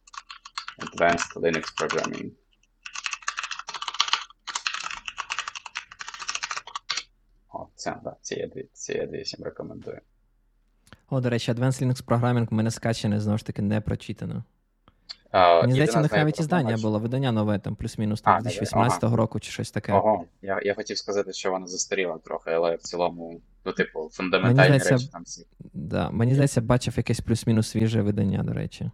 Advanced 0.78 1.34
Linux 1.34 1.64
Programming. 1.82 2.30
О, 7.60 7.68
це, 7.74 7.96
да, 8.04 8.16
ці 8.20 8.34
я 8.34 8.46
дві, 8.46 8.68
ці 8.72 8.92
я 8.92 9.06
дві 9.06 9.22
всім 9.22 9.44
рекомендую. 9.44 10.00
О, 11.10 11.20
до 11.20 11.30
речі, 11.30 11.52
Advanced 11.52 11.82
Linux 11.82 12.04
Programming 12.04 12.50
в 12.50 12.52
мене 12.52 12.70
скачане, 12.70 13.20
знову 13.20 13.38
ж 13.38 13.46
таки, 13.46 13.62
не 13.62 13.80
прочитано. 13.80 14.44
А, 15.30 15.60
Мені 15.60 15.72
здається, 15.72 15.98
у 15.98 16.02
них 16.02 16.12
навіть 16.12 16.40
іздання 16.40 16.76
було, 16.76 16.98
видання 16.98 17.32
нове, 17.32 17.58
там 17.58 17.76
плюс-мінус 17.76 18.22
2018 18.22 19.04
ага. 19.04 19.16
року 19.16 19.40
чи 19.40 19.50
щось 19.50 19.70
таке. 19.70 19.92
Ого, 19.92 20.24
я 20.42 20.60
я 20.62 20.74
хотів 20.74 20.98
сказати, 20.98 21.32
що 21.32 21.50
вона 21.50 21.66
застаріла 21.66 22.18
трохи, 22.18 22.50
але 22.50 22.76
в 22.76 22.82
цілому, 22.82 23.40
ну, 23.64 23.72
типу, 23.72 24.08
фундаментальні 24.12 24.70
мені 24.70 24.84
речі 24.84 25.08
там 25.12 25.22
всі. 25.22 25.46
Да, 25.74 26.10
Мені 26.10 26.32
здається, 26.34 26.60
бачив 26.60 26.94
якесь 26.96 27.20
плюс-мінус 27.20 27.68
свіже 27.68 28.02
видання, 28.02 28.42
до 28.42 28.52
речі. 28.52 28.90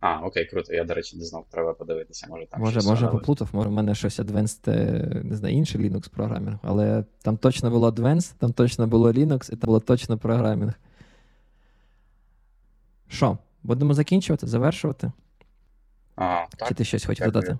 А, 0.00 0.20
окей, 0.20 0.44
круто. 0.44 0.74
Я, 0.74 0.84
до 0.84 0.94
речі, 0.94 1.16
не 1.16 1.24
знав, 1.24 1.46
треба 1.50 1.74
подивитися. 1.74 2.26
Може, 2.30 2.46
там 2.46 2.60
може, 2.60 2.80
може 2.80 3.08
поплутав, 3.08 3.48
може, 3.52 3.68
в 3.68 3.72
мене 3.72 3.94
щось 3.94 4.20
Advanced, 4.20 4.70
е, 4.70 5.22
не 5.24 5.36
знаю, 5.36 5.54
інший 5.54 5.80
Linux 5.80 6.10
програмінг, 6.10 6.58
але 6.62 7.04
там 7.22 7.36
точно 7.36 7.70
було 7.70 7.90
Advanced, 7.90 8.34
там 8.38 8.52
точно 8.52 8.86
було 8.86 9.12
Linux, 9.12 9.52
і 9.52 9.56
там 9.56 9.66
було 9.66 9.80
точно 9.80 10.18
програмінг. 10.18 10.74
Що, 13.08 13.38
будемо 13.62 13.94
закінчувати, 13.94 14.46
завершувати? 14.46 15.12
А, 16.16 16.46
так, 16.56 16.68
Чи 16.68 16.74
ти 16.74 16.84
щось 16.84 17.04
хочеш 17.04 17.26
додати? 17.26 17.58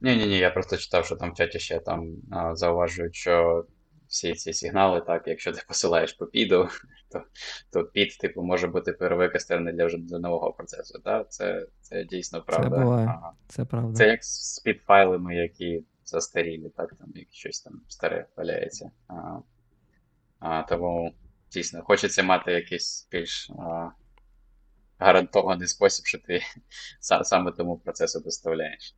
Ні, 0.00 0.16
ні, 0.16 0.26
ні, 0.26 0.38
я 0.38 0.50
просто 0.50 0.76
читав, 0.76 1.04
що 1.06 1.16
там 1.16 1.32
в 1.32 1.34
чаті 1.34 1.58
ще 1.58 1.78
там 1.78 2.16
а, 2.30 2.56
зауважують, 2.56 3.14
що 3.14 3.64
всі 4.10 4.34
ці 4.34 4.52
сигнали, 4.52 5.00
так, 5.00 5.22
якщо 5.26 5.52
ти 5.52 5.62
посилаєш 5.68 6.12
по 6.12 6.26
піду, 6.26 6.68
то 7.12 7.22
то 7.72 7.84
під, 7.84 8.18
типу, 8.18 8.42
може 8.42 8.66
бути 8.66 8.92
перевикористаний 8.92 9.74
для 9.74 9.86
вже 9.86 9.98
для 9.98 10.18
нового 10.18 10.52
процесу. 10.52 11.00
Так? 11.04 11.32
Це 11.32 11.66
це 11.80 12.04
дійсно 12.04 12.42
правда. 12.42 12.76
Це 12.76 12.82
буває, 12.84 13.06
ага. 13.06 13.32
це 13.48 13.64
правда. 13.64 13.94
Це 13.94 14.08
як 14.08 14.24
з 14.24 14.58
підфайлами, 14.58 15.36
які 15.36 15.84
застарілі, 16.04 16.68
так, 16.76 16.94
там 16.98 17.08
як 17.14 17.26
щось 17.30 17.60
там 17.60 17.80
старе 17.88 18.26
валяється. 18.36 18.90
А, 19.08 19.38
а, 20.38 20.62
Тому 20.62 21.14
дійсно 21.52 21.82
хочеться 21.82 22.22
мати 22.22 22.52
якийсь 22.52 23.08
більш 23.10 23.50
а, 23.50 23.90
гарантований 24.98 25.68
спосіб, 25.68 26.06
що 26.06 26.18
ти 26.18 26.40
саме 27.22 27.52
тому 27.52 27.78
процесу 27.78 28.20
доставляєш. 28.20 28.94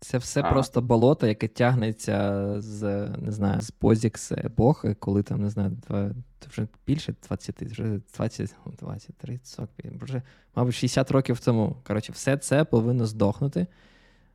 Це 0.00 0.18
все 0.18 0.40
а. 0.40 0.50
просто 0.50 0.82
болото, 0.82 1.26
яке 1.26 1.48
тягнеться 1.48 2.44
з 2.60 2.82
не 3.08 3.32
знаю, 3.32 3.60
з 3.60 3.70
позікс 3.70 4.32
епохи, 4.32 4.94
коли 4.94 5.22
там, 5.22 5.42
не 5.42 5.50
знаю, 5.50 5.70
два, 5.70 6.10
вже 6.50 6.66
більше 6.86 7.14
20, 7.28 7.62
вже 7.62 8.00
20, 8.16 8.54
20, 8.80 9.16
30, 9.16 9.46
40, 9.46 9.70
вже, 10.00 10.22
мабуть, 10.56 10.74
60 10.74 11.10
років 11.10 11.40
тому. 11.40 11.76
Коротше, 11.86 12.12
все 12.12 12.36
це 12.36 12.64
повинно 12.64 13.06
здохнути, 13.06 13.66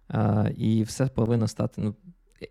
а, 0.08 0.50
і 0.58 0.84
все 0.84 1.08
повинно 1.08 1.48
стати. 1.48 1.82
Ну, 1.82 1.96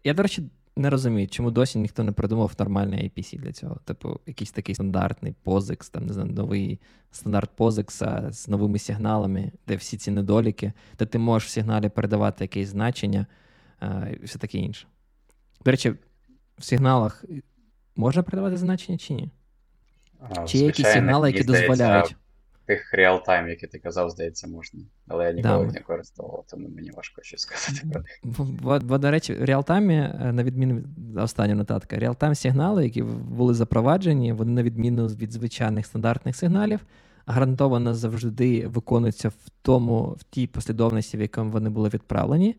Я, 0.04 0.14
до 0.14 0.22
речі, 0.22 0.50
не 0.76 0.90
розумію, 0.90 1.28
чому 1.28 1.50
досі 1.50 1.78
ніхто 1.78 2.04
не 2.04 2.12
придумав 2.12 2.52
нормальний 2.58 3.10
IPC 3.10 3.38
для 3.38 3.52
цього. 3.52 3.76
Типу, 3.84 4.20
якийсь 4.26 4.50
такий 4.50 4.74
стандартний 4.74 5.34
POSIX, 5.44 5.90
там 5.90 6.06
не 6.06 6.12
знаю, 6.12 6.30
новий 6.30 6.80
стандарт 7.10 7.50
POSIX 7.58 8.30
з 8.32 8.48
новими 8.48 8.78
сигналами, 8.78 9.52
де 9.66 9.76
всі 9.76 9.96
ці 9.96 10.10
недоліки, 10.10 10.72
де 10.98 11.06
ти 11.06 11.18
можеш 11.18 11.48
в 11.48 11.52
сигналі 11.52 11.88
передавати 11.88 12.44
якесь 12.44 12.68
значення 12.68 13.26
і 14.22 14.24
все 14.24 14.38
таке 14.38 14.58
інше. 14.58 14.86
До 15.64 15.70
речі, 15.70 15.94
в 16.58 16.64
сигналах 16.64 17.24
можна 17.96 18.22
передавати 18.22 18.56
значення 18.56 18.98
чи 18.98 19.14
ні? 19.14 19.30
А, 20.20 20.44
чи 20.44 20.58
є 20.58 20.66
якісь 20.66 20.92
сигнали, 20.92 21.32
які 21.32 21.44
дозволяють? 21.44 22.16
Тих 22.66 22.94
реалтайм, 22.94 23.48
які 23.48 23.66
ти 23.66 23.78
казав, 23.78 24.10
здається, 24.10 24.48
можна. 24.48 24.80
Але 25.08 25.24
я 25.24 25.32
ніколи 25.32 25.66
да. 25.66 25.72
не 25.72 25.80
користував, 25.80 26.44
тому 26.50 26.68
мені 26.68 26.90
важко 26.90 27.22
щось 27.22 27.40
сказати 27.40 27.88
про 27.92 28.00
них. 28.00 28.20
Бо, 28.82 28.98
до 28.98 29.10
речі, 29.10 29.34
в 29.34 29.44
реалтаймі, 29.44 29.94
е, 29.94 30.32
на 30.32 30.44
відміну 30.44 30.74
від 30.74 31.16
останнього 31.18 31.58
нотатка, 31.58 31.98
реалтайм 31.98 32.34
сигнали, 32.34 32.84
які 32.84 33.02
були 33.02 33.54
запроваджені, 33.54 34.32
вони 34.32 34.52
на 34.52 34.62
відміну 34.62 35.06
від 35.06 35.32
звичайних 35.32 35.86
стандартних 35.86 36.36
сигналів, 36.36 36.80
гарантовано 37.26 37.94
завжди 37.94 38.66
виконуються 38.66 39.28
в 39.28 39.50
тому, 39.62 40.16
в 40.18 40.22
тій 40.22 40.46
послідовності, 40.46 41.16
в 41.16 41.20
якому 41.20 41.50
вони 41.50 41.70
були 41.70 41.88
відправлені. 41.88 42.56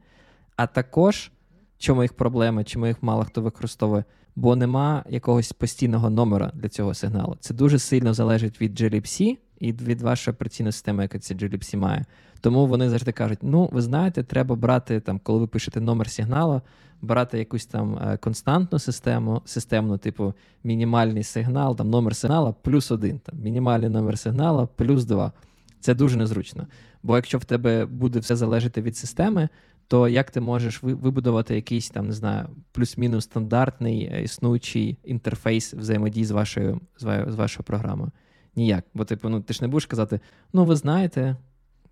А 0.56 0.68
також, 0.68 1.32
чому 1.78 2.04
їх 2.04 2.14
проблема, 2.14 2.64
чому 2.64 2.88
їх 2.88 3.04
мало 3.04 3.24
хто 3.24 3.42
використовує, 3.42 4.04
бо 4.36 4.56
нема 4.56 5.04
якогось 5.10 5.54
постійного 5.54 6.10
номера 6.10 6.52
для 6.54 6.70
цього 6.70 6.94
сигналу. 6.94 7.38
Це 7.40 7.54
дуже 7.54 7.80
сильно 7.80 8.14
залежить 8.14 8.62
від 8.62 8.82
glibc, 8.82 9.38
і 9.60 9.74
від 9.74 10.02
вашої 10.02 10.34
операційної 10.34 10.72
системи, 10.72 11.04
яка 11.04 11.20
ці 11.20 11.36
GLPC 11.36 11.78
має. 11.78 12.06
Тому 12.42 12.68
вони 12.68 12.90
завжди 12.90 13.12
кажуть: 13.12 13.40
ну, 13.42 13.70
ви 13.72 13.82
знаєте, 13.82 14.24
треба 14.24 14.56
брати, 14.56 15.00
там, 15.00 15.20
коли 15.24 15.40
ви 15.40 15.48
пишете 15.48 15.82
номер 15.82 16.10
сигналу, 16.10 16.62
брати 17.02 17.40
якусь 17.40 17.66
там 17.66 17.98
е, 17.98 18.18
константну 18.18 18.80
систему, 18.80 19.42
системну, 19.46 19.98
типу 19.98 20.34
мінімальний 20.64 21.24
сигнал, 21.24 21.76
там 21.76 21.90
номер 21.90 22.16
сигнала 22.16 22.56
плюс 22.62 22.92
один, 22.92 23.20
там, 23.20 23.40
мінімальний 23.40 23.90
номер 23.90 24.20
сигнала 24.20 24.66
плюс 24.66 25.06
два. 25.06 25.32
Це 25.80 25.94
дуже 25.94 26.18
незручно. 26.18 26.68
Бо 27.04 27.16
якщо 27.16 27.38
в 27.38 27.46
тебе 27.46 27.86
буде 27.86 28.20
все 28.20 28.36
залежати 28.36 28.82
від 28.82 28.98
системи, 28.98 29.50
то 29.88 30.08
як 30.08 30.32
ти 30.32 30.42
можеш 30.42 30.84
вибудувати 30.84 31.56
якийсь 31.56 31.90
там, 31.90 32.08
не 32.08 32.14
знаю, 32.14 32.50
плюс-мінус 32.72 33.24
стандартний 33.24 34.10
е, 34.14 34.24
існуючий 34.24 34.98
інтерфейс 35.04 35.74
взаємодії 35.74 36.26
з 36.26 36.32
вашою 36.32 36.82
з 37.00 37.36
вашою 37.36 37.64
програмою? 37.64 38.12
Ніяк. 38.56 38.86
Бо, 38.94 39.06
типу, 39.06 39.30
ну 39.30 39.42
ти 39.42 39.54
ж 39.54 39.60
не 39.62 39.68
будеш 39.68 39.86
казати, 39.86 40.20
ну, 40.54 40.66
ви 40.66 40.76
знаєте, 40.76 41.36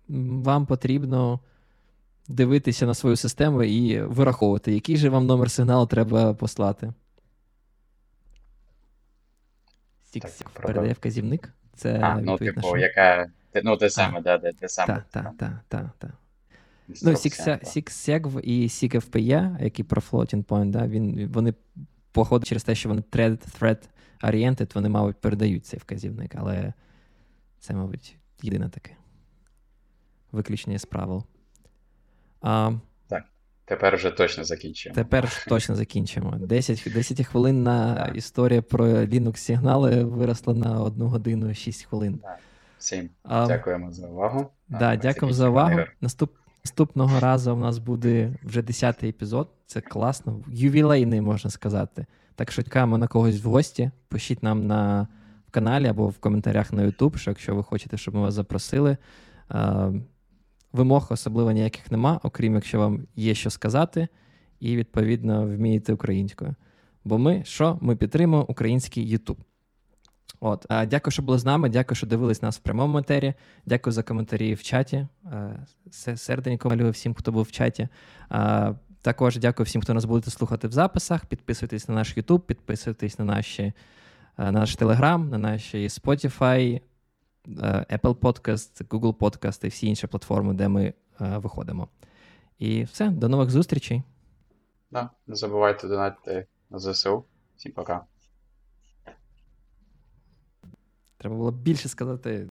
вам 0.08 0.66
потрібно 0.66 1.40
дивитися 2.28 2.86
на 2.86 2.94
свою 2.94 3.16
систему 3.16 3.62
і 3.62 4.00
вираховувати, 4.00 4.72
який 4.72 4.96
же 4.96 5.08
вам 5.08 5.26
номер 5.26 5.50
сигналу 5.50 5.86
треба 5.86 6.34
послати. 6.34 6.92
Сік 10.12 10.24
передає 10.50 10.92
вказівник. 10.92 11.52
Це 11.74 12.00
а, 12.02 12.20
ну, 12.20 12.38
типу, 12.38 12.76
яка. 12.76 13.26
Ну, 13.64 13.76
те 13.76 13.90
саме, 13.90 14.20
да, 14.20 14.38
де 14.38 14.52
те 14.52 14.68
саме. 14.68 14.86
Так, 14.86 15.04
так, 15.10 15.32
так, 15.38 15.52
так, 15.68 15.90
так. 15.98 16.10
Ну, 17.02 17.10
SIGSEGV 17.10 18.40
і 18.40 18.66
SIGFPE, 18.66 19.62
які 19.62 19.82
про 19.82 20.02
floating 20.10 20.44
point, 20.44 20.70
да, 20.70 20.86
він, 20.86 21.30
вони 21.32 21.54
походять 22.12 22.48
через 22.48 22.64
те, 22.64 22.74
що 22.74 22.88
вони 22.88 23.02
thread, 23.12 23.60
thread 23.60 23.78
Oriented, 24.22 24.74
вони, 24.74 24.88
мабуть, 24.88 25.16
передають 25.16 25.66
цей 25.66 25.80
вказівник, 25.80 26.34
але 26.34 26.72
це, 27.60 27.74
мабуть, 27.74 28.16
єдине 28.42 28.68
таке 28.68 28.96
виключення 30.32 30.78
з 30.78 30.84
правил. 30.84 31.24
А, 32.40 32.72
Так, 33.08 33.24
тепер 33.64 33.96
вже 33.96 34.10
точно 34.10 34.44
закінчимо. 34.44 34.94
Тепер 34.94 35.44
точно 35.48 35.74
закінчимо. 35.74 36.36
10 36.40 36.92
10 36.94 37.26
хвилин 37.26 37.62
на 37.62 38.06
історія 38.14 38.62
про 38.62 38.86
Linux 38.86 39.36
сигнали 39.36 40.04
виросла 40.04 40.54
на 40.54 40.80
1 40.80 41.02
годину 41.06 41.54
6 41.54 41.84
хвилин. 41.84 42.18
Так. 42.18 42.38
Всім 42.78 43.10
а, 43.22 43.46
дякуємо 43.46 43.92
за 43.92 44.08
увагу. 44.08 44.50
Да, 44.68 44.96
Дякуємо 44.96 45.34
за 45.34 45.48
увагу. 45.48 45.80
Наступ, 46.00 46.36
Наступного 46.64 47.20
разу 47.20 47.54
у 47.54 47.58
нас 47.58 47.78
буде 47.78 48.34
вже 48.44 48.60
10-й 48.60 49.08
епізод. 49.08 49.48
Це 49.66 49.80
класно, 49.80 50.44
ювілейний, 50.48 51.20
можна 51.20 51.50
сказати. 51.50 52.06
Так 52.34 52.52
що 52.52 52.62
чекаємо 52.62 52.98
на 52.98 53.06
когось 53.06 53.44
в 53.44 53.48
гості. 53.48 53.90
Пишіть 54.08 54.42
нам 54.42 54.66
на 54.66 55.08
в 55.48 55.50
каналі 55.50 55.86
або 55.86 56.08
в 56.08 56.18
коментарях 56.18 56.72
на 56.72 56.82
YouTube, 56.82 57.16
що 57.16 57.30
якщо 57.30 57.54
ви 57.54 57.62
хочете, 57.62 57.96
щоб 57.96 58.14
ми 58.14 58.20
вас 58.20 58.34
запросили. 58.34 58.96
Вимог 60.72 61.06
особливо 61.10 61.52
ніяких 61.52 61.90
нема, 61.90 62.20
окрім 62.22 62.54
якщо 62.54 62.78
вам 62.78 63.06
є 63.16 63.34
що 63.34 63.50
сказати, 63.50 64.08
і, 64.60 64.76
відповідно, 64.76 65.46
вмієте 65.46 65.92
українською. 65.92 66.54
Бо 67.04 67.18
ми 67.18 67.44
що? 67.44 67.78
Ми 67.80 67.96
підтримуємо 67.96 68.46
український 68.48 69.16
YouTube. 69.16 69.36
От, 70.44 70.66
Дякую, 70.68 71.12
що 71.12 71.22
були 71.22 71.38
з 71.38 71.44
нами. 71.44 71.68
Дякую, 71.68 71.96
що 71.96 72.06
дивились 72.06 72.42
нас 72.42 72.56
в 72.56 72.60
прямому 72.60 72.98
етері. 72.98 73.34
Дякую 73.66 73.92
за 73.92 74.02
коментарі 74.02 74.54
в 74.54 74.62
чаті. 74.62 75.08
Серденько 76.16 76.68
малюю 76.70 76.90
всім, 76.90 77.14
хто 77.14 77.32
був 77.32 77.42
в 77.42 77.52
чаті. 77.52 77.88
Також 79.02 79.38
дякую 79.38 79.64
всім, 79.64 79.82
хто 79.82 79.94
нас 79.94 80.04
буде 80.04 80.30
слухати 80.30 80.68
в 80.68 80.72
записах. 80.72 81.26
Підписуйтесь 81.26 81.88
на 81.88 81.94
наш 81.94 82.18
YouTube, 82.18 82.38
підписуйтесь 82.38 83.18
на 83.18 83.24
наші, 83.24 83.72
на 84.38 84.52
наш 84.52 84.78
Telegram, 84.78 85.28
на 85.28 85.38
наші 85.38 85.88
Spotify, 85.88 86.80
Apple 87.90 88.14
Podcast, 88.14 88.84
Google 88.84 89.14
Podcast 89.14 89.64
і 89.64 89.68
всі 89.68 89.86
інші 89.86 90.06
платформи, 90.06 90.54
де 90.54 90.68
ми 90.68 90.94
виходимо. 91.18 91.88
І 92.58 92.84
все, 92.84 93.08
до 93.08 93.28
нових 93.28 93.50
зустрічей. 93.50 94.02
Да, 94.90 95.10
Не 95.26 95.34
забувайте 95.34 95.88
донатити 95.88 96.46
на 96.70 96.78
ЗСУ. 96.78 97.24
Всім 97.56 97.72
пока. 97.72 98.11
Треба 101.22 101.36
було 101.36 101.50
більше 101.50 101.88
сказати. 101.88 102.48